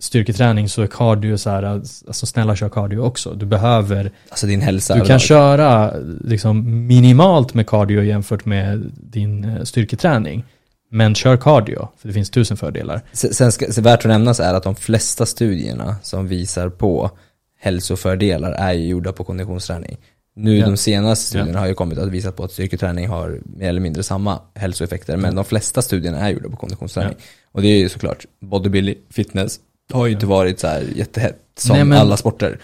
styrketräning 0.00 0.68
så 0.68 0.82
är 0.82 0.86
cardio 0.86 1.36
så 1.36 1.50
här, 1.50 1.62
alltså 1.62 2.26
snälla 2.26 2.56
kör 2.56 2.68
cardio 2.68 2.98
också. 2.98 3.34
Du 3.34 3.46
behöver, 3.46 4.10
alltså 4.28 4.46
din 4.46 4.60
hälsa 4.60 4.94
du 4.94 5.04
kan 5.04 5.18
köra 5.18 5.92
liksom 6.24 6.86
minimalt 6.86 7.54
med 7.54 7.66
cardio 7.66 8.02
jämfört 8.02 8.44
med 8.44 8.90
din 8.94 9.44
eh, 9.44 9.62
styrketräning. 9.62 10.44
Men 10.90 11.14
kör 11.14 11.36
cardio, 11.36 11.88
för 11.98 12.08
det 12.08 12.14
finns 12.14 12.30
tusen 12.30 12.56
fördelar. 12.56 13.00
Sen 13.12 13.34
sen 13.34 13.52
ska, 13.52 13.72
så 13.72 13.80
värt 13.82 13.98
att 14.00 14.04
nämna 14.10 14.34
så 14.34 14.42
är 14.42 14.54
att 14.54 14.62
de 14.62 14.74
flesta 14.74 15.26
studierna 15.26 15.96
som 16.02 16.28
visar 16.28 16.68
på 16.68 17.10
hälsofördelar 17.58 18.52
är 18.52 18.72
ju 18.72 18.86
gjorda 18.88 19.12
på 19.12 19.24
konditionsträning. 19.24 19.96
Nu 20.36 20.56
Ja. 20.58 20.66
de 20.66 20.76
senaste 20.76 21.24
studierna 21.26 21.58
har 21.58 21.66
ju 21.66 21.74
kommit 21.74 21.98
att 21.98 22.08
visa 22.08 22.32
på 22.32 22.44
att 22.44 22.52
styrketräning 22.52 23.08
har 23.08 23.38
mer 23.56 23.68
eller 23.68 23.80
mindre 23.80 24.02
samma 24.02 24.40
hälsoeffekter, 24.54 25.16
men 25.16 25.34
de 25.34 25.44
flesta 25.44 25.82
studierna 25.82 26.18
är 26.18 26.30
gjorda 26.30 26.48
på 26.48 26.56
konditionsträning. 26.56 27.14
Och 27.52 27.62
det 27.62 27.68
är 27.68 27.78
ju 27.78 27.88
såklart, 27.88 28.24
bodybuilding, 28.40 28.94
fitness 29.10 29.60
har 29.92 30.06
ju 30.06 30.12
inte 30.12 30.26
varit 30.26 30.60
så 30.60 30.66
här 30.66 30.84
jättehett 30.96 31.36
som 31.58 31.76
Nej, 31.76 31.84
men- 31.84 31.98
alla 31.98 32.16
sporter. 32.16 32.58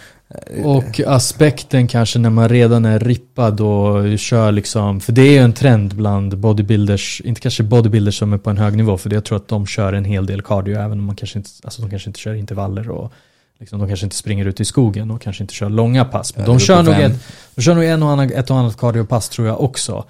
Och 0.63 1.01
aspekten 1.07 1.87
kanske 1.87 2.19
när 2.19 2.29
man 2.29 2.49
redan 2.49 2.85
är 2.85 2.99
rippad 2.99 3.61
och 3.61 4.19
kör 4.19 4.51
liksom, 4.51 4.99
för 5.01 5.11
det 5.13 5.21
är 5.21 5.31
ju 5.31 5.37
en 5.37 5.53
trend 5.53 5.95
bland 5.95 6.37
bodybuilders, 6.37 7.21
inte 7.25 7.41
kanske 7.41 7.63
bodybuilders 7.63 8.17
som 8.19 8.33
är 8.33 8.37
på 8.37 8.49
en 8.49 8.57
hög 8.57 8.77
nivå, 8.77 8.97
för 8.97 9.13
jag 9.13 9.25
tror 9.25 9.35
att 9.37 9.47
de 9.47 9.65
kör 9.65 9.93
en 9.93 10.05
hel 10.05 10.25
del 10.25 10.41
cardio, 10.41 10.75
även 10.79 10.91
om 10.99 11.03
man 11.05 11.15
kanske 11.15 11.39
inte, 11.39 11.49
alltså 11.63 11.81
de 11.81 11.89
kanske 11.89 12.09
inte 12.09 12.19
kör 12.19 12.33
intervaller 12.33 12.89
och 12.89 13.11
liksom, 13.59 13.79
de 13.79 13.87
kanske 13.87 14.05
inte 14.05 14.15
springer 14.15 14.45
ut 14.45 14.59
i 14.59 14.65
skogen 14.65 15.11
och 15.11 15.21
kanske 15.21 15.43
inte 15.43 15.53
kör 15.53 15.69
långa 15.69 16.05
pass. 16.05 16.35
Men 16.35 16.45
de 16.45 16.59
kör, 16.59 16.83
nog 16.83 16.93
ett, 16.93 17.19
de 17.55 17.61
kör 17.61 17.75
nog 17.75 17.83
en 17.83 18.03
och 18.03 18.09
annan, 18.09 18.31
ett 18.31 18.49
och 18.49 18.57
annat 18.57 18.77
cardiopass 18.77 19.29
tror 19.29 19.47
jag 19.47 19.61
också. 19.61 20.05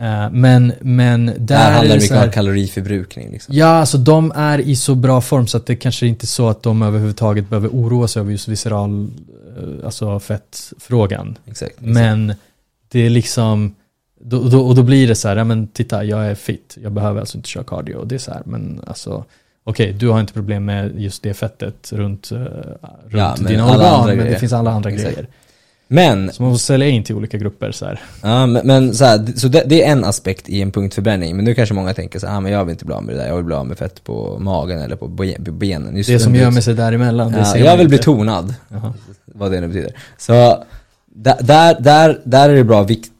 Eh, 0.00 0.30
men, 0.30 0.72
men 0.80 1.26
där, 1.26 1.34
Där 1.38 1.72
handlar 1.72 1.94
det 1.94 2.00
mycket 2.00 2.16
här, 2.16 2.26
om 2.26 2.32
kaloriförbrukning 2.32 3.30
liksom. 3.30 3.54
Ja, 3.54 3.66
alltså 3.66 3.98
de 3.98 4.32
är 4.34 4.58
i 4.58 4.76
så 4.76 4.94
bra 4.94 5.20
form 5.20 5.46
så 5.46 5.56
att 5.56 5.66
det 5.66 5.76
kanske 5.76 6.06
inte 6.06 6.24
är 6.24 6.26
så 6.26 6.48
att 6.48 6.62
de 6.62 6.82
överhuvudtaget 6.82 7.48
behöver 7.48 7.68
oroa 7.68 8.08
sig 8.08 8.20
över 8.20 8.32
just 8.32 8.48
visceral, 8.48 9.10
eh, 9.58 9.84
alltså 9.84 10.20
fettfrågan. 10.20 11.38
Exakt. 11.46 11.70
exakt. 11.70 11.80
Men 11.80 12.34
det 12.88 13.00
är 13.06 13.10
liksom, 13.10 13.74
då, 14.20 14.48
då, 14.48 14.66
och 14.66 14.74
då 14.74 14.82
blir 14.82 15.08
det 15.08 15.14
så 15.14 15.28
här, 15.28 15.36
ja 15.36 15.44
men 15.44 15.66
titta, 15.66 16.04
jag 16.04 16.26
är 16.26 16.34
fit, 16.34 16.78
jag 16.82 16.92
behöver 16.92 17.20
alltså 17.20 17.36
inte 17.36 17.48
köra 17.48 17.64
cardio. 17.64 17.94
Och 17.94 18.06
det 18.06 18.14
är 18.14 18.18
så 18.18 18.30
här, 18.30 18.42
men 18.44 18.80
alltså, 18.86 19.24
okej, 19.64 19.92
du 19.92 20.08
har 20.08 20.20
inte 20.20 20.32
problem 20.32 20.64
med 20.64 21.00
just 21.00 21.22
det 21.22 21.34
fettet 21.34 21.92
runt, 21.92 22.32
eh, 22.32 22.38
runt 22.38 22.78
Ja, 23.10 23.34
dina 23.48 23.70
organ, 23.74 24.06
men 24.16 24.26
det 24.26 24.38
finns 24.38 24.52
alla 24.52 24.70
andra 24.70 24.90
Exakt. 24.90 25.14
grejer. 25.14 25.28
Men 25.88 26.32
Så 26.32 26.42
man 26.42 26.52
får 26.52 26.58
sälja 26.58 26.88
in 26.88 27.04
till 27.04 27.14
olika 27.16 27.38
grupper 27.38 27.72
så 27.72 27.84
här. 27.86 28.00
Ja, 28.22 28.46
men, 28.46 28.66
men 28.66 28.94
så, 28.94 29.04
här, 29.04 29.26
så 29.36 29.48
det, 29.48 29.62
det 29.66 29.84
är 29.84 29.92
en 29.92 30.04
aspekt 30.04 30.48
i 30.48 30.62
en 30.62 30.70
punktförbränning, 30.70 31.36
men 31.36 31.44
nu 31.44 31.54
kanske 31.54 31.74
många 31.74 31.94
tänker 31.94 32.18
så 32.18 32.26
här, 32.26 32.36
ah, 32.36 32.40
men 32.40 32.52
jag 32.52 32.64
vill 32.64 32.72
inte 32.72 32.84
bli 32.84 32.94
av 32.94 33.02
med 33.04 33.14
det 33.14 33.18
där, 33.20 33.28
jag 33.28 33.36
vill 33.36 33.44
bli 33.44 33.54
av 33.54 33.66
med 33.66 33.78
fett 33.78 34.04
på 34.04 34.38
magen 34.40 34.78
eller 34.80 34.96
på 34.96 35.08
be- 35.08 35.36
benen. 35.38 35.96
Just 35.96 36.08
Det 36.10 36.18
som 36.18 36.32
med 36.32 36.64
sig 36.64 36.74
däremellan, 36.74 37.34
ja, 37.38 37.56
Jag 37.56 37.76
vill 37.76 37.88
bli 37.88 37.96
inte. 37.96 38.04
tonad, 38.04 38.54
Jaha. 38.68 38.92
vad 39.26 39.52
det 39.52 39.60
nu 39.60 39.68
betyder. 39.68 39.92
Så 40.18 40.64
där, 41.14 41.36
där, 41.42 41.76
där, 41.80 42.20
där 42.24 42.50
är 42.50 42.54
det 42.54 42.64
bra 42.64 42.82
vikt, 42.82 43.10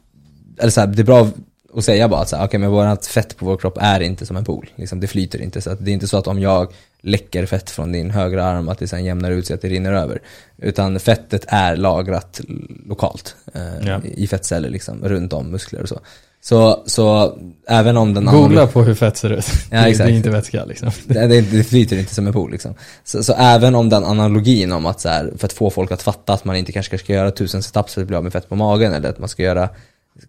eller 0.59 0.71
så 0.71 0.79
här, 0.79 0.87
det 0.87 1.01
är 1.01 1.03
bra 1.05 1.27
att 1.75 1.85
säga 1.85 2.07
bara 2.07 2.21
att 2.21 2.29
så 2.29 2.35
här, 2.35 2.45
okej 2.45 2.59
men 2.59 2.71
vårat 2.71 3.05
fett 3.05 3.37
på 3.37 3.45
vår 3.45 3.57
kropp 3.57 3.77
är 3.81 3.99
inte 3.99 4.25
som 4.25 4.37
en 4.37 4.45
pool, 4.45 4.69
liksom, 4.75 4.99
det 4.99 5.07
flyter 5.07 5.41
inte. 5.41 5.61
Så 5.61 5.69
att 5.69 5.85
det 5.85 5.91
är 5.91 5.93
inte 5.93 6.07
så 6.07 6.17
att 6.17 6.27
om 6.27 6.39
jag 6.39 6.73
läcker 7.01 7.45
fett 7.45 7.69
från 7.69 7.91
din 7.91 8.11
högra 8.11 8.45
arm 8.45 8.69
att 8.69 8.79
det 8.79 8.87
sen 8.87 9.05
jämnar 9.05 9.31
ut 9.31 9.47
sig 9.47 9.53
att 9.53 9.61
det 9.61 9.69
rinner 9.69 9.93
över. 9.93 10.21
Utan 10.57 10.99
fettet 10.99 11.45
är 11.47 11.75
lagrat 11.75 12.41
lokalt 12.85 13.35
eh, 13.53 13.87
Ja. 13.87 14.01
i 14.03 14.27
fettceller 14.27 14.69
liksom, 14.69 15.03
runt 15.03 15.33
om 15.33 15.51
muskler 15.51 15.81
och 15.81 15.89
så. 15.89 15.99
Så, 16.41 16.83
så 16.85 17.37
även 17.67 17.97
om 17.97 18.13
den 18.13 18.25
Googla 18.25 18.67
på 18.67 18.83
hur 18.83 18.95
fett 18.95 19.17
ser 19.17 19.29
ut. 19.29 19.45
Ja, 19.71 19.81
det, 19.81 19.97
det 19.97 20.03
är 20.03 20.07
inte 20.07 20.29
vätska 20.29 20.65
liksom. 20.65 20.91
det, 21.05 21.27
det, 21.27 21.41
det 21.41 21.63
flyter 21.63 21.97
inte 21.99 22.15
som 22.15 22.27
en 22.27 22.33
pool 22.33 22.51
liksom. 22.51 22.73
Så, 23.03 23.23
så 23.23 23.33
även 23.33 23.75
om 23.75 23.89
den 23.89 24.03
analogin 24.03 24.71
om 24.71 24.85
att 24.85 25.01
så 25.01 25.09
här, 25.09 25.31
för 25.37 25.45
att 25.45 25.53
få 25.53 25.69
folk 25.69 25.91
att 25.91 26.01
fatta 26.01 26.33
att 26.33 26.45
man 26.45 26.55
inte 26.55 26.71
kanske 26.71 26.97
ska 26.97 27.13
göra 27.13 27.31
tusen 27.31 27.63
setups 27.63 27.93
för 27.93 28.01
att 28.01 28.07
bli 28.07 28.17
av 28.17 28.23
med 28.23 28.33
fett 28.33 28.49
på 28.49 28.55
magen 28.55 28.93
eller 28.93 29.09
att 29.09 29.19
man 29.19 29.29
ska 29.29 29.43
göra 29.43 29.69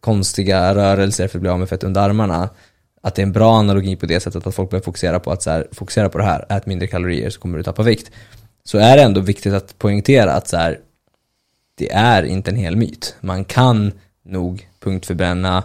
konstiga 0.01 0.75
rörelser 0.75 1.29
för 1.29 1.39
att 1.39 1.41
bli 1.41 1.51
av 1.51 1.59
med 1.59 1.69
fett 1.69 1.85
under 1.85 2.01
armarna. 2.01 2.49
Att 3.03 3.15
det 3.15 3.23
är 3.23 3.27
en 3.27 3.33
bra 3.33 3.59
analogi 3.59 3.97
på 3.97 4.07
det 4.07 4.21
sättet 4.21 4.47
att 4.47 4.55
folk 4.55 4.71
börjar 4.71 4.83
fokusera 4.83 5.21
på 5.21 5.33
att 5.33 5.43
så 5.43 5.51
här, 5.51 5.69
fokusera 5.73 6.09
på 6.09 6.19
det 6.19 6.25
här, 6.25 6.47
ät 6.49 6.67
mindre 6.67 6.87
kalorier 6.87 7.31
så 7.31 7.41
kommer 7.41 7.59
du 7.59 7.65
tappa 7.65 7.83
vikt. 7.83 8.11
Så 8.65 8.79
är 8.79 8.97
det 8.97 9.03
ändå 9.03 9.21
viktigt 9.21 9.53
att 9.53 9.79
poängtera 9.79 10.33
att 10.33 10.49
så 10.49 10.57
här, 10.57 10.79
det 11.75 11.93
är 11.93 12.23
inte 12.23 12.51
en 12.51 12.57
hel 12.57 12.77
myt. 12.77 13.17
Man 13.21 13.45
kan 13.45 13.93
nog 14.25 14.69
punktförbränna, 14.81 15.65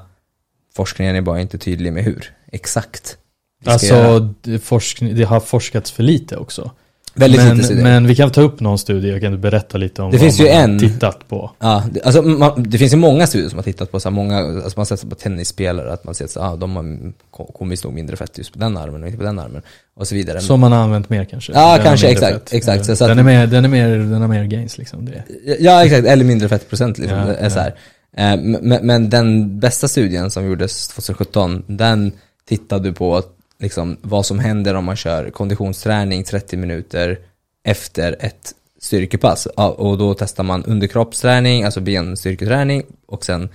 forskningen 0.76 1.16
är 1.16 1.22
bara 1.22 1.42
inte 1.42 1.58
tydlig 1.58 1.94
med 1.94 2.04
hur. 2.04 2.34
Exakt. 2.52 3.18
Alltså, 3.66 4.20
det, 4.42 4.60
forskning, 4.60 5.16
det 5.16 5.24
har 5.24 5.40
forskats 5.40 5.92
för 5.92 6.04
lite 6.04 6.38
också. 6.38 6.72
Väldigt 7.20 7.42
men, 7.42 7.52
lite 7.58 7.64
studier. 7.66 7.84
men 7.84 8.08
vi 8.08 8.16
kan 8.16 8.32
ta 8.32 8.42
upp 8.42 8.60
någon 8.60 8.80
studie, 8.80 9.08
jag 9.10 9.22
kan 9.22 9.42
berätta 9.42 9.78
lite 9.78 10.02
om 10.02 10.12
Det 10.12 10.18
vad 10.18 10.22
finns 10.24 10.40
ju 10.40 10.44
man 10.44 10.54
har 10.56 10.62
en- 10.64 10.80
tittat 10.80 11.28
på. 11.28 11.52
Ja, 11.60 11.84
det, 11.92 12.02
alltså, 12.04 12.22
man, 12.22 12.64
det 12.64 12.78
finns 12.78 12.94
ju 12.94 12.98
många 12.98 13.28
studier 13.28 13.50
som 13.50 13.58
har 13.58 13.64
tittat 13.64 13.92
på 13.92 14.00
så 14.00 14.10
här 14.10 14.14
många, 14.16 14.38
alltså 14.38 14.62
man 14.64 14.72
har 14.76 14.86
sett 14.86 15.10
på 15.10 15.16
tennisspelare 15.16 15.94
att 15.94 16.04
man 16.04 16.16
ser 16.16 16.26
att 16.26 16.38
ah, 16.38 16.56
de 16.56 16.76
har 16.76 17.12
ko- 17.32 17.52
komiskt 17.52 17.84
nog 17.84 17.94
mindre 17.94 18.16
fett 18.16 18.38
just 18.38 18.54
på 18.54 18.60
den 18.60 18.78
armen 18.78 19.02
och 19.02 19.08
inte 19.08 19.18
på 19.18 19.24
den 19.26 19.40
armen 19.40 19.62
och 19.96 20.08
så 20.08 20.16
vidare. 20.16 20.42
Som 20.42 20.60
man 20.60 20.72
har 20.72 20.80
använt 20.80 21.10
mer 21.10 21.26
kanske. 21.26 21.52
Ja, 21.54 21.76
Den 21.76 21.86
kanske, 21.86 22.08
exakt, 22.08 22.54
exakt. 22.54 22.86
Så- 22.86 22.96
så 22.96 23.04
att- 23.04 23.10
den, 23.12 23.20
är 23.20 23.24
mer, 23.24 23.48
den, 23.48 23.66
är 23.66 23.70
mer, 23.70 23.90
den 23.90 24.22
har 24.22 24.28
mer 24.28 24.44
gains 24.44 24.78
liksom. 24.78 25.06
Det. 25.06 25.24
Ja 25.60 25.86
exakt, 25.86 26.08
eller 26.08 26.26
mindre 26.26 26.50
fettprocent 26.50 26.98
liksom. 26.98 27.18
Ja, 27.42 27.50
så 27.50 27.60
här. 27.60 27.76
Eh, 28.18 28.38
Men, 28.42 28.80
men 28.88 29.10
den 29.10 29.60
bästa 29.60 29.88
studien 29.88 30.32
som 30.32 30.46
gjordes 30.46 30.88
2017, 30.88 31.64
den 31.68 32.12
tittade 32.50 32.92
på 32.94 33.22
liksom, 33.60 33.98
vad 34.02 34.26
som 34.26 34.40
händer 34.40 34.74
om 34.76 34.86
man 34.86 34.96
kör 34.96 35.30
konditionsträning 35.30 36.24
30 36.24 36.58
minuter 36.58 37.20
efter 37.64 38.16
ett 38.20 38.54
styrkepass. 38.82 39.46
Och 39.56 39.98
då 39.98 40.14
testar 40.14 40.44
man 40.44 40.64
underkroppsträning, 40.66 41.64
alltså 41.64 41.82
benstyrketräning 41.82 42.84
och 43.08 43.26
sen 43.26 43.50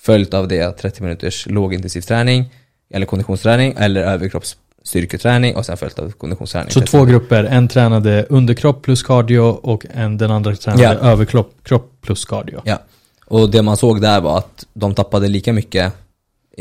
följt 0.00 0.34
av 0.34 0.48
det 0.48 0.72
30 0.72 1.02
minuters 1.02 1.46
lågintensiv 1.46 2.00
träning 2.00 2.54
eller 2.90 3.06
konditionsträning 3.06 3.74
eller 3.78 4.00
överkroppsstyrketräning 4.02 5.56
och 5.56 5.66
sen 5.66 5.76
följt 5.76 5.98
av 5.98 6.10
konditionsträning. 6.10 6.70
Så 6.70 6.80
30 6.80 6.90
två 6.90 7.04
grupper, 7.04 7.44
en 7.44 7.68
tränade 7.68 8.26
underkropp 8.28 8.82
plus 8.82 9.02
cardio 9.02 9.40
och 9.40 9.86
en, 9.90 10.18
den 10.18 10.30
andra 10.30 10.56
tränade 10.56 10.82
Ja. 10.82 10.90
överkropp 10.92 11.54
kropp 11.62 11.92
plus 12.00 12.24
cardio. 12.24 12.62
Ja, 12.64 12.78
och 13.26 13.50
det 13.50 13.62
man 13.62 13.76
såg 13.76 14.00
där 14.00 14.20
var 14.20 14.38
att 14.38 14.66
de 14.72 14.94
tappade 14.94 15.28
lika 15.28 15.52
mycket, 15.52 15.92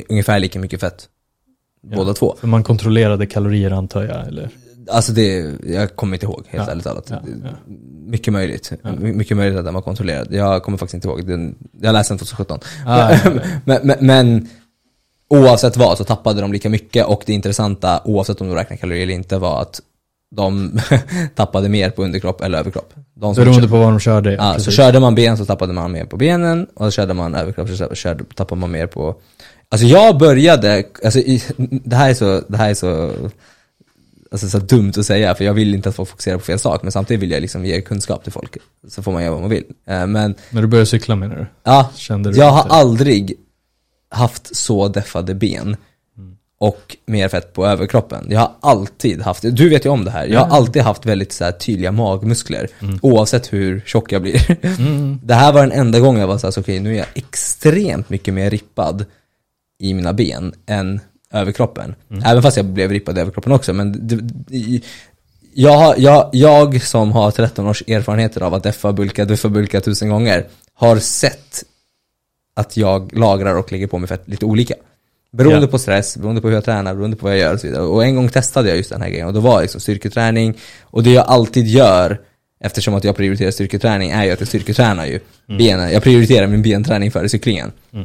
ungefär 0.09 0.39
lika 0.39 0.59
mycket 0.59 0.79
fett. 0.79 1.09
Ja. 1.81 1.95
Båda 1.97 2.13
två. 2.13 2.35
För 2.39 2.47
man 2.47 2.63
kontrollerade 2.63 3.25
kalorier 3.25 3.71
antar 3.71 4.03
jag, 4.03 4.27
eller? 4.27 4.49
Alltså 4.91 5.11
det, 5.11 5.53
jag 5.65 5.95
kommer 5.95 6.15
inte 6.15 6.25
ihåg 6.25 6.43
helt 6.47 6.65
Ja, 6.67 6.71
ärligt 6.71 6.83
talat. 6.83 7.05
ja, 7.09 7.21
ja. 7.43 7.49
Mycket 8.05 8.33
möjligt. 8.33 8.71
Mycket 8.99 9.37
möjligt 9.37 9.59
att 9.59 9.65
den 9.65 9.73
var 9.73 9.81
kontrollerad. 9.81 10.27
Jag 10.31 10.63
kommer 10.63 10.77
faktiskt 10.77 10.93
inte 10.93 11.07
ihåg. 11.07 11.27
Den, 11.27 11.55
jag 11.81 11.93
läste 11.93 12.13
den 12.13 12.17
2017. 12.19 12.59
Ah, 12.85 13.17
men, 13.65 13.79
men, 13.83 13.97
men 13.99 14.49
oavsett 15.29 15.77
vad 15.77 15.97
så 15.97 16.03
tappade 16.03 16.41
de 16.41 16.53
lika 16.53 16.69
mycket 16.69 17.05
och 17.05 17.23
det 17.25 17.33
intressanta, 17.33 18.01
oavsett 18.05 18.41
om 18.41 18.47
de 18.47 18.55
räknar 18.55 18.77
kalorier 18.77 19.03
eller 19.03 19.13
inte, 19.13 19.37
var 19.37 19.61
att 19.61 19.81
de 20.35 20.79
tappade 21.35 21.69
mer 21.69 21.89
på 21.89 22.03
underkropp 22.03 22.41
eller 22.41 22.57
överkropp. 22.59 22.93
De 23.13 23.35
Beroende 23.35 23.67
på 23.67 23.77
vad 23.77 23.87
de 23.89 23.99
körde. 23.99 24.33
Ja, 24.33 24.59
så 24.59 24.71
körde 24.71 24.99
man 24.99 25.15
ben 25.15 25.37
så 25.37 25.45
tappade 25.45 25.73
man 25.73 25.91
mer 25.91 26.05
på 26.05 26.17
benen 26.17 26.67
och 26.73 26.85
så 26.85 26.91
körde 26.91 27.13
man 27.13 27.35
överkropp 27.35 27.69
så 27.69 27.95
körde, 27.95 28.23
tappade 28.35 28.61
man 28.61 28.71
mer 28.71 28.87
på 28.87 29.15
Alltså 29.69 29.87
jag 29.87 30.17
började, 30.17 30.83
alltså 31.03 31.19
i, 31.19 31.43
det 31.57 31.95
här 31.95 32.09
är 32.09 32.13
så, 32.13 32.41
det 32.47 32.57
här 32.57 32.69
är 32.69 32.73
så 32.73 33.11
alltså, 34.31 34.49
så 34.49 34.59
dumt 34.59 34.93
att 34.97 35.05
säga, 35.05 35.35
för 35.35 35.43
jag 35.45 35.53
vill 35.53 35.75
inte 35.75 35.89
att 35.89 35.95
folk 35.95 36.09
fokuserar 36.09 36.37
på 36.37 36.43
fel 36.43 36.59
sak, 36.59 36.83
men 36.83 36.91
samtidigt 36.91 37.23
vill 37.23 37.31
jag 37.31 37.41
liksom 37.41 37.65
ge 37.65 37.81
kunskap 37.81 38.23
till 38.23 38.31
folk. 38.31 38.57
Så 38.87 39.03
får 39.03 39.11
man 39.11 39.21
göra 39.23 39.31
vad 39.33 39.41
man 39.41 39.49
vill. 39.49 39.63
Eh, 39.87 40.07
men 40.07 40.35
När 40.49 40.61
du 40.61 40.67
började 40.67 40.85
cykla 40.85 41.15
menar 41.15 41.35
du? 41.35 41.45
ja, 41.63 41.89
Kände 41.95 42.31
du 42.31 42.37
jag 42.37 42.49
har 42.51 42.61
inte- 42.61 42.73
aldrig 42.75 43.33
haft 44.09 44.55
så 44.55 44.87
deffade 44.87 45.35
ben 45.35 45.77
Mm. 46.17 46.35
och 46.59 46.97
mer 47.05 47.29
fett 47.29 47.53
på 47.53 47.65
överkroppen. 47.65 48.27
Jag 48.29 48.39
har 48.39 48.51
alltid 48.59 49.21
haft, 49.21 49.41
du 49.51 49.69
vet 49.69 49.85
ju 49.85 49.89
om 49.89 50.05
det 50.05 50.11
här, 50.11 50.25
jag 50.27 50.39
har 50.39 50.57
alltid 50.57 50.81
haft 50.81 51.05
väldigt 51.05 51.31
så 51.33 51.51
tydliga 51.59 51.91
magmuskler. 51.91 52.67
Oavsett 53.01 53.53
hur 53.53 53.81
tjock 53.85 54.11
jag 54.11 54.21
blir. 54.21 54.57
Mm. 54.79 55.19
Det 55.23 55.33
här 55.33 55.53
var 55.53 55.61
den 55.61 55.71
enda 55.71 55.99
gången 55.99 56.21
jag 56.21 56.27
var 56.27 56.37
såhär, 56.37 56.51
så 56.51 56.59
okej 56.61 56.79
nu 56.79 56.93
är 56.93 56.97
jag 56.97 57.07
extremt 57.13 58.09
mycket 58.09 58.33
mer 58.33 58.49
rippad 58.49 59.05
i 59.79 59.93
mina 59.93 60.13
ben 60.13 60.53
än 60.65 60.99
överkroppen. 61.31 61.95
Mm. 62.11 62.23
Även 62.25 62.43
fast 62.43 62.57
jag 62.57 62.65
blev 62.65 62.91
rippad 62.91 63.17
i 63.17 63.21
överkroppen 63.21 63.51
också. 63.51 63.73
Men 63.73 64.07
det, 64.07 64.19
jag, 65.53 65.99
jag, 65.99 66.29
jag 66.33 66.81
som 66.81 67.11
har 67.11 67.31
13 67.31 67.67
års 67.67 67.83
erfarenheter 67.87 68.41
av 68.41 68.53
att 68.53 68.63
deffa 68.63 68.93
bulka, 68.93 69.25
duffa 69.25 69.49
bulka 69.49 69.81
tusen 69.81 70.09
gånger, 70.09 70.45
har 70.73 70.97
sett 70.99 71.63
att 72.53 72.77
jag 72.77 73.17
lagrar 73.17 73.55
och 73.55 73.71
lägger 73.71 73.87
på 73.87 73.97
mig 73.97 74.07
fett 74.07 74.23
lite 74.27 74.45
olika. 74.45 74.73
Beroende 75.31 75.61
Ja. 75.61 75.67
på 75.67 75.79
stress, 75.79 76.17
beroende 76.17 76.41
på 76.41 76.47
hur 76.47 76.55
jag 76.55 76.65
tränar, 76.65 76.93
beroende 76.95 77.17
på 77.17 77.25
vad 77.25 77.33
jag 77.33 77.39
gör 77.39 77.53
och 77.53 77.59
så 77.59 77.67
vidare. 77.67 77.83
Och 77.83 78.03
en 78.05 78.15
gång 78.15 78.29
testade 78.29 78.67
jag 78.69 78.77
just 78.77 78.89
den 78.89 79.01
här 79.01 79.09
grejen 79.09 79.27
och 79.27 79.33
då 79.33 79.39
var 79.39 79.61
liksom 79.61 79.81
styrketräning. 79.81 80.53
Och 80.83 81.03
det 81.03 81.11
jag 81.11 81.25
alltid 81.27 81.67
gör, 81.67 82.21
eftersom 82.59 82.93
att 82.93 83.03
jag 83.03 83.15
prioriterar 83.15 83.51
styrketräning, 83.51 84.11
är 84.11 84.23
ju 84.23 84.31
att 84.31 84.39
jag 84.39 84.47
styrketränar 84.47 85.05
ju 85.05 85.19
Mm. 85.49 85.57
benen. 85.57 85.91
Jag 85.91 86.03
prioriterar 86.03 86.47
min 86.47 86.61
benträning 86.61 87.11
före 87.11 87.29
cyklingen. 87.29 87.71
Eh, 87.93 87.99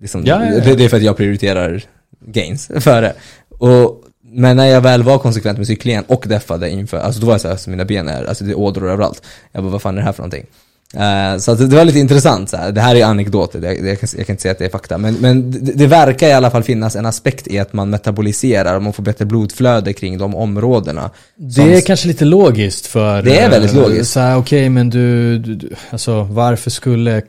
liksom, 0.00 0.22
Ja, 0.26 0.44
ja, 0.44 0.52
ja. 0.52 0.74
Det, 0.74 0.84
är 0.84 0.88
för 0.88 0.96
att 0.96 1.02
jag 1.02 1.16
prioriterar 1.16 1.82
gains 2.26 2.70
före. 2.80 3.12
Och, 3.48 4.04
men 4.22 4.56
när 4.56 4.66
jag 4.66 4.80
väl 4.80 5.02
var 5.02 5.18
konsekvent 5.18 5.58
med 5.58 5.66
cyklingen 5.66 6.04
och 6.06 6.24
deffade 6.28 6.70
inför, 6.70 6.98
alltså 6.98 7.20
då 7.20 7.26
var 7.26 7.34
jag 7.34 7.40
såhär, 7.40 7.52
alltså 7.52 7.70
mina 7.70 7.84
ben 7.84 8.08
är, 8.08 8.24
alltså 8.24 8.44
det 8.44 8.50
är 8.50 8.58
ådror 8.58 8.90
överallt. 8.90 9.22
Jag 9.52 9.64
bara, 9.64 9.70
vad 9.70 9.82
fan 9.82 9.94
är 9.94 9.98
det 9.98 10.04
här 10.04 10.12
för 10.12 10.22
någonting? 10.22 10.46
Eh, 10.94 11.38
så 11.38 11.54
det, 11.54 11.76
var 11.76 11.84
lite 11.84 11.98
intressant 11.98 12.50
så 12.50 12.56
här. 12.56 12.72
det 12.72 12.80
här 12.80 12.94
är 12.94 13.04
anekdoter, 13.04 13.60
det, 13.60 13.68
det, 13.68 13.88
jag, 13.88 14.00
kan, 14.00 14.08
jag 14.16 14.26
kan 14.26 14.34
inte 14.34 14.42
säga 14.42 14.52
att 14.52 14.58
det 14.58 14.64
är 14.64 14.70
fakta. 14.70 14.98
Men, 14.98 15.14
men 15.14 15.50
det, 15.50 15.72
det 15.72 15.86
verkar 15.86 16.28
i 16.28 16.32
alla 16.32 16.50
fall 16.50 16.62
finnas 16.62 16.96
en 16.96 17.06
aspekt 17.06 17.46
i 17.48 17.58
att 17.58 17.72
man 17.72 17.90
metaboliserar 17.90 18.76
och 18.76 18.82
man 18.82 18.92
får 18.92 19.02
bättre 19.02 19.24
blodflöde 19.24 19.92
kring 19.92 20.18
de 20.18 20.34
områdena. 20.34 21.10
Det 21.36 21.74
är 21.74 21.80
kanske 21.80 22.08
lite 22.08 22.24
logiskt 22.24 22.86
för... 22.86 23.22
Det 23.22 23.38
är 23.38 23.50
väldigt 23.50 23.74
eh, 23.74 23.82
logiskt. 23.82 24.12
Så 24.12 24.20
här, 24.20 24.36
okej 24.36 24.68
men 24.68 24.90
du, 24.90 25.38
du, 25.38 25.54
du, 25.54 25.74
alltså 25.90 26.22
varför 26.22 26.70
skulle 26.70 27.22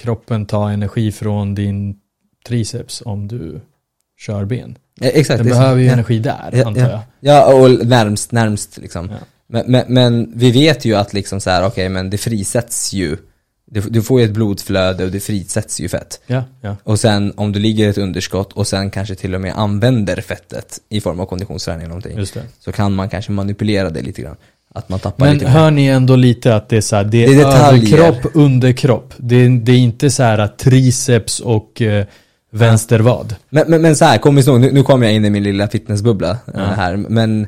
kroppen 0.00 0.46
ta 0.46 0.70
energi 0.70 1.12
från 1.12 1.54
din 1.54 1.96
triceps 2.46 3.02
om 3.04 3.28
du 3.28 3.60
kör 4.18 4.44
ben? 4.44 4.78
Eh, 5.00 5.08
exakt. 5.08 5.38
Den 5.38 5.48
behöver 5.48 5.80
ju 5.80 5.86
ja. 5.86 5.92
energi 5.92 6.18
där, 6.18 6.50
Ja, 6.52 6.66
antar 6.66 6.90
jag. 6.90 7.00
Ja, 7.20 7.54
och 7.54 7.86
närmst, 7.86 8.32
närmst 8.32 8.78
liksom. 8.78 9.10
Ja. 9.10 9.16
Men, 9.46 9.64
men, 9.66 9.84
men 9.88 10.32
vi 10.34 10.50
vet 10.50 10.84
ju 10.84 10.94
att 10.94 11.12
liksom 11.12 11.40
så 11.40 11.50
här, 11.50 11.66
okej 11.66 11.88
men 11.88 12.10
det 12.10 12.18
frisätts 12.18 12.92
ju. 12.92 13.16
Du, 13.66 13.80
du 13.80 14.02
får 14.02 14.20
ju 14.20 14.26
ett 14.26 14.32
blodflöde 14.32 15.04
och 15.04 15.10
det 15.10 15.20
frisätts 15.20 15.80
ju 15.80 15.88
fett. 15.88 16.20
Ja, 16.26 16.44
ja. 16.60 16.76
Och 16.82 17.00
sen 17.00 17.32
om 17.36 17.52
du 17.52 17.60
ligger 17.60 17.86
i 17.86 17.88
ett 17.88 17.98
underskott 17.98 18.52
och 18.52 18.66
sen 18.66 18.90
kanske 18.90 19.14
till 19.14 19.34
och 19.34 19.40
med 19.40 19.52
använder 19.56 20.20
fettet 20.20 20.80
i 20.88 21.00
form 21.00 21.20
av 21.20 21.26
konditionsträning 21.26 21.80
eller 21.80 21.88
någonting. 21.88 22.18
Just 22.18 22.34
det. 22.34 22.42
Så 22.58 22.72
kan 22.72 22.94
man 22.94 23.08
kanske 23.08 23.32
manipulera 23.32 23.90
det 23.90 24.02
lite 24.02 24.22
grann. 24.22 24.36
Att 24.74 24.88
man 24.88 24.98
tappar 24.98 25.24
Men 25.26 25.34
lite 25.34 25.44
mer. 25.46 25.52
hör 25.52 25.70
ni 25.70 25.86
ändå 25.86 26.16
lite 26.16 26.56
att 26.56 26.68
det 26.68 26.76
är 26.76 26.80
så 26.80 26.96
här, 26.96 27.04
det 27.04 27.24
är, 27.24 27.28
Det 27.28 27.42
är 27.42 27.68
överkropp, 27.68 28.30
underkropp. 28.34 29.14
Det 29.16 29.36
är, 29.36 29.48
det 29.48 29.72
är 29.72 29.78
inte 29.78 30.10
så 30.10 30.22
här 30.22 30.38
att 30.38 30.58
triceps 30.58 31.40
och 31.40 31.82
eh, 31.82 32.04
vänstervad. 32.52 33.34
Men, 33.50 33.64
men, 33.70 33.82
men 33.82 33.96
så 33.96 34.04
här, 34.04 34.18
kom 34.18 34.38
ihåg, 34.38 34.60
nu, 34.60 34.72
nu 34.72 34.82
kommer 34.82 35.06
jag 35.06 35.14
in 35.14 35.24
i 35.24 35.30
min 35.30 35.42
lilla 35.42 35.68
fitnessbubbla 35.68 36.30
eh, 36.30 36.36
Ja. 36.54 36.60
här, 36.60 36.96
men 36.96 37.46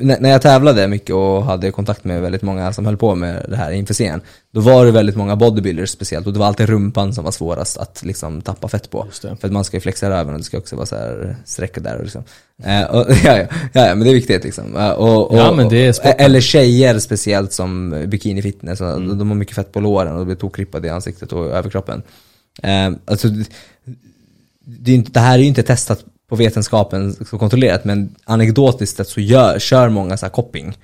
när, 0.00 0.30
jag 0.30 0.42
tävlade 0.42 0.88
mycket 0.88 1.14
och 1.14 1.44
hade 1.44 1.70
kontakt 1.70 2.04
med 2.04 2.22
väldigt 2.22 2.42
många 2.42 2.72
som 2.72 2.86
höll 2.86 2.96
på 2.96 3.14
med 3.14 3.46
det 3.48 3.56
här 3.56 3.70
inför 3.70 3.94
scen, 3.94 4.20
då 4.52 4.60
var 4.60 4.84
det 4.84 4.90
väldigt 4.90 5.16
många 5.16 5.36
bodybuilders 5.36 5.90
speciellt 5.90 6.26
och 6.26 6.32
det 6.32 6.38
var 6.38 6.46
alltid 6.46 6.68
rumpan 6.68 7.14
som 7.14 7.24
var 7.24 7.30
svårast 7.30 7.76
att 7.76 8.02
liksom 8.04 8.42
tappa 8.42 8.68
fett 8.68 8.90
på. 8.90 9.06
För 9.20 9.46
att 9.46 9.52
man 9.52 9.64
ska 9.64 9.76
ju 9.76 9.80
flexa 9.80 10.10
röven 10.10 10.34
och 10.34 10.40
det 10.40 10.44
ska 10.44 10.58
också 10.58 10.76
vara 10.76 10.86
så 10.86 10.96
här 10.96 11.36
sträckor 11.44 11.82
där 11.82 11.96
och 11.96 12.02
liksom. 12.02 12.24
Eh, 12.64 12.82
och, 12.82 13.06
ja, 13.24 13.36
ja, 13.36 13.46
ja, 13.72 13.94
men 13.94 14.00
det 14.00 14.10
är 14.10 14.14
viktigt 14.14 14.44
liksom. 14.44 14.76
Eh, 14.76 14.90
och, 14.90 15.30
och, 15.30 15.38
Ja, 15.38 15.52
men 15.52 15.68
det 15.68 15.86
är. 15.86 16.14
Eller 16.18 16.40
tjejer 16.40 16.98
speciellt 16.98 17.52
som 17.52 18.04
bikini 18.06 18.42
fitness, 18.42 18.80
Mm. 18.80 19.18
de, 19.18 19.28
har 19.28 19.36
mycket 19.36 19.54
fett 19.54 19.72
på 19.72 19.80
låren 19.80 20.16
och 20.16 20.26
blir 20.26 20.36
tokrippade 20.36 20.88
i 20.88 20.90
ansiktet 20.90 21.32
och 21.32 21.46
överkroppen. 21.46 22.02
Eh, 22.62 22.90
alltså, 23.04 23.28
det, 24.64 24.92
inte, 24.92 25.10
det 25.10 25.20
här 25.20 25.34
är 25.34 25.42
ju 25.42 25.48
inte 25.48 25.62
testat 25.62 26.04
på 26.30 26.36
vetenskapen 26.36 27.14
så 27.14 27.38
kontrollerat 27.38 27.84
men 27.84 28.14
anekdotiskt 28.24 28.96
sett 28.96 29.08
så 29.08 29.20
gör, 29.20 29.58
kör 29.58 29.88
många 29.88 30.16
så 30.16 30.26
här 30.26 30.30
coping 30.30 30.74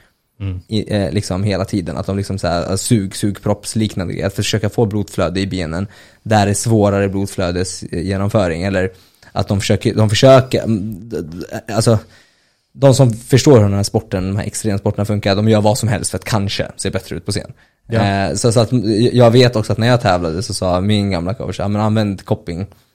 Mm. 0.41 0.61
i, 0.69 0.95
eh, 0.95 1.13
liksom 1.13 1.45
hela 1.45 1.65
tiden. 1.65 1.97
Att 1.97 2.07
de 2.07 2.17
liksom 2.17 2.39
så 2.39 2.49
här, 2.49 2.77
sug, 2.77 3.17
sugproppsliknande 3.17 4.13
grejer. 4.13 4.27
Att 4.27 4.35
försöka 4.35 4.69
få 4.69 4.87
blodflöde 4.87 5.41
i 5.41 5.47
benen 5.47 5.87
där 6.23 6.47
det 6.47 6.53
är 6.53 6.55
svårare 6.55 7.09
blodflödesgenomföring. 7.09 8.63
Eller 8.63 8.91
att 9.33 9.49
de 9.49 9.61
försöker, 9.61 9.95
de 9.95 10.11
försöker, 10.11 10.63
mm, 10.63 11.11
alltså 11.75 11.99
de 12.73 12.95
som 12.95 13.13
förstår 13.13 13.57
hur 13.57 13.63
den 13.63 13.75
här 13.75 13.83
sporten, 13.83 14.29
de 14.29 14.37
här 14.37 14.47
extremsporterna 14.47 15.05
funkar, 15.05 15.37
de 15.37 15.49
gör 15.49 15.61
vad 15.61 15.79
som 15.79 15.89
helst 15.89 16.11
för 16.11 16.19
att 16.19 16.25
kanske 16.25 16.71
se 16.77 16.91
bättre 16.91 17.17
ut 17.17 17.27
på 17.27 17.33
scen. 17.33 17.53
Ja. 17.89 18.29
Eh, 18.29 18.35
så, 18.35 18.53
så 18.53 18.61
att 18.61 18.73
jag 19.13 19.31
vet 19.31 19.57
också 19.57 19.73
att 19.73 19.79
när 19.79 19.87
jag 19.87 20.01
tävlade 20.01 20.43
så 20.43 20.55
sa 20.55 20.81
min 20.81 21.11
gamla 21.11 21.35
coach, 21.35 21.59
ja 21.59 21.69
men 21.69 21.83
använd 21.83 22.25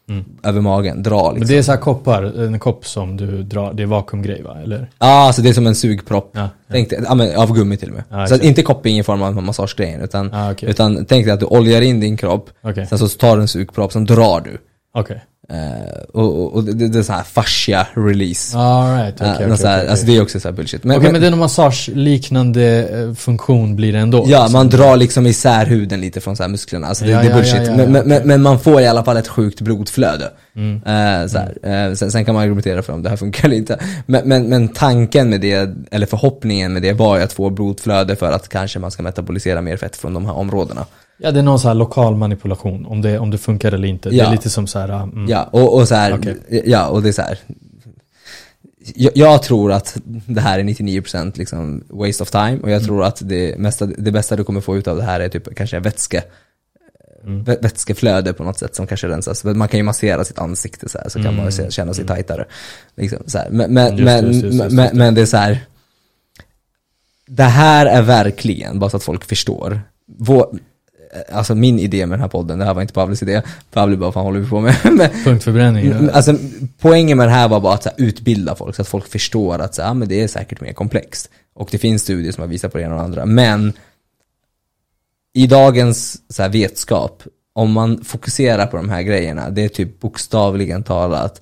kopping 0.08 0.26
över 0.44 0.62
magen, 0.62 1.04
dra 1.04 1.32
liksom. 1.32 1.40
Men 1.40 1.48
det 1.48 1.58
är 1.58 1.62
så 1.62 1.72
här 1.72 1.80
koppar, 1.80 2.24
en 2.24 2.60
kopp 2.60 2.86
som 2.86 3.18
du 3.18 3.44
drar, 3.44 3.74
det 3.74 3.84
är 3.84 3.88
vakuumgrej 3.88 4.42
va? 4.44 4.58
Eller? 4.64 4.90
Ja, 5.00 5.06
alltså 5.28 5.42
det 5.42 5.50
är 5.50 5.54
som 5.54 5.68
en 5.68 5.76
sugpropp. 5.76 6.32
Ja, 6.34 6.42
ja. 6.42 6.50
Tänk 6.72 6.90
dig, 6.90 7.00
ja, 7.04 7.42
av 7.44 7.54
gummi 7.56 7.78
till 7.78 7.90
och 7.90 7.96
med. 7.96 8.04
Ja, 8.10 8.28
så 8.28 8.36
att 8.36 8.44
inte 8.44 8.62
kopping 8.62 9.00
i 9.00 9.04
form 9.04 9.22
av 9.22 9.44
massagegrejen, 9.44 10.02
utan, 10.02 10.34
Ah, 10.34 10.52
okej. 10.52 10.70
utan 10.70 11.06
tänk 11.06 11.26
dig 11.26 11.34
att 11.34 11.40
du 11.40 11.46
oljar 11.46 11.82
in 11.82 12.00
din 12.00 12.18
kropp, 12.18 12.50
Okej. 12.62 12.86
sen 12.88 12.98
så 13.00 13.08
tar 13.08 13.36
du 13.36 13.42
en 13.42 13.48
sugpropp, 13.48 13.92
sen 13.92 14.06
drar 14.06 14.42
du. 14.42 14.58
Okej. 14.94 15.24
Eh, 15.52 16.02
och 16.14 16.56
och, 16.56 16.64
det, 16.64 16.88
det 16.88 17.00
är 17.00 17.04
så 17.04 17.14
här 17.14 17.24
fascia 17.24 17.88
release. 17.94 18.58
Okej, 19.34 19.48
något 19.48 19.60
så 19.60 19.68
här, 19.68 19.78
okej, 19.78 19.90
Alltså 19.90 20.06
det 20.06 20.18
är 20.18 20.22
också 20.22 20.40
så 20.40 20.48
här 20.48 20.56
bullshit. 20.56 20.84
Men, 20.84 21.02
men, 21.02 21.12
men 21.12 21.22
det 21.22 21.28
är 21.28 21.32
en 21.32 21.38
massageliknande 21.38 22.90
eh, 22.94 23.14
funktion 23.14 23.76
blir 23.76 23.94
det 23.94 24.00
ändå? 24.00 24.18
ja, 24.18 24.24
liksom. 24.24 24.54
man 24.54 24.70
drar 24.70 24.98
liksom 24.98 25.28
isär 25.28 25.66
huden 25.66 26.02
lite 26.02 26.22
från 26.22 26.36
så 26.36 26.48
musklerna. 26.48 26.88
Alltså 26.88 27.06
det, 27.06 27.12
Ja, 27.12 27.22
det 27.22 27.28
är 27.28 27.34
bullshit. 27.34 27.56
ja, 27.56 27.76
ja, 27.78 27.88
men, 27.88 28.08
men, 28.08 28.28
men, 28.28 28.42
man 28.42 28.60
får 28.60 28.82
i 28.82 28.88
alla 28.88 29.04
fall 29.04 29.18
ett 29.18 29.28
sjukt 29.28 29.62
blodflöde. 29.62 30.32
Mm. 30.56 30.82
Eh, 30.86 31.28
så. 31.28 31.38
Eh, 31.68 31.94
sen, 31.94 32.12
sen 32.12 32.26
kan 32.26 32.36
man 32.36 32.44
argumentera 32.44 32.82
för 32.82 32.94
om 32.94 33.04
det 33.04 33.10
här 33.10 33.18
funkar 33.18 33.46
eller 33.46 33.58
inte. 33.58 33.80
Men, 34.06 34.28
men, 34.28 34.50
men 34.50 34.68
tanken 34.68 35.30
med 35.30 35.42
det, 35.42 35.70
eller 35.92 36.06
förhoppningen 36.06 36.74
med 36.74 36.82
det 36.82 36.94
var 36.94 37.18
ju 37.18 37.24
att 37.24 37.34
få 37.34 37.50
blodflöde 37.50 38.16
för 38.16 38.32
att 38.32 38.50
kanske 38.50 38.80
man 38.80 38.92
ska 38.92 39.04
metabolisera 39.04 39.62
mer 39.62 39.78
fett 39.78 39.96
från 39.96 40.14
de 40.14 40.26
här 40.26 40.34
områdena. 40.34 40.86
Ja, 41.24 41.32
det 41.32 41.40
är 41.40 41.44
någon 41.44 41.60
så 41.60 41.68
här 41.68 41.76
lokal 41.76 42.16
manipulation, 42.16 42.86
om 42.86 43.02
det, 43.02 43.20
om 43.20 43.30
det 43.32 43.38
funkar 43.38 43.72
eller 43.72 43.88
inte. 43.88 44.10
Det 44.10 44.16
Ja. 44.16 44.26
är 44.28 44.32
lite 44.32 44.50
som 44.50 44.68
så 44.68 44.80
här, 44.80 44.90
mm, 45.04 45.28
Ja, 45.30 45.44
och, 45.52 45.76
och 45.80 45.88
så 45.88 45.96
här, 45.96 46.14
Okej. 46.14 46.64
ja, 46.66 46.88
och 46.88 47.02
det 47.04 47.10
är 47.10 47.14
så 47.14 47.22
här. 47.22 47.40
Jag, 48.96 49.12
jag 49.16 49.44
tror 49.44 49.72
att 49.72 49.98
det 50.06 50.42
här 50.42 50.60
är 50.60 50.64
99% 50.64 51.38
liksom 51.38 51.84
waste 51.90 52.24
of 52.24 52.32
time 52.32 52.58
och 52.64 52.72
jag 52.72 52.84
tror 52.84 53.04
att 53.04 53.20
det, 53.30 53.58
mesta, 53.58 53.86
det 53.86 54.12
bästa 54.12 54.36
du 54.36 54.44
kommer 54.44 54.62
få 54.62 54.78
ut 54.78 54.88
av 54.88 54.98
det 54.98 55.04
här 55.04 55.20
är 55.20 55.30
typ 55.30 55.56
kanske 55.56 55.80
vätske 55.80 56.24
Mm. 57.24 57.44
vä- 57.44 57.62
vätskeflöde 57.62 58.34
på 58.34 58.44
något 58.44 58.60
sätt 58.60 58.76
som 58.76 58.88
kanske 58.88 59.08
rensas. 59.08 59.44
Man 59.44 59.68
kan 59.68 59.78
ju 59.78 59.84
massera 59.84 60.24
sitt 60.24 60.40
ansikte 60.40 60.90
så 60.90 60.98
här, 60.98 61.10
så 61.10 61.24
kan 61.24 61.36
man 61.36 61.52
se- 61.52 61.72
känna 61.72 61.94
sig 61.94 62.06
tajtare. 62.06 62.46
Liksom, 62.96 63.20
så 63.28 63.38
här. 63.38 63.50
Men, 63.50 63.74
men, 63.74 63.86
Just 63.88 63.98
det, 63.98 64.04
men, 64.04 64.26
just 64.28 64.42
det, 64.42 64.48
just 64.48 64.58
det, 64.60 64.64
just 64.64 64.76
men, 64.76 64.88
det. 64.90 64.94
men 64.98 65.16
det 65.16 65.22
är 65.22 65.26
så 65.26 65.38
här. 65.38 65.60
Det 67.28 67.44
här 67.44 67.86
är 67.86 68.02
verkligen, 68.02 68.80
bara 68.80 68.90
så 68.90 68.98
att 68.98 69.04
folk 69.04 69.26
förstår, 69.26 69.82
vår, 70.18 70.60
alltså 71.32 71.56
min 71.56 71.80
idé 71.80 72.06
med 72.06 72.18
den 72.18 72.22
här 72.22 72.28
podden, 72.30 72.60
det 72.60 72.66
här 72.66 72.74
var 72.74 72.82
inte 72.82 72.94
Pavles 72.94 73.24
idé, 73.24 73.42
Pavle 73.72 73.98
bara, 73.98 74.12
fan 74.12 74.24
håller 74.24 74.40
vi 74.40 74.50
på 74.50 74.60
med? 74.62 74.76
Punktförbränning. 75.24 75.88
Mm, 75.88 76.10
Alltså, 76.14 76.36
poängen 76.80 77.18
med 77.18 77.28
det 77.28 77.32
här 77.32 77.48
var 77.48 77.60
bara 77.60 77.74
att 77.74 77.84
så 77.84 77.90
här, 77.90 78.02
utbilda 78.08 78.56
folk 78.56 78.76
så 78.76 78.82
att 78.82 78.88
folk 78.88 79.08
förstår 79.08 79.60
att 79.60 79.76
så 79.76 79.82
här, 79.82 79.90
ja, 79.90 79.94
men 79.94 80.08
det 80.08 80.22
är 80.24 80.28
säkert 80.28 80.62
mer 80.62 80.74
komplext. 80.74 81.30
Och 81.54 81.70
det 81.72 81.78
finns 81.78 82.02
studier 82.02 82.32
som 82.32 82.42
har 82.42 82.48
visat 82.48 82.72
på 82.72 82.78
det 82.78 82.84
ena 82.84 82.94
och 82.94 83.00
det 83.00 83.06
andra. 83.06 83.26
Men 83.26 83.74
i 85.34 85.48
dagens 85.48 86.22
så 86.30 86.42
här, 86.42 86.50
vetskap, 86.50 87.24
om 87.54 87.72
man 87.72 88.04
fokuserar 88.04 88.66
på 88.66 88.78
de 88.78 88.90
här 88.90 89.02
grejerna, 89.02 89.50
det 89.50 89.64
är 89.64 89.70
typ 89.70 90.00
bokstavligen 90.00 90.84
talat 90.84 91.42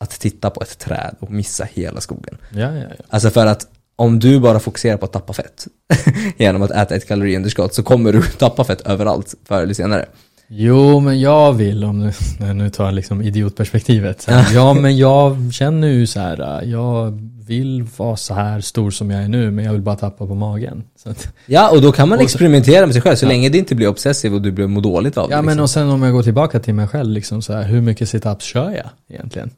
att 0.00 0.10
titta 0.10 0.50
på 0.50 0.62
ett 0.62 0.78
träd 0.78 1.16
och 1.20 1.30
missa 1.30 1.64
hela 1.64 2.00
skogen. 2.00 2.38
Ja, 2.50 2.60
ja, 2.74 2.82
ja. 2.98 3.04
Alltså 3.08 3.30
för 3.30 3.46
att 3.46 3.66
om 3.98 4.18
du 4.18 4.40
bara 4.40 4.60
fokuserar 4.60 4.96
på 4.96 5.04
att 5.04 5.12
tappa 5.12 5.32
fett 5.32 5.66
genom 6.36 6.62
att 6.62 6.70
äta 6.70 6.94
ett 6.94 7.08
kaloriunderskott 7.08 7.74
så 7.74 7.82
kommer 7.82 8.12
du 8.12 8.22
tappa 8.38 8.64
fett 8.64 8.80
överallt 8.80 9.34
förr 9.44 9.62
eller 9.62 9.74
senare. 9.74 10.06
Jo, 10.48 11.00
men 11.00 11.20
jag 11.20 11.52
vill, 11.52 11.84
om 11.84 11.98
nu, 11.98 12.12
jag 12.46 12.56
nu 12.56 12.70
tar 12.70 12.92
liksom 12.92 13.22
idiotperspektivet. 13.22 14.24
Här, 14.24 14.54
ja, 14.54 14.74
men 14.74 14.96
jag 14.96 15.52
känner 15.52 15.88
ju 15.88 16.06
så 16.06 16.20
här, 16.20 16.62
jag 16.62 17.18
vill 17.46 17.86
vara 17.96 18.16
så 18.16 18.34
här 18.34 18.60
stor 18.60 18.90
som 18.90 19.10
jag 19.10 19.22
är 19.22 19.28
nu, 19.28 19.50
men 19.50 19.64
jag 19.64 19.72
vill 19.72 19.82
bara 19.82 19.96
tappa 19.96 20.26
på 20.26 20.34
magen. 20.34 20.84
Att, 21.04 21.28
Ja, 21.46 21.70
och 21.70 21.82
då 21.82 21.92
kan 21.92 22.08
man 22.08 22.20
experimentera 22.20 22.86
med 22.86 22.92
sig 22.92 23.02
själv 23.02 23.16
så 23.16 23.26
länge 23.26 23.48
det 23.48 23.58
inte 23.58 23.74
blir 23.74 23.88
obsessiv 23.88 24.34
och 24.34 24.42
du 24.42 24.52
blir 24.52 24.66
må 24.66 24.80
dåligt 24.80 25.16
av 25.16 25.28
det. 25.28 25.34
ja, 25.34 25.42
men 25.42 25.46
liksom. 25.46 25.62
och 25.62 25.70
sen 25.70 25.88
om 25.90 26.02
jag 26.02 26.12
går 26.12 26.22
tillbaka 26.22 26.60
till 26.60 26.74
mig 26.74 26.88
själv, 26.88 27.10
liksom 27.10 27.42
så 27.42 27.52
här, 27.52 27.62
hur 27.62 27.80
mycket 27.80 28.08
situps 28.08 28.44
kör 28.44 28.70
jag 28.70 28.90
egentligen? 29.08 29.50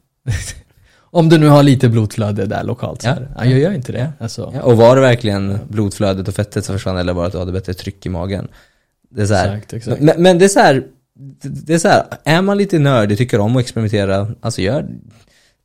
Om 1.11 1.29
du 1.29 1.37
nu 1.37 1.47
har 1.47 1.63
lite 1.63 1.89
blodflöde 1.89 2.45
där 2.45 2.63
lokalt. 2.63 3.01
Så 3.01 3.07
Ja. 3.07 3.15
Ja, 3.37 3.45
jag 3.45 3.59
gör 3.59 3.71
inte 3.71 3.91
det. 3.91 4.13
Alltså, 4.19 4.51
Ja, 4.55 4.61
och 4.61 4.77
var 4.77 4.95
det 4.95 5.01
verkligen 5.01 5.59
blodflödet 5.67 6.27
och 6.27 6.33
fettet 6.33 6.65
som 6.65 6.75
försvann 6.75 6.97
eller 6.97 7.13
var 7.13 7.21
det 7.21 7.27
att 7.27 7.33
du 7.33 7.39
hade 7.39 7.51
bättre 7.51 7.73
tryck 7.73 8.05
i 8.05 8.09
magen? 8.09 8.47
Det 9.09 9.21
är 9.21 9.25
så 9.25 9.33
här, 9.33 9.55
Exakt, 9.55 9.73
exakt. 9.73 10.01
Men, 10.01 10.21
men 10.21 10.37
det 10.37 10.45
är 10.45 10.49
så 10.49 10.59
här, 10.59 10.83
det 11.41 11.73
är 11.73 11.77
så 11.77 11.87
här, 11.87 12.03
är 12.23 12.41
man 12.41 12.57
lite 12.57 12.79
nördig, 12.79 13.17
tycker 13.17 13.39
om 13.39 13.55
att 13.55 13.61
experimentera, 13.61 14.27
alltså 14.41 14.61
gör, 14.61 14.87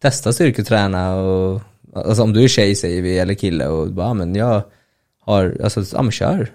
testa 0.03 0.33
styrketräna 0.33 1.17
och, 1.17 1.61
alltså 1.95 2.23
om 2.23 2.33
du 2.33 2.45
är 2.45 2.49
tjej 2.49 2.75
säger 2.75 3.03
vi, 3.03 3.19
eller 3.19 3.35
kille 3.35 3.67
och 3.67 3.93
bara, 3.93 4.07
ja, 4.07 4.15
men 4.15 4.35
jag 4.35 4.63
har, 5.21 5.57
alltså, 5.65 5.85
ja 5.93 6.03
men 6.03 6.13
kör 6.13 6.51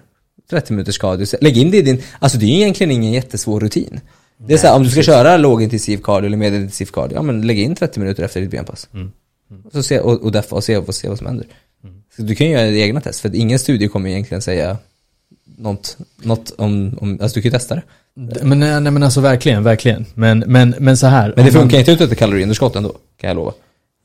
30 0.50 0.72
minuters 0.72 0.98
cardio, 0.98 1.26
lägg 1.40 1.58
in 1.58 1.70
det 1.70 1.76
i 1.76 1.82
din, 1.82 2.02
alltså 2.18 2.38
det 2.38 2.46
är 2.46 2.56
egentligen 2.56 2.90
ingen 2.90 3.12
jättesvår 3.12 3.60
rutin. 3.60 4.00
Det 4.46 4.54
är 4.54 4.58
så 4.58 4.66
här, 4.66 4.76
om 4.76 4.82
du 4.82 4.90
ska 4.90 5.02
köra 5.02 5.36
lågintensiv 5.36 5.98
cardio 5.98 6.26
eller 6.26 6.36
medelintensiv 6.36 6.86
cardio, 6.86 7.14
ja 7.16 7.22
men 7.22 7.46
lägg 7.46 7.58
in 7.58 7.74
30 7.74 8.00
minuter 8.00 8.22
efter 8.22 8.40
ditt 8.40 8.50
benpass. 8.50 8.88
Mm. 8.94 9.10
Och, 9.64 9.72
så 9.72 9.82
se, 9.82 10.00
och, 10.00 10.22
och 10.22 10.32
deffa 10.32 10.56
och 10.56 10.64
se, 10.64 10.76
och 10.76 10.94
se 10.94 11.08
vad 11.08 11.18
som 11.18 11.26
händer. 11.26 11.46
Så 12.16 12.22
du 12.22 12.34
kan 12.34 12.46
ju 12.46 12.52
göra 12.52 12.66
egna 12.66 13.00
test, 13.00 13.20
för 13.20 13.34
ingen 13.34 13.58
studie 13.58 13.88
kommer 13.88 14.10
egentligen 14.10 14.42
säga 14.42 14.76
något, 15.58 15.96
något 16.22 16.52
om, 16.58 16.98
om, 17.00 17.18
alltså 17.22 17.34
du 17.34 17.42
kan 17.42 17.48
ju 17.48 17.58
testa 17.58 17.74
det. 17.74 17.82
Men, 18.42 18.58
nej, 18.60 18.80
nej 18.80 18.92
men 18.92 19.02
alltså 19.02 19.20
verkligen, 19.20 19.62
verkligen. 19.62 20.06
Men, 20.14 20.44
men, 20.46 20.74
men 20.78 20.96
så 20.96 21.06
här. 21.06 21.32
Men 21.36 21.44
det 21.44 21.50
om 21.50 21.54
man- 21.54 21.62
funkar 21.62 21.78
inte 21.78 21.92
ut 21.92 22.00
ett 22.00 22.18
kaloriunderskott 22.18 22.76
ändå, 22.76 22.92
kan 23.20 23.28
jag 23.28 23.34
lova. 23.36 23.52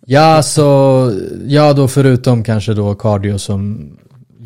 Ja, 0.05 0.43
så, 0.43 1.13
ja 1.47 1.73
då 1.73 1.87
förutom 1.87 2.43
kanske 2.43 2.73
då 2.73 2.95
cardio 2.95 3.37
som 3.37 3.89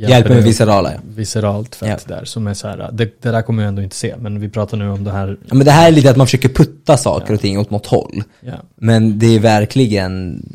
Hjälper 0.10 0.30
med 0.30 0.38
dig 0.38 0.46
viscerala 0.46 0.92
ja. 0.94 1.00
visceralt 1.16 1.76
fett 1.76 2.08
där 2.08 2.26
som 2.26 2.48
är 2.48 2.54
så 2.54 2.68
här, 2.68 2.90
det, 2.92 3.22
det 3.22 3.32
där 3.32 3.42
kommer 3.42 3.64
jag 3.64 3.68
ändå 3.68 3.82
inte 3.82 3.96
se, 3.96 4.16
men 4.20 4.40
vi 4.40 4.50
pratar 4.50 4.78
nu 4.78 4.90
om 4.90 5.04
det 5.04 5.12
här, 5.12 5.38
ja. 5.46 5.56
Men 5.56 5.66
det 5.66 5.72
här 5.72 5.88
är 5.88 5.92
lite 5.92 6.10
att 6.12 6.18
man 6.18 6.28
försöker 6.28 6.50
putta 6.50 6.98
saker 6.98 7.34
och 7.34 7.40
ting 7.42 7.60
åt 7.60 7.70
något 7.70 7.86
håll. 7.86 8.24
ja. 8.42 8.54
Men 8.76 9.20
det 9.20 9.36
är 9.36 9.40
verkligen, 9.40 10.46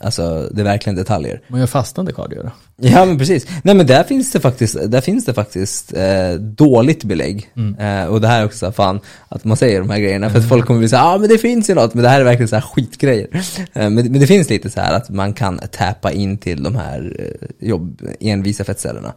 alltså 0.00 0.48
det 0.54 0.60
är 0.60 0.64
verkligen 0.64 0.96
detaljer. 0.96 1.40
Man 1.48 1.60
gör 1.60 1.66
fastande 1.66 2.12
cardio 2.12 2.42
då? 2.42 2.50
Ja 2.84 3.04
men 3.04 3.18
precis. 3.18 3.46
Nej 3.62 3.74
men 3.74 3.86
där 3.86 4.04
finns 4.04 4.32
det 4.32 4.40
faktiskt, 4.40 4.76
där 4.90 5.00
finns 5.00 5.24
det 5.24 5.34
faktiskt 5.34 5.92
eh, 5.96 6.32
dåligt 6.40 7.04
belägg. 7.04 7.50
Eh, 7.78 8.04
och 8.04 8.20
det 8.20 8.28
här 8.28 8.40
är 8.40 8.44
också 8.44 8.58
så 8.66 8.72
fan, 8.72 9.00
att 9.28 9.44
man 9.44 9.56
säger 9.56 9.80
de 9.80 9.90
här 9.90 9.98
grejerna. 9.98 10.30
För 10.30 10.38
att 10.38 10.48
folk 10.48 10.66
kommer 10.66 10.78
bli 10.80 10.88
så 10.88 10.96
ja 10.96 11.02
ah, 11.14 11.18
men 11.18 11.28
det 11.28 11.38
finns 11.38 11.70
ju 11.70 11.74
något. 11.74 11.94
Men 11.94 12.02
det 12.02 12.08
här 12.08 12.20
är 12.20 12.24
verkligen 12.24 12.48
så 12.48 12.56
här 12.56 12.62
skitgrejer. 12.62 13.28
Eh, 13.32 13.40
men, 13.72 13.94
men 13.94 14.12
det 14.20 14.26
finns 14.26 14.50
lite 14.50 14.70
så 14.70 14.80
här 14.80 14.94
att 14.94 15.10
man 15.10 15.32
kan 15.32 15.58
tappa 15.70 16.12
in 16.12 16.38
till 16.38 16.62
de 16.62 16.76
här 16.76 17.16
eh, 17.18 17.68
jobb, 17.68 18.02
envisa 18.20 18.64
fettcellerna. 18.64 19.12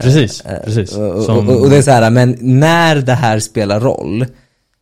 Precis, 0.00 0.44
Eh, 0.44 0.64
precis. 0.64 0.92
Och, 0.96 1.10
och, 1.14 1.22
Som- 1.22 1.48
och, 1.48 1.60
och 1.60 1.70
det 1.70 1.76
är 1.76 1.82
så 1.82 1.90
här, 1.90 2.10
men 2.10 2.36
när 2.40 2.96
det 2.96 3.14
här 3.14 3.38
spelar 3.38 3.80
roll, 3.80 4.26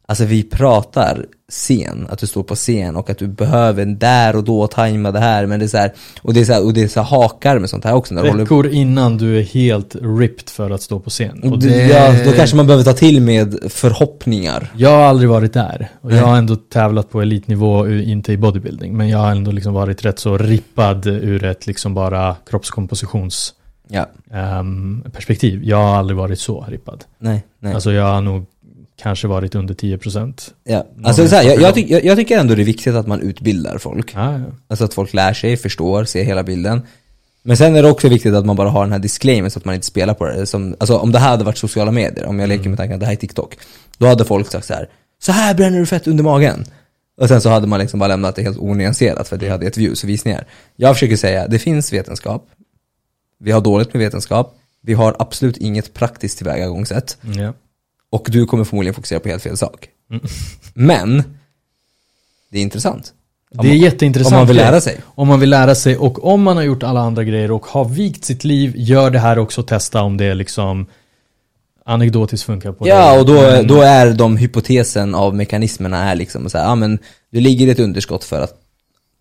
alltså 0.09 0.25
vi 0.25 0.43
pratar 0.43 1.27
scen, 1.55 2.07
att 2.11 2.19
du 2.19 2.27
står 2.27 2.43
på 2.43 2.55
scen 2.55 2.97
och 2.97 3.11
att 3.11 3.19
du 3.19 3.27
behöver 3.27 3.87
där 3.87 4.37
och 4.37 4.45
då 4.45 4.67
tajma 4.67 5.11
det 5.11 5.21
här, 5.21 5.47
men 5.47 5.59
det 5.59 5.67
är 5.67 5.69
så 5.69 5.79
här, 5.79 5.93
och 6.23 6.35
det 6.35 6.41
är 6.41 6.45
så 6.45 6.53
här, 6.53 6.65
och 6.65 6.75
det 6.75 6.83
är 6.83 6.89
så 6.89 7.01
hakar 7.01 7.59
med 7.59 7.71
sånt 7.71 7.85
här 7.85 7.95
också. 7.95 8.15
När 8.15 8.23
du 8.23 8.29
håller, 8.29 8.45
Veckor 8.45 8.67
innan 8.67 9.19
du 9.19 9.39
är 9.39 9.43
helt 9.43 9.97
ripped 10.19 10.51
för 10.51 10.71
att 10.71 10.83
stå 10.83 11.01
på 11.01 11.11
scen. 11.11 11.53
Och 11.53 11.59
det, 11.59 11.87
ja, 11.87 12.25
då 12.25 12.33
kanske 12.33 12.57
man 12.57 12.67
behöver 12.67 12.85
ta 12.85 12.93
till 12.93 13.23
med 13.23 13.59
förhoppningar. 13.69 14.73
Jag 14.77 14.91
har 14.91 15.03
aldrig 15.03 15.31
varit 15.31 15.53
där. 15.53 15.89
Och 16.01 16.13
jag 16.13 16.27
har 16.27 16.37
ändå 16.37 16.57
tävlat 16.57 17.11
på 17.11 17.21
elitnivå, 17.23 17.89
inte 17.89 18.33
i 18.33 18.37
bodybuilding. 18.37 18.97
Men 18.97 19.09
jag 19.09 19.19
har 19.19 19.31
ändå 19.31 19.51
liksom 19.51 19.75
varit 19.75 20.05
rätt 20.05 20.19
så 20.19 20.39
rippad 20.39 21.07
ur 21.07 21.45
ett 21.45 21.67
liksom 21.67 21.95
bara 21.95 22.37
kroppskompositions 22.51 23.55
Ja, 23.89 24.07
ehm, 24.33 25.05
perspektiv. 25.13 25.65
Jag 25.65 25.77
har 25.77 25.97
aldrig 25.97 26.17
varit 26.17 26.41
så 26.41 26.65
rippad. 26.69 27.05
nej, 27.19 27.45
nej. 27.59 27.75
Alltså 27.75 27.93
jag 27.93 28.05
har 28.05 28.21
nog 28.21 28.47
kanske 28.97 29.29
varit 29.29 29.55
under 29.55 29.75
10%. 29.75 30.51
ja. 30.65 30.87
alltså, 31.05 31.29
så 31.29 31.37
här, 31.37 31.43
jag, 31.43 31.61
jag, 31.61 31.75
tyck, 31.75 31.91
jag, 31.91 32.17
tycker 32.17 32.39
ändå 32.39 32.55
det 32.55 32.63
är 32.63 32.67
viktigt 32.67 32.95
att 32.95 33.07
man 33.07 33.21
utbildar 33.21 33.79
folk. 33.79 34.15
Ja, 34.15 34.39
ja. 34.39 34.45
Alltså 34.69 34.85
att 34.85 34.95
folk 34.95 35.15
lär 35.15 35.33
sig, 35.33 35.57
förstår, 35.57 36.05
ser 36.05 36.25
hela 36.25 36.43
bilden. 36.43 36.83
Men 37.43 37.57
sen 37.57 37.77
är 37.77 37.83
det 37.83 37.91
också 37.91 38.09
viktigt 38.09 38.35
att 38.35 38.47
man 38.47 38.57
bara 38.57 38.69
har 38.69 38.83
den 38.83 38.93
här 38.93 38.99
disclaimer 38.99 39.49
så 39.49 39.59
att 39.59 39.65
man 39.65 39.75
inte 39.75 39.87
spelar 39.87 40.15
på 40.15 40.25
det. 40.25 40.47
Som, 40.47 40.77
alltså 40.81 40.97
om 40.97 41.13
det 41.13 41.19
här 41.19 41.29
hade 41.29 41.45
varit 41.45 41.59
sociala 41.59 41.91
medier, 41.91 42.27
om 42.27 42.39
jag 42.39 42.49
leker 42.49 42.69
med 42.69 42.79
tanken 42.79 42.95
att 42.95 43.01
det 43.01 43.07
här 43.07 43.13
är 43.13 43.17
TikTok. 43.17 43.59
Då 43.99 44.07
hade 44.07 44.25
folk 44.25 44.51
sagt 44.51 44.67
så 44.67 44.75
här: 44.75 44.89
så 45.23 45.33
här 45.33 45.55
bränner 45.55 45.79
du 45.79 45.87
fett 45.87 46.07
under 46.07 46.25
magen. 46.25 46.65
Och 47.21 47.29
sen 47.29 47.41
så 47.41 47.49
hade 47.49 47.67
man 47.67 47.81
liksom 47.81 48.01
bara 48.01 48.07
lämnat 48.07 48.37
det 48.37 48.43
helt 48.43 48.59
onyanserat 48.59 49.29
för 49.29 49.37
det 49.37 49.49
hade 49.49 49.65
gett 49.65 49.77
views 49.77 50.03
och 50.03 50.09
visningar. 50.09 50.47
Jag 50.77 50.95
försöker 50.95 51.17
säga, 51.17 51.49
det 51.49 51.59
finns 51.59 51.93
vetenskap. 51.93 52.49
Vi 53.41 53.51
har 53.51 53.61
dåligt 53.61 53.95
med 53.95 54.03
vetenskap. 54.03 54.57
Vi 54.81 54.95
har 54.95 55.17
absolut 55.19 55.57
inget 55.57 55.95
praktiskt 55.95 56.39
tillvägagångssätt. 56.39 57.19
ja. 57.37 57.53
Och 58.15 58.29
du 58.31 58.47
kommer 58.47 58.65
förmodligen 58.65 58.95
fokusera 58.95 59.21
på 59.21 59.29
helt 59.29 59.43
fel 59.43 59.57
sak. 59.57 59.89
Men, 60.75 61.23
det 62.51 62.59
är 62.59 62.63
intressant. 62.63 63.13
Det 63.51 63.69
är 63.69 63.75
jätteintressant. 63.75 64.33
Om 64.33 64.39
man 64.39 64.47
vill 64.47 64.57
lära 64.57 64.81
sig. 64.81 65.01
Om 65.05 65.29
man 65.29 65.41
vill 65.41 65.51
lära 65.51 65.75
sig 65.75 65.97
och 65.97 66.25
om 66.25 66.43
man 66.43 66.57
har 66.57 66.65
gjort 66.65 66.83
alla 66.83 67.01
andra 67.01 67.25
grejer 67.25 67.51
och 67.51 67.67
har 67.67 67.85
vikt 67.85 68.25
sitt 68.25 68.45
liv, 68.45 68.73
gör 68.77 69.11
det 69.11 69.19
här 69.19 69.39
också 69.39 69.61
och 69.61 69.67
testa 69.67 70.03
om 70.03 70.17
det 70.17 70.35
liksom 70.35 70.87
anekdotiskt 71.85 72.47
funkar 72.47 72.73
på 72.73 72.89
Ja, 72.89 73.11
dig. 73.11 73.21
och 73.21 73.27
då, 73.27 73.63
då 73.75 73.83
är 73.83 74.13
de 74.13 74.37
hypotesen 74.37 75.15
av 75.15 75.35
mekanismerna 75.35 76.11
är 76.11 76.15
liksom 76.15 76.51
så 76.51 76.59
här, 76.59 76.65
ja 76.65 76.75
men 76.75 76.99
du 77.31 77.41
ligger 77.41 77.67
i 77.67 77.71
ett 77.71 77.79
underskott 77.79 78.25
för 78.25 78.41
att 78.41 78.55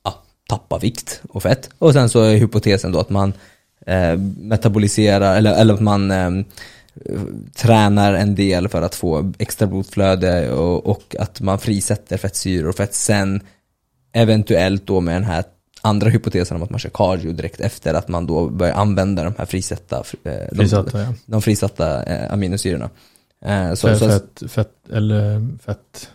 ja, 0.03 0.23
tappa 0.49 0.77
vikt 0.77 1.21
och 1.29 1.43
fett. 1.43 1.69
Och 1.77 1.93
sen 1.93 2.09
så 2.09 2.21
är 2.21 2.37
hypotesen 2.37 2.91
då 2.91 2.99
att 2.99 3.09
man 3.09 3.33
eh, 3.87 4.17
metaboliserar, 4.37 5.35
eller, 5.37 5.53
eller 5.53 5.73
att 5.73 5.81
man 5.81 6.11
eh, 6.11 6.31
tränar 7.55 8.13
en 8.13 8.35
del 8.35 8.67
för 8.67 8.81
att 8.81 8.95
få 8.95 9.33
extra 9.39 9.67
blodflöde 9.67 10.51
och, 10.51 10.85
och 10.85 11.15
att 11.19 11.41
man 11.41 11.59
frisätter 11.59 12.17
fettsyror 12.17 12.71
för 12.71 12.83
att 12.83 12.93
sen 12.93 13.41
eventuellt 14.13 14.87
då 14.87 15.01
med 15.01 15.15
den 15.15 15.23
här 15.23 15.43
andra 15.81 16.09
hypotesen 16.09 16.57
om 16.57 16.63
att 16.63 16.69
man 16.69 16.79
kör 16.79 16.89
cardio 16.89 17.31
direkt 17.33 17.59
efter 17.61 17.93
att 17.93 18.07
man 18.07 18.27
då 18.27 18.49
börjar 18.49 18.73
använda 18.73 19.23
de 19.23 19.33
här 19.37 19.45
frisätta, 19.45 20.03
eh, 20.23 20.31
de, 20.51 20.55
Frisatta, 20.55 21.01
ja. 21.01 21.13
de 21.25 21.41
frisatta 21.41 22.03
eh, 22.03 22.33
aminosyrorna. 22.33 22.89
Eh, 23.45 23.73
så, 23.73 23.87
Fett, 23.87 23.99
så, 23.99 24.09
fett, 24.09 24.51
fett, 24.51 24.71
eller 24.93 25.47
fett, 25.65 26.09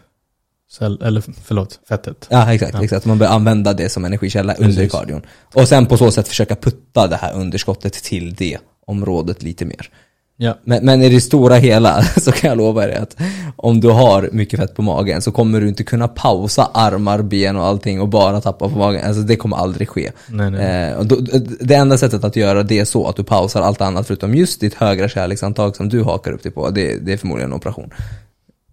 cell, 0.70 1.02
eller 1.02 1.24
förlåt, 1.44 1.80
fettet. 1.88 2.26
ja 2.30 2.54
exakt, 2.54 2.74
Ja. 2.74 2.84
exakt. 2.84 3.06
Man 3.06 3.18
börjar 3.18 3.32
använda 3.32 3.72
det 3.72 3.88
som 3.88 4.04
energikälla 4.04 4.54
under 4.54 4.74
Precis. 4.74 4.92
kardion. 4.92 5.22
Och 5.54 5.68
sen 5.68 5.86
på 5.86 5.96
så 5.96 6.10
sätt 6.10 6.28
försöka 6.28 6.56
putta 6.56 7.06
det 7.06 7.16
här 7.16 7.34
underskottet 7.34 7.92
till 7.92 8.34
det 8.34 8.58
området 8.86 9.42
lite 9.42 9.64
mer. 9.64 9.90
Ja, 10.40 10.58
Men, 10.64 10.84
men 10.84 11.02
i 11.02 11.08
det 11.08 11.20
stora 11.20 11.54
hela 11.54 12.02
så 12.16 12.32
kan 12.32 12.48
jag 12.48 12.58
lova 12.58 12.86
dig 12.86 12.96
att 12.96 13.16
om 13.56 13.80
du 13.80 13.88
har 13.88 14.28
mycket 14.32 14.60
fett 14.60 14.74
på 14.74 14.82
magen 14.82 15.22
så 15.22 15.32
kommer 15.32 15.60
du 15.60 15.68
inte 15.68 15.84
kunna 15.84 16.08
pausa 16.08 16.70
armar, 16.74 17.22
ben 17.22 17.56
och 17.56 17.64
allting 17.64 18.00
och 18.00 18.08
bara 18.08 18.40
tappa 18.40 18.68
på 18.68 18.78
magen. 18.78 19.06
Alltså 19.06 19.22
det 19.22 19.36
kommer 19.36 19.56
aldrig 19.56 19.88
ske. 19.88 20.12
nej 20.28 20.50
nej. 20.50 20.90
Eh, 20.90 20.98
och 20.98 21.06
då, 21.06 21.16
det 21.60 21.74
enda 21.74 21.98
sättet 21.98 22.24
att 22.24 22.36
göra 22.36 22.62
det 22.62 22.86
så 22.86 23.08
att 23.08 23.16
du 23.16 23.24
pausar 23.24 23.62
allt 23.62 23.80
annat 23.80 24.06
förutom 24.06 24.34
just 24.34 24.60
ditt 24.60 24.74
högra 24.74 25.08
kärleksantag 25.08 25.76
som 25.76 25.88
du 25.88 26.02
hakar 26.02 26.32
upp 26.32 26.42
dig 26.42 26.52
på, 26.52 26.70
det, 26.70 26.96
det 27.06 27.12
är 27.12 27.16
förmodligen 27.16 27.50
en 27.50 27.56
operation. 27.56 27.90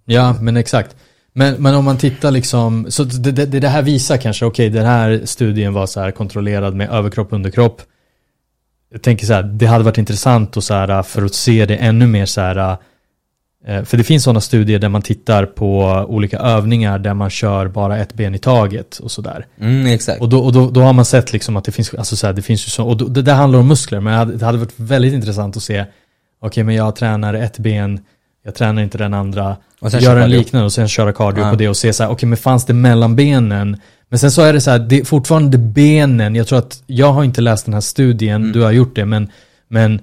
Ja, 0.05 0.35
men 0.41 0.57
exakt. 0.57 0.95
Men, 1.33 1.55
men 1.55 1.75
om 1.75 1.85
man 1.85 1.97
tittar 1.97 2.31
liksom, 2.31 2.85
så 2.89 3.03
det, 3.03 3.31
det, 3.31 3.59
det 3.59 3.67
här 3.67 3.81
visar 3.81 4.17
kanske, 4.17 4.45
okej 4.45 4.69
den 4.69 4.85
här 4.85 5.21
studien 5.25 5.73
var 5.73 5.87
så 5.87 5.99
här 5.99 6.11
kontrollerad 6.11 6.75
med 6.75 6.89
överkropp 6.89 7.27
och 7.27 7.33
underkropp. 7.33 7.81
Jag 8.95 9.01
tänker 9.01 9.25
så 9.25 9.33
här, 9.33 9.43
det 9.43 9.65
hade 9.65 9.83
varit 9.83 9.97
intressant 9.97 10.57
och 10.57 10.63
så 10.63 10.73
här, 10.73 11.03
för 11.03 11.25
att 11.25 11.33
se 11.33 11.65
det 11.65 11.75
ännu 11.75 12.07
mer 12.07 12.25
så 12.25 12.41
här, 12.41 12.77
eh, 13.67 13.83
för 13.83 13.97
det 13.97 14.03
finns 14.03 14.23
sådana 14.23 14.41
studier 14.41 14.79
där 14.79 14.89
man 14.89 15.01
tittar 15.01 15.45
på 15.45 15.81
olika 16.07 16.37
övningar 16.39 16.99
där 16.99 17.13
man 17.13 17.29
kör 17.29 17.67
bara 17.67 17.97
ett 17.97 18.13
ben 18.13 18.35
i 18.35 18.37
taget 18.37 18.97
och 18.99 19.11
sådär. 19.11 19.45
Mm, 19.59 19.85
exakt. 19.87 20.21
Och, 20.21 20.29
då, 20.29 20.39
och 20.39 20.53
då, 20.53 20.69
då 20.69 20.81
har 20.81 20.93
man 20.93 21.05
sett 21.05 21.33
liksom 21.33 21.57
att 21.57 21.63
det 21.63 21.71
finns, 21.71 21.93
alltså 21.93 22.15
så 22.15 22.27
här, 22.27 22.33
det 22.33 22.41
finns 22.41 22.67
ju 22.67 22.69
så, 22.69 22.87
och 22.87 22.97
då, 22.97 23.05
det 23.05 23.21
där 23.21 23.33
handlar 23.33 23.59
om 23.59 23.67
muskler, 23.67 23.99
men 23.99 24.37
det 24.37 24.45
hade, 24.45 24.57
det 24.57 24.63
varit 24.65 24.79
väldigt 24.79 25.13
intressant 25.13 25.57
att 25.57 25.63
se, 25.63 25.85
okej 26.41 26.63
men 26.63 26.75
jag 26.75 26.95
tränar 26.95 27.33
ett 27.33 27.59
ben, 27.59 27.99
jag 28.45 28.55
tränar 28.55 28.81
inte 28.81 28.97
den 28.97 29.13
andra, 29.13 29.57
Och 29.81 29.91
sen 29.91 29.99
göra 30.01 30.23
en 30.23 30.29
liknande 30.29 30.65
och 30.65 30.73
sen 30.73 30.87
köra 30.87 31.13
cardio 31.13 31.43
Ja. 31.43 31.49
på 31.49 31.55
det 31.55 31.69
och 31.69 31.77
se 31.77 31.93
så 31.93 32.03
här, 32.03 32.11
okej 32.11 32.29
men 32.29 32.37
fanns 32.37 32.65
det 32.65 32.73
mellan 32.73 33.15
benen? 33.15 33.77
Men 34.09 34.19
sen 34.19 34.31
så 34.31 34.41
är 34.41 34.53
det 34.53 34.61
så 34.61 34.71
här, 34.71 34.79
det 34.79 34.99
är 34.99 35.03
fortfarande 35.05 35.57
benen, 35.57 36.35
jag 36.35 36.47
tror 36.47 36.59
att, 36.59 36.83
jag 36.87 37.13
har 37.13 37.23
inte 37.23 37.41
läst 37.41 37.65
den 37.65 37.73
här 37.73 37.81
studien, 37.81 38.41
Mm. 38.41 38.51
du 38.51 38.61
har 38.61 38.71
gjort 38.71 38.95
det, 38.95 39.05
men, 39.05 39.29
men 39.67 39.99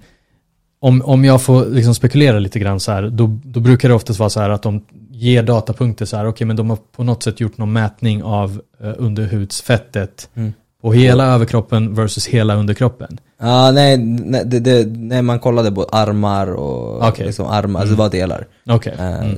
om, 0.80 1.02
om 1.02 1.24
jag 1.24 1.42
får 1.42 1.66
liksom 1.66 1.94
spekulera 1.94 2.38
lite 2.38 2.58
grann 2.58 2.80
så 2.80 2.92
här, 2.92 3.02
då, 3.08 3.38
då 3.44 3.60
brukar 3.60 3.88
det 3.88 3.94
oftast 3.94 4.18
vara 4.18 4.30
så 4.30 4.40
här 4.40 4.50
att 4.50 4.62
de 4.62 4.84
ger 5.10 5.42
datapunkter 5.42 6.04
så 6.06 6.16
här, 6.16 6.26
okej 6.26 6.46
men 6.46 6.56
de 6.56 6.70
har 6.70 6.78
på 6.96 7.04
något 7.04 7.22
sätt 7.22 7.40
gjort 7.40 7.58
någon 7.58 7.72
mätning 7.72 8.22
av 8.22 8.60
eh, 8.82 8.92
underhudsfettet 8.98 10.28
Mm. 10.34 10.52
på 10.82 10.92
hela 10.92 11.24
överkroppen 11.26 11.94
versus 11.94 12.26
hela 12.26 12.54
underkroppen. 12.54 13.18
Ja, 13.40 13.70
nej, 13.70 13.96
nej, 13.98 14.42
det, 14.46 14.60
det, 14.60 14.86
nej, 14.86 15.22
man 15.22 15.38
kollade 15.38 15.72
på 15.72 15.82
armar 15.92 16.46
och 16.46 17.08
Okej. 17.08 17.26
liksom 17.26 17.46
armar, 17.46 17.80
alltså 17.80 17.94
det 17.94 17.98
var 17.98 18.10
delar. 18.10 18.46
Okej. 18.66 18.94
Eh, 18.98 19.20
Mm. 19.24 19.36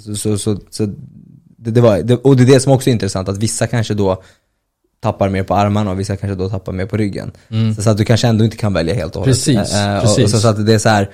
Så, 0.00 0.14
så, 0.14 0.38
så, 0.38 0.56
så 0.70 0.88
det, 1.64 1.70
det 1.70 1.80
var, 1.80 1.98
det, 1.98 2.14
och 2.14 2.36
det 2.36 2.42
är 2.42 2.46
det 2.46 2.60
som 2.60 2.72
också 2.72 2.90
är 2.90 2.92
intressant, 2.92 3.28
att 3.28 3.38
vissa 3.38 3.66
kanske 3.66 3.94
då 3.94 4.22
tappar 5.00 5.28
mer 5.28 5.42
på 5.42 5.54
armarna 5.54 5.90
och 5.90 6.00
vissa 6.00 6.16
kanske 6.16 6.34
då 6.34 6.48
tappar 6.48 6.72
mer 6.72 6.86
på 6.86 6.96
ryggen. 6.96 7.30
Mm. 7.50 7.74
Så, 7.74 7.82
så 7.82 7.90
att 7.90 7.96
du 7.98 8.04
kanske 8.04 8.28
ändå 8.28 8.44
inte 8.44 8.56
kan 8.56 8.72
välja 8.72 8.94
helt 8.94 9.16
och 9.16 9.20
hållet. 9.20 9.36
Precis, 9.36 9.74
Eh, 9.74 9.96
och, 9.96 10.02
precis. 10.02 10.24
Och 10.24 10.30
så, 10.30 10.38
så 10.38 10.48
att 10.48 10.66
det 10.66 10.74
är 10.74 10.78
så 10.78 10.88
här, 10.88 11.10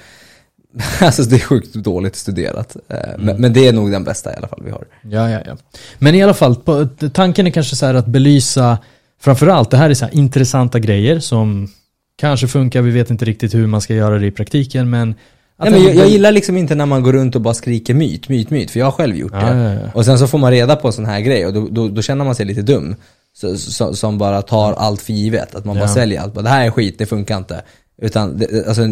alltså 1.01 1.23
det 1.23 1.37
är 1.37 1.41
sjukt 1.41 1.75
dåligt 1.75 2.17
studerat. 2.17 2.77
Eh, 2.89 2.99
Mm. 2.99 3.21
men, 3.27 3.41
men 3.41 3.53
det 3.53 3.69
är 3.69 3.73
nog 3.73 3.91
den 3.91 4.05
bästa 4.05 4.33
i 4.33 4.37
alla 4.37 4.49
fall 4.49 4.63
vi 4.65 4.71
har. 4.71 4.85
Ja, 5.03 5.31
ja, 5.31 5.41
ja. 5.47 5.57
Men 5.99 6.15
i 6.15 6.23
alla 6.23 6.35
fall, 6.35 6.57
på, 6.57 6.89
tanken 7.13 7.47
är 7.47 7.51
kanske 7.51 7.77
så 7.77 7.87
här 7.87 7.95
att 7.95 8.07
belysa 8.07 8.79
framförallt, 9.21 9.71
det 9.71 9.77
här 9.77 9.91
är 9.91 9.95
så 9.95 10.05
här 10.05 10.15
intressanta 10.15 10.79
grejer 10.79 11.21
som 11.21 11.69
kanske 12.17 12.49
funkar, 12.49 12.83
vi 12.83 12.91
vet 12.91 13.11
inte 13.11 13.25
riktigt 13.25 13.55
hur 13.55 13.67
man 13.67 13.81
ska 13.81 13.95
göra 13.95 14.19
det 14.19 14.27
i 14.27 14.31
praktiken 14.31 14.91
men 14.91 15.15
Nej, 15.59 15.71
men 15.71 15.83
jag, 15.83 15.95
jag 15.95 16.09
gillar 16.09 16.33
liksom 16.33 16.57
inte 16.57 16.75
när 16.75 16.87
man 16.87 17.03
går 17.03 17.13
runt 17.13 17.35
och 17.35 17.41
bara 17.41 17.55
skriker 17.55 17.95
myt, 17.95 18.29
myt, 18.29 18.51
myt, 18.51 18.71
för 18.71 18.79
jag 18.79 18.87
har 18.87 18.93
själv 18.93 19.17
gjort 19.17 19.33
det. 19.33 19.39
Ja, 19.39 19.55
ja, 19.55 19.73
ja. 19.73 19.91
Och 19.95 20.05
sen 20.05 20.19
så 20.19 20.27
får 20.27 20.39
man 20.39 20.51
reda 20.51 20.77
på 20.77 20.87
en 20.87 20.93
sån 20.93 21.05
här 21.07 21.21
grej 21.21 21.47
och 21.47 21.53
då, 21.53 21.69
då, 21.71 21.89
då 21.89 22.03
känner 22.03 22.25
man 22.25 22.35
sig 22.35 22.47
lite 22.47 22.63
dum. 22.63 22.97
Så, 23.37 23.57
så, 23.57 23.95
som 23.95 24.19
bara 24.19 24.43
tar 24.43 24.73
allt 24.73 25.03
för 25.03 25.13
givet, 25.13 25.55
att 25.55 25.65
man 25.65 25.77
bara 25.77 25.89
Ja. 25.89 25.95
säljer 25.95 26.21
allt. 26.21 26.35
Bara, 26.35 26.43
Det 26.43 26.49
här 26.49 26.67
är 26.67 26.71
skit, 26.71 26.95
det 26.99 27.07
funkar 27.07 27.37
inte. 27.39 27.63
Utan, 28.03 28.39
det, 28.39 28.67
alltså, 28.69 28.83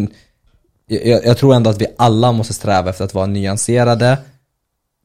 jag, 0.87 1.25
jag 1.25 1.37
tror 1.37 1.55
ändå 1.55 1.69
att 1.69 1.81
vi 1.81 1.85
alla 1.97 2.31
måste 2.31 2.53
sträva 2.53 2.89
efter 2.89 3.05
att 3.05 3.13
vara 3.13 3.25
nyanserade. 3.25 4.17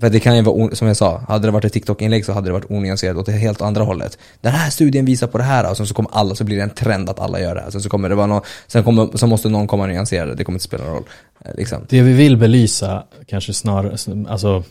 För 0.00 0.10
det 0.10 0.20
kan 0.20 0.36
ju 0.36 0.42
vara, 0.42 0.74
som 0.74 0.86
jag 0.86 0.96
sa, 0.96 1.18
hade 1.28 1.46
det 1.46 1.50
varit 1.50 1.64
ett 1.64 1.72
TikTok-inlägg 1.72 2.24
så 2.24 2.32
hade 2.32 2.48
det 2.48 2.52
varit 2.52 2.70
onyanserat 2.70 3.16
åt 3.16 3.26
det 3.26 3.32
helt 3.32 3.62
andra 3.62 3.84
hållet. 3.84 4.18
Den 4.40 4.52
här 4.52 4.70
studien 4.70 5.04
visar 5.04 5.26
på 5.26 5.38
det 5.38 5.44
här 5.44 5.70
och 5.70 5.76
sen 5.76 5.86
så 5.86 5.94
kommer 5.94 6.10
alla, 6.14 6.34
så 6.34 6.44
blir 6.44 6.56
det 6.56 6.62
en 6.62 6.70
trend 6.70 7.10
att 7.10 7.20
alla 7.20 7.40
gör 7.40 7.54
det 7.54 7.60
här. 7.60 7.70
Sen 7.70 7.80
så 7.80 7.88
kommer 7.88 8.08
det 8.08 8.14
vara 8.14 8.26
någon, 8.26 8.42
sen 8.66 8.84
kommer, 8.84 9.16
så 9.16 9.26
måste 9.26 9.48
någon 9.48 9.66
komma 9.66 9.82
och 9.82 9.88
nyansera 9.88 10.26
det, 10.26 10.34
det 10.34 10.44
kommer 10.44 10.56
inte 10.56 10.64
spela 10.64 10.84
någon 10.84 10.94
roll. 10.94 11.04
Eh, 11.44 11.54
Liksom. 11.54 11.86
Det 11.88 12.02
vi 12.02 12.12
vill 12.12 12.36
belysa 12.36 13.04
kanske 13.26 13.52
snarare, 13.52 13.96
alltså 14.28 14.64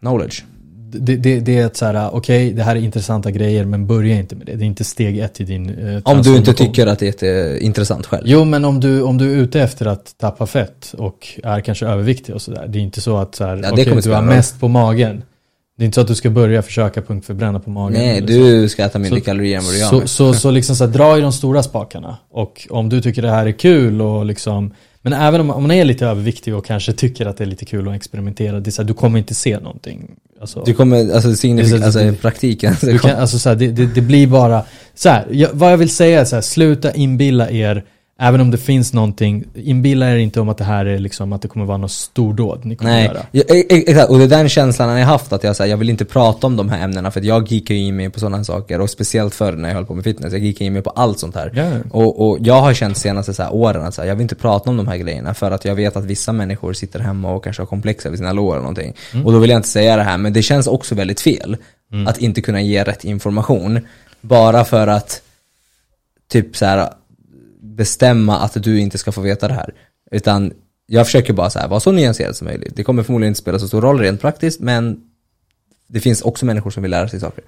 Knowledge. 0.00 0.44
Det, 0.90 1.16
det, 1.16 1.40
det 1.40 1.58
är 1.58 1.66
att 1.66 1.76
så 1.76 1.84
här, 1.86 2.14
okej 2.14 2.52
det 2.52 2.62
här 2.62 2.76
är 2.76 2.80
intressanta 2.80 3.30
grejer 3.30 3.64
men 3.64 3.86
börja 3.86 4.14
inte 4.14 4.36
med 4.36 4.46
det. 4.46 4.54
Det 4.56 4.64
är 4.64 4.66
inte 4.66 4.84
steg 4.84 5.18
ett 5.18 5.40
i 5.40 5.44
din 5.44 5.88
eh, 5.88 6.00
Om 6.04 6.22
du 6.22 6.36
inte 6.36 6.52
tycker 6.52 6.86
att 6.86 6.98
det 6.98 7.22
är 7.22 7.26
jätteintressant 7.26 8.06
själv. 8.06 8.22
Jo 8.26 8.44
men 8.44 8.64
om 8.64 8.80
du, 8.80 9.02
om 9.02 9.18
du 9.18 9.32
är 9.32 9.36
ute 9.36 9.60
efter 9.60 9.86
att 9.86 10.18
tappa 10.18 10.46
fett 10.46 10.94
och 10.98 11.28
är 11.44 11.60
kanske 11.60 11.86
överviktig 11.86 12.34
och 12.34 12.42
sådär. 12.42 12.66
Det 12.68 12.78
är 12.78 12.82
inte 12.82 13.00
så 13.00 13.16
att 13.16 13.34
så 13.34 13.44
här, 13.44 13.56
det 13.56 13.70
okej, 13.72 13.84
kommer 13.84 14.02
du 14.02 14.12
har 14.12 14.22
mest 14.22 14.60
på 14.60 14.68
magen. 14.68 15.22
Det 15.78 15.84
är 15.84 15.86
inte 15.86 15.94
så 15.94 16.00
att 16.00 16.08
du 16.08 16.14
ska 16.14 16.30
börja 16.30 16.62
försöka 16.62 17.02
punktförbränna 17.02 17.60
på 17.60 17.70
magen. 17.70 18.00
Nej, 18.00 18.20
du 18.20 18.68
ska 18.68 18.84
äta 18.84 18.98
mindre 18.98 19.20
Så- 19.20 19.24
kalorier 19.24 19.58
än 19.58 19.64
vad 19.64 19.72
du 19.72 19.78
gör 19.78 19.88
Så, 19.88 20.06
så, 20.06 20.34
så 20.34 20.50
liksom 20.50 20.76
så 20.76 20.84
här, 20.84 20.92
dra 20.92 21.18
i 21.18 21.20
de 21.20 21.32
stora 21.32 21.62
spakarna. 21.62 22.16
Och 22.30 22.66
om 22.70 22.88
du 22.88 23.00
tycker 23.00 23.22
det 23.22 23.30
här 23.30 23.46
är 23.46 23.52
kul 23.52 24.02
och 24.02 24.24
liksom 24.26 24.74
Men 25.02 25.12
även 25.12 25.40
om, 25.40 25.50
om 25.50 25.62
man 25.62 25.70
är 25.70 25.84
lite 25.84 26.06
överviktig 26.06 26.54
och 26.54 26.66
kanske 26.66 26.92
tycker 26.92 27.26
att 27.26 27.36
det 27.36 27.44
är 27.44 27.48
lite 27.48 27.64
kul 27.64 27.88
att 27.88 27.94
experimentera, 27.96 28.60
det 28.60 28.70
är 28.70 28.72
så 28.72 28.82
här, 28.82 28.86
du 28.88 28.94
kommer 28.94 29.18
inte 29.18 29.34
se 29.34 29.58
någonting. 29.58 30.10
Alltså, 30.40 30.62
Du 30.66 30.74
kommer, 30.74 31.14
alltså 31.14 31.34
signifikant, 31.34 31.80
Det 31.80 31.84
är 31.84 31.86
alltså 31.86 32.00
så- 32.00 32.06
i 32.06 32.12
praktiken. 32.12 32.76
så 32.76 32.86
du 32.86 32.98
kan, 32.98 33.10
alltså 33.16 33.38
så 33.38 33.48
här, 33.48 33.56
det, 33.56 33.68
det, 33.70 33.86
det 33.86 34.00
blir 34.00 34.26
bara, 34.26 34.62
så 34.94 35.08
här, 35.08 35.26
jag, 35.30 35.48
vad 35.52 35.72
jag 35.72 35.76
vill 35.76 35.90
säga 35.90 36.20
är 36.20 36.24
så 36.24 36.36
här, 36.36 36.40
sluta 36.42 36.92
inbilla 36.94 37.50
er, 37.50 37.84
även 38.20 38.40
om 38.40 38.50
det 38.50 38.58
finns 38.58 38.92
någonting, 38.92 39.44
inbilla 39.54 40.10
er 40.10 40.16
inte 40.16 40.40
om 40.40 40.48
att 40.48 40.58
det 40.58 40.64
här 40.64 40.86
är 40.86 40.98
liksom, 40.98 41.32
att 41.32 41.42
det 41.42 41.48
kommer 41.48 41.66
vara 41.66 41.76
något 41.76 41.90
stordåd 41.90 42.64
ni 42.64 42.76
kommer 42.76 42.92
Nej, 42.92 43.04
göra. 43.04 43.26
ja, 43.32 43.42
e- 43.48 43.64
e- 43.68 43.84
exakt. 43.90 44.10
Och 44.10 44.18
det 44.18 44.24
är 44.24 44.28
den 44.28 44.48
känslan 44.48 44.88
jag 44.88 45.06
har 45.06 45.12
haft 45.12 45.32
att 45.32 45.44
jag, 45.44 45.56
så 45.56 45.62
här, 45.62 45.70
jag 45.70 45.76
vill 45.76 45.90
inte 45.90 46.04
prata 46.04 46.46
om 46.46 46.56
de 46.56 46.68
här 46.68 46.84
ämnena 46.84 47.10
för 47.10 47.20
att 47.20 47.26
jag 47.26 47.52
gick 47.52 47.70
ju 47.70 47.76
in 47.76 47.96
mig 47.96 48.10
på 48.10 48.20
sådana 48.20 48.44
saker 48.44 48.80
och 48.80 48.90
speciellt 48.90 49.34
förr 49.34 49.52
när 49.52 49.68
jag 49.68 49.76
höll 49.76 49.86
på 49.86 49.94
med 49.94 50.04
fitness, 50.04 50.32
jag 50.32 50.42
gick 50.42 50.60
in 50.60 50.72
mig 50.72 50.82
på 50.82 50.90
allt 50.90 51.18
sånt 51.18 51.34
här. 51.34 51.52
Ja. 51.54 51.70
Och, 51.90 52.28
och 52.28 52.38
jag 52.40 52.60
har 52.60 52.74
känt 52.74 52.96
senaste 52.98 53.34
så 53.34 53.42
här, 53.42 53.54
åren 53.54 53.82
att 53.82 53.94
så 53.94 54.02
här, 54.02 54.08
jag 54.08 54.16
vill 54.16 54.22
inte 54.22 54.34
prata 54.34 54.70
om 54.70 54.76
de 54.76 54.88
här 54.88 54.96
grejerna 54.96 55.34
för 55.34 55.50
att 55.50 55.64
jag 55.64 55.74
vet 55.74 55.96
att 55.96 56.04
vissa 56.04 56.32
människor 56.32 56.72
sitter 56.72 57.00
hemma 57.00 57.32
och 57.32 57.44
kanske 57.44 57.62
har 57.62 57.66
komplex 57.66 58.06
över 58.06 58.16
sina 58.16 58.32
lår 58.32 58.52
eller 58.52 58.62
någonting. 58.62 58.94
Och 59.24 59.32
då 59.32 59.38
vill 59.38 59.50
jag 59.50 59.58
inte 59.58 59.68
säga 59.68 59.96
det 59.96 60.02
här, 60.02 60.18
men 60.18 60.32
det 60.32 60.42
känns 60.42 60.66
också 60.66 60.94
väldigt 60.94 61.20
fel 61.20 61.56
att 62.06 62.18
inte 62.18 62.40
kunna 62.40 62.60
ge 62.60 62.84
rätt 62.84 63.04
information 63.04 63.80
bara 64.20 64.64
för 64.64 64.86
att 64.86 65.22
typ 66.28 66.56
så 66.56 66.66
här 66.66 66.88
bestämma 67.78 68.38
att 68.38 68.62
du 68.62 68.80
inte 68.80 68.98
ska 68.98 69.12
få 69.12 69.20
veta 69.20 69.48
det 69.48 69.54
här. 69.54 69.74
Utan 70.10 70.52
jag 70.86 71.06
försöker 71.06 71.32
bara 71.32 71.50
så 71.50 71.58
här, 71.58 71.68
vara 71.68 71.80
så 71.80 71.92
nyanserad 71.92 72.36
som 72.36 72.44
möjligt. 72.46 72.72
Det 72.76 72.84
kommer 72.84 73.02
förmodligen 73.02 73.30
inte 73.30 73.40
spela 73.40 73.58
så 73.58 73.68
stor 73.68 73.80
roll 73.82 73.98
rent 74.00 74.20
praktiskt, 74.20 74.60
men 74.60 75.00
det 75.86 76.00
finns 76.00 76.22
också 76.22 76.46
människor 76.46 76.70
som 76.70 76.82
vill 76.82 76.90
lära 76.90 77.08
sig 77.08 77.20
saker. 77.20 77.44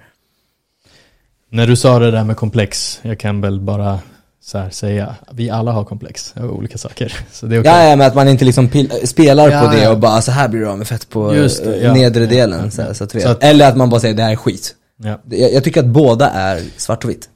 När 1.49 1.67
du 1.67 1.75
sa 1.75 1.99
det 1.99 2.11
där 2.11 2.23
med 2.23 2.37
komplex, 2.37 2.99
jag 3.01 3.19
kan 3.19 3.41
väl 3.41 3.59
bara 3.61 3.99
så 4.43 4.57
här 4.57 4.69
säga, 4.69 5.15
vi 5.31 5.49
alla 5.49 5.71
har 5.71 5.85
komplex 5.85 6.33
över 6.37 6.49
olika 6.49 6.77
saker. 6.77 7.13
Så 7.31 7.45
det 7.45 7.55
är 7.55 7.59
okej. 7.61 7.71
Ja, 7.71 7.89
ja, 7.89 7.95
men 7.95 8.07
att 8.07 8.15
man 8.15 8.27
inte 8.27 8.45
liksom 8.45 8.69
spelar 9.03 9.49
Ja, 9.51 9.61
på 9.61 9.75
det 9.75 9.87
och 9.89 9.99
bara 9.99 10.21
så 10.21 10.31
här 10.31 10.47
blir 10.47 10.59
du 10.59 10.67
av 10.67 10.77
med 10.77 10.87
fett 10.87 11.09
på 11.09 11.35
Just 11.35 11.63
det, 11.63 11.77
ja. 11.77 11.93
nedre 11.93 12.23
Ja, 12.23 12.29
delen. 12.29 12.71
så, 12.71 12.81
här, 12.81 12.93
så 12.93 13.03
att. 13.03 13.11
Så 13.21 13.29
att- 13.29 13.43
Eller 13.43 13.67
att 13.69 13.77
man 13.77 13.89
bara 13.89 13.99
säger 14.01 14.15
det 14.15 14.23
här 14.23 14.31
är 14.31 14.35
skit. 14.35 14.75
Jag, 15.03 15.19
jag 15.53 15.63
tycker 15.63 15.79
att 15.79 15.85
båda 15.87 16.29
är 16.29 16.61
svart 16.77 17.03
och 17.03 17.09
vitt. 17.09 17.29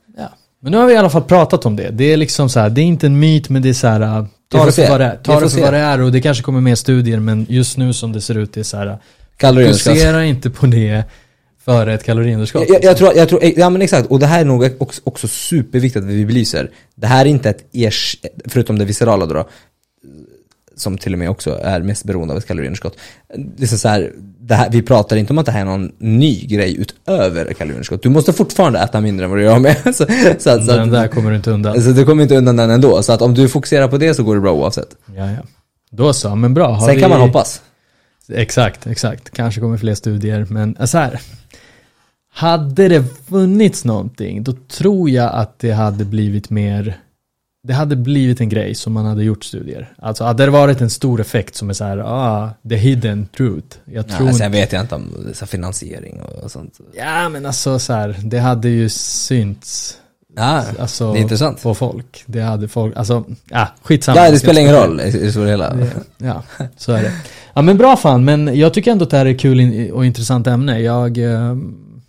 Men 0.65 0.71
nu 0.71 0.77
har 0.77 0.85
vi 0.85 0.93
i 0.93 0.97
alla 0.97 1.09
fall 1.09 1.23
pratat 1.23 1.65
om 1.65 1.75
det. 1.75 1.89
Det 1.89 2.13
är 2.13 2.17
liksom 2.17 2.49
så 2.49 2.59
här, 2.59 2.69
det 2.69 2.81
är 2.81 2.85
inte 2.85 3.05
en 3.05 3.19
myt 3.19 3.49
men 3.49 3.61
det 3.61 3.69
är 3.69 3.73
så 3.73 3.87
här, 3.87 4.01
äh, 4.01 4.25
ta 4.51 4.65
det 4.65 4.71
för 4.71 4.89
vad 4.89 4.99
det 4.99 5.05
är. 5.05 5.15
Ta 5.15 5.39
det 5.39 5.49
för 5.49 5.61
vad 5.61 5.73
det 5.73 5.79
är 5.79 6.01
och 6.01 6.11
det 6.11 6.21
kanske 6.21 6.43
kommer 6.43 6.61
mer 6.61 6.75
studier 6.75 7.19
men 7.19 7.45
just 7.49 7.77
nu 7.77 7.93
som 7.93 8.11
det 8.11 8.21
ser 8.21 8.37
ut 8.37 8.53
det 8.53 8.59
är 8.59 8.63
så 8.63 8.77
här, 8.77 8.97
Kaloriunderskott. 9.37 9.93
fokusera 9.93 10.25
inte 10.25 10.49
på 10.49 10.65
det 10.65 11.03
före 11.65 11.93
ett 11.93 12.03
kaloriunderskott. 12.03 12.69
Jag, 12.69 12.83
jag, 12.83 12.97
tror, 12.97 13.11
jag 13.15 13.29
tror, 13.29 13.43
ja 13.43 13.69
men 13.69 13.81
exakt, 13.81 14.07
och 14.07 14.19
det 14.19 14.25
här 14.25 14.41
är 14.41 14.45
nog 14.45 14.69
också, 14.77 15.01
också 15.03 15.27
superviktigt 15.27 16.05
att 16.05 16.11
vi 16.11 16.25
belyser. 16.25 16.71
Det 16.95 17.07
här 17.07 17.25
är 17.25 17.29
inte 17.29 17.49
ett 17.49 17.65
ers, 17.73 18.17
förutom 18.45 18.77
det 18.77 18.85
viscerala 18.85 19.25
då, 19.25 19.49
som 20.75 20.97
till 20.97 21.13
och 21.13 21.19
med 21.19 21.29
också 21.29 21.59
är 21.63 21.81
mest 21.81 22.03
beroende 22.03 22.33
av 22.33 22.37
ett 22.37 22.47
kaloriunderskott. 22.47 22.97
Det 23.35 23.63
är 23.63 23.67
så 23.67 23.87
här, 23.87 24.11
här, 24.53 24.69
vi 24.69 24.81
pratar 24.81 25.15
inte 25.15 25.33
om 25.33 25.37
att 25.37 25.45
det 25.45 25.51
här 25.51 25.61
är 25.61 25.65
någon 25.65 25.91
ny 25.97 26.45
grej 26.45 26.77
utöver 26.81 27.53
kaloriunderskott. 27.53 28.03
Du 28.03 28.09
måste 28.09 28.33
fortfarande 28.33 28.79
äta 28.79 29.01
mindre 29.01 29.23
än 29.25 29.29
vad 29.29 29.39
du 29.39 29.43
gör 29.43 29.59
med. 29.59 29.75
Så, 29.85 29.91
så, 29.93 30.03
att- 30.03 30.41
så, 30.41 30.49
Den 30.71 30.79
att- 30.79 30.91
där 30.91 31.07
kommer 31.07 31.29
du 31.29 31.35
inte 31.35 31.51
undan. 31.51 31.81
så 31.81 31.89
du 31.89 32.05
kommer 32.05 32.23
inte 32.23 32.35
undan 32.37 32.55
den 32.55 32.69
ändå. 32.69 33.03
Så 33.03 33.13
att 33.13 33.21
om 33.21 33.33
du 33.33 33.49
fokuserar 33.49 33.87
på 33.87 33.97
det 33.97 34.13
så 34.13 34.23
går 34.23 34.35
det 34.35 34.41
bra 34.41 34.51
oavsett. 34.53 34.95
Ja, 35.15 35.31
ja. 35.31 35.37
Då 35.91 36.13
så, 36.13 36.35
men 36.35 36.53
bra. 36.53 36.71
Har 36.71 36.85
Sen 36.87 36.95
vi... 36.95 37.01
kan 37.01 37.09
man 37.09 37.21
hoppas. 37.21 37.61
Exakt, 38.29 38.87
exakt. 38.87 39.29
Kanske 39.29 39.61
kommer 39.61 39.77
fler 39.77 39.95
studier, 39.95 40.45
men 40.49 40.75
äh, 40.79 40.85
så 40.85 40.97
här. 40.97 41.19
Hade 42.33 42.87
det 42.87 43.03
funnits 43.29 43.85
någonting, 43.85 44.43
då 44.43 44.51
tror 44.51 45.09
jag 45.09 45.31
att 45.33 45.59
det 45.59 45.71
hade 45.71 46.05
blivit 46.05 46.49
mer 46.49 46.97
det 47.65 47.73
hade 47.73 47.95
blivit 47.95 48.41
en 48.41 48.49
grej 48.49 48.75
som 48.75 48.93
man 48.93 49.05
hade 49.05 49.23
gjort 49.23 49.43
studier. 49.43 49.93
Alltså 50.01 50.23
hade 50.23 50.45
det 50.45 50.51
varit 50.51 50.81
en 50.81 50.89
stor 50.89 51.21
effekt 51.21 51.55
som 51.55 51.69
är 51.69 51.73
så 51.73 51.83
här, 51.83 51.97
ah, 51.97 52.49
the 52.69 52.75
hidden 52.75 53.27
truth. 53.37 53.77
Jag 53.85 54.07
tror 54.07 54.21
Ja, 54.21 54.25
inte 54.27 54.37
sen 54.39 54.51
vet 54.51 54.73
jag 54.73 54.81
inte 54.81 54.95
om 54.95 55.09
så 55.33 55.45
finansiering 55.45 56.21
och 56.43 56.51
sånt. 56.51 56.79
Ja 56.97 57.29
men 57.29 57.45
alltså 57.45 57.79
så 57.79 57.93
här, 57.93 58.15
det 58.23 58.39
hade 58.39 58.69
ju 58.69 58.89
synts 58.89 59.97
Ja, 60.37 60.63
alltså, 60.79 61.13
det 61.13 61.19
är 61.19 61.21
intressant. 61.21 61.63
på 61.63 61.75
folk. 61.75 62.23
Det 62.25 62.41
hade 62.41 62.67
folk, 62.67 62.97
alltså, 62.97 63.23
ja 63.49 63.67
skitsamma. 63.81 64.17
Ja, 64.25 64.31
det 64.31 64.39
spelar 64.39 64.61
ingen 64.61 64.75
roll 64.75 65.01
i 65.01 65.11
det 65.11 65.31
stora 65.31 65.49
hela. 65.49 65.77
Ja, 66.17 66.43
så 66.77 66.91
är 66.91 67.01
det. 67.03 67.11
Ja 67.53 67.61
men 67.61 67.77
bra 67.77 67.97
fan, 67.97 68.25
men 68.25 68.59
jag 68.59 68.73
tycker 68.73 68.91
ändå 68.91 69.03
att 69.03 69.09
det 69.09 69.17
här 69.17 69.25
är 69.25 69.33
kul 69.37 69.91
och 69.91 70.05
intressant 70.05 70.47
ämne. 70.47 70.79
Jag, 70.81 71.17
eh, 71.17 71.55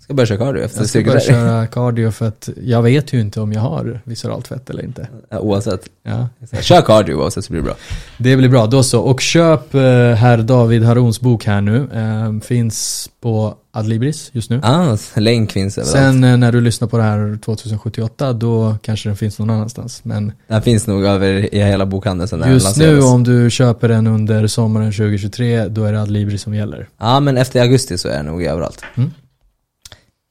Ska 0.06 0.14
börja 0.14 0.26
köra 0.26 0.38
cardio 0.38 0.62
efter 0.64 0.80
jag 0.80 0.88
ska 0.88 1.04
börja 1.04 1.20
köra 1.20 1.66
cardio 1.72 2.10
för 2.10 2.28
att 2.28 2.48
jag 2.62 2.82
vet 2.82 3.12
ju 3.12 3.20
inte 3.20 3.40
om 3.40 3.52
jag 3.52 3.60
har 3.60 4.00
visceralt 4.04 4.48
fett 4.48 4.70
eller 4.70 4.84
inte. 4.84 5.08
Oavsett. 5.30 5.88
Ja, 6.02 6.28
Kör 6.60 6.82
cardio 6.82 7.14
oavsett 7.14 7.44
så 7.44 7.52
blir 7.52 7.60
det 7.60 7.64
bra. 7.66 7.76
det 8.18 8.36
blir 8.36 8.48
bra. 8.48 8.66
Då 8.66 8.82
så. 8.82 9.00
Och 9.00 9.20
köp 9.20 9.74
eh, 9.74 9.80
herr 10.14 10.38
David 10.38 10.84
Harons 10.84 11.20
bok 11.20 11.44
här 11.44 11.60
nu. 11.60 11.88
Eh, 11.94 12.40
finns 12.46 13.08
på 13.20 13.54
Adlibris 13.72 14.30
just 14.32 14.50
nu. 14.50 14.60
Ah, 14.62 14.96
länk 15.14 15.52
finns 15.52 15.78
överallt. 15.78 15.96
Sen 15.96 16.24
eh, 16.24 16.36
när 16.36 16.52
du 16.52 16.60
lyssnar 16.60 16.88
på 16.88 16.96
det 16.96 17.02
här 17.02 17.38
2078 17.44 18.32
då 18.32 18.76
kanske 18.82 19.08
den 19.08 19.16
finns 19.16 19.38
någon 19.38 19.50
annanstans. 19.50 20.04
Men 20.04 20.32
Den 20.48 20.62
finns 20.62 20.86
nog 20.86 21.04
över 21.04 21.54
i 21.54 21.62
hela 21.62 21.86
bokhandeln 21.86 22.28
sen 22.28 22.52
just 22.52 22.76
nu 22.76 23.00
om 23.00 23.24
du 23.24 23.50
köper 23.50 23.88
den 23.88 24.06
under 24.06 24.46
sommaren 24.46 24.92
2023 24.92 25.68
då 25.68 25.84
är 25.84 25.92
det 25.92 26.02
Adlibris 26.02 26.42
som 26.42 26.54
gäller. 26.54 26.88
Ja 26.98 27.20
men 27.20 27.36
efter 27.36 27.60
augusti 27.60 27.98
så 27.98 28.08
är 28.08 28.16
den 28.16 28.26
nog 28.26 28.42
överallt. 28.42 28.82
Mm. 28.94 29.10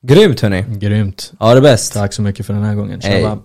Grymt 0.08 0.42
hörni. 0.42 0.66
Grymt. 0.68 1.34
Ha 1.40 1.56
det 1.56 1.62
bäst. 1.62 1.94
Tack 1.94 2.14
så 2.14 2.22
mycket 2.22 2.46
för 2.46 2.54
den 2.54 2.64
här 2.64 2.76
gången. 2.76 3.00
Hej. 3.04 3.22
Tjaba. 3.22 3.42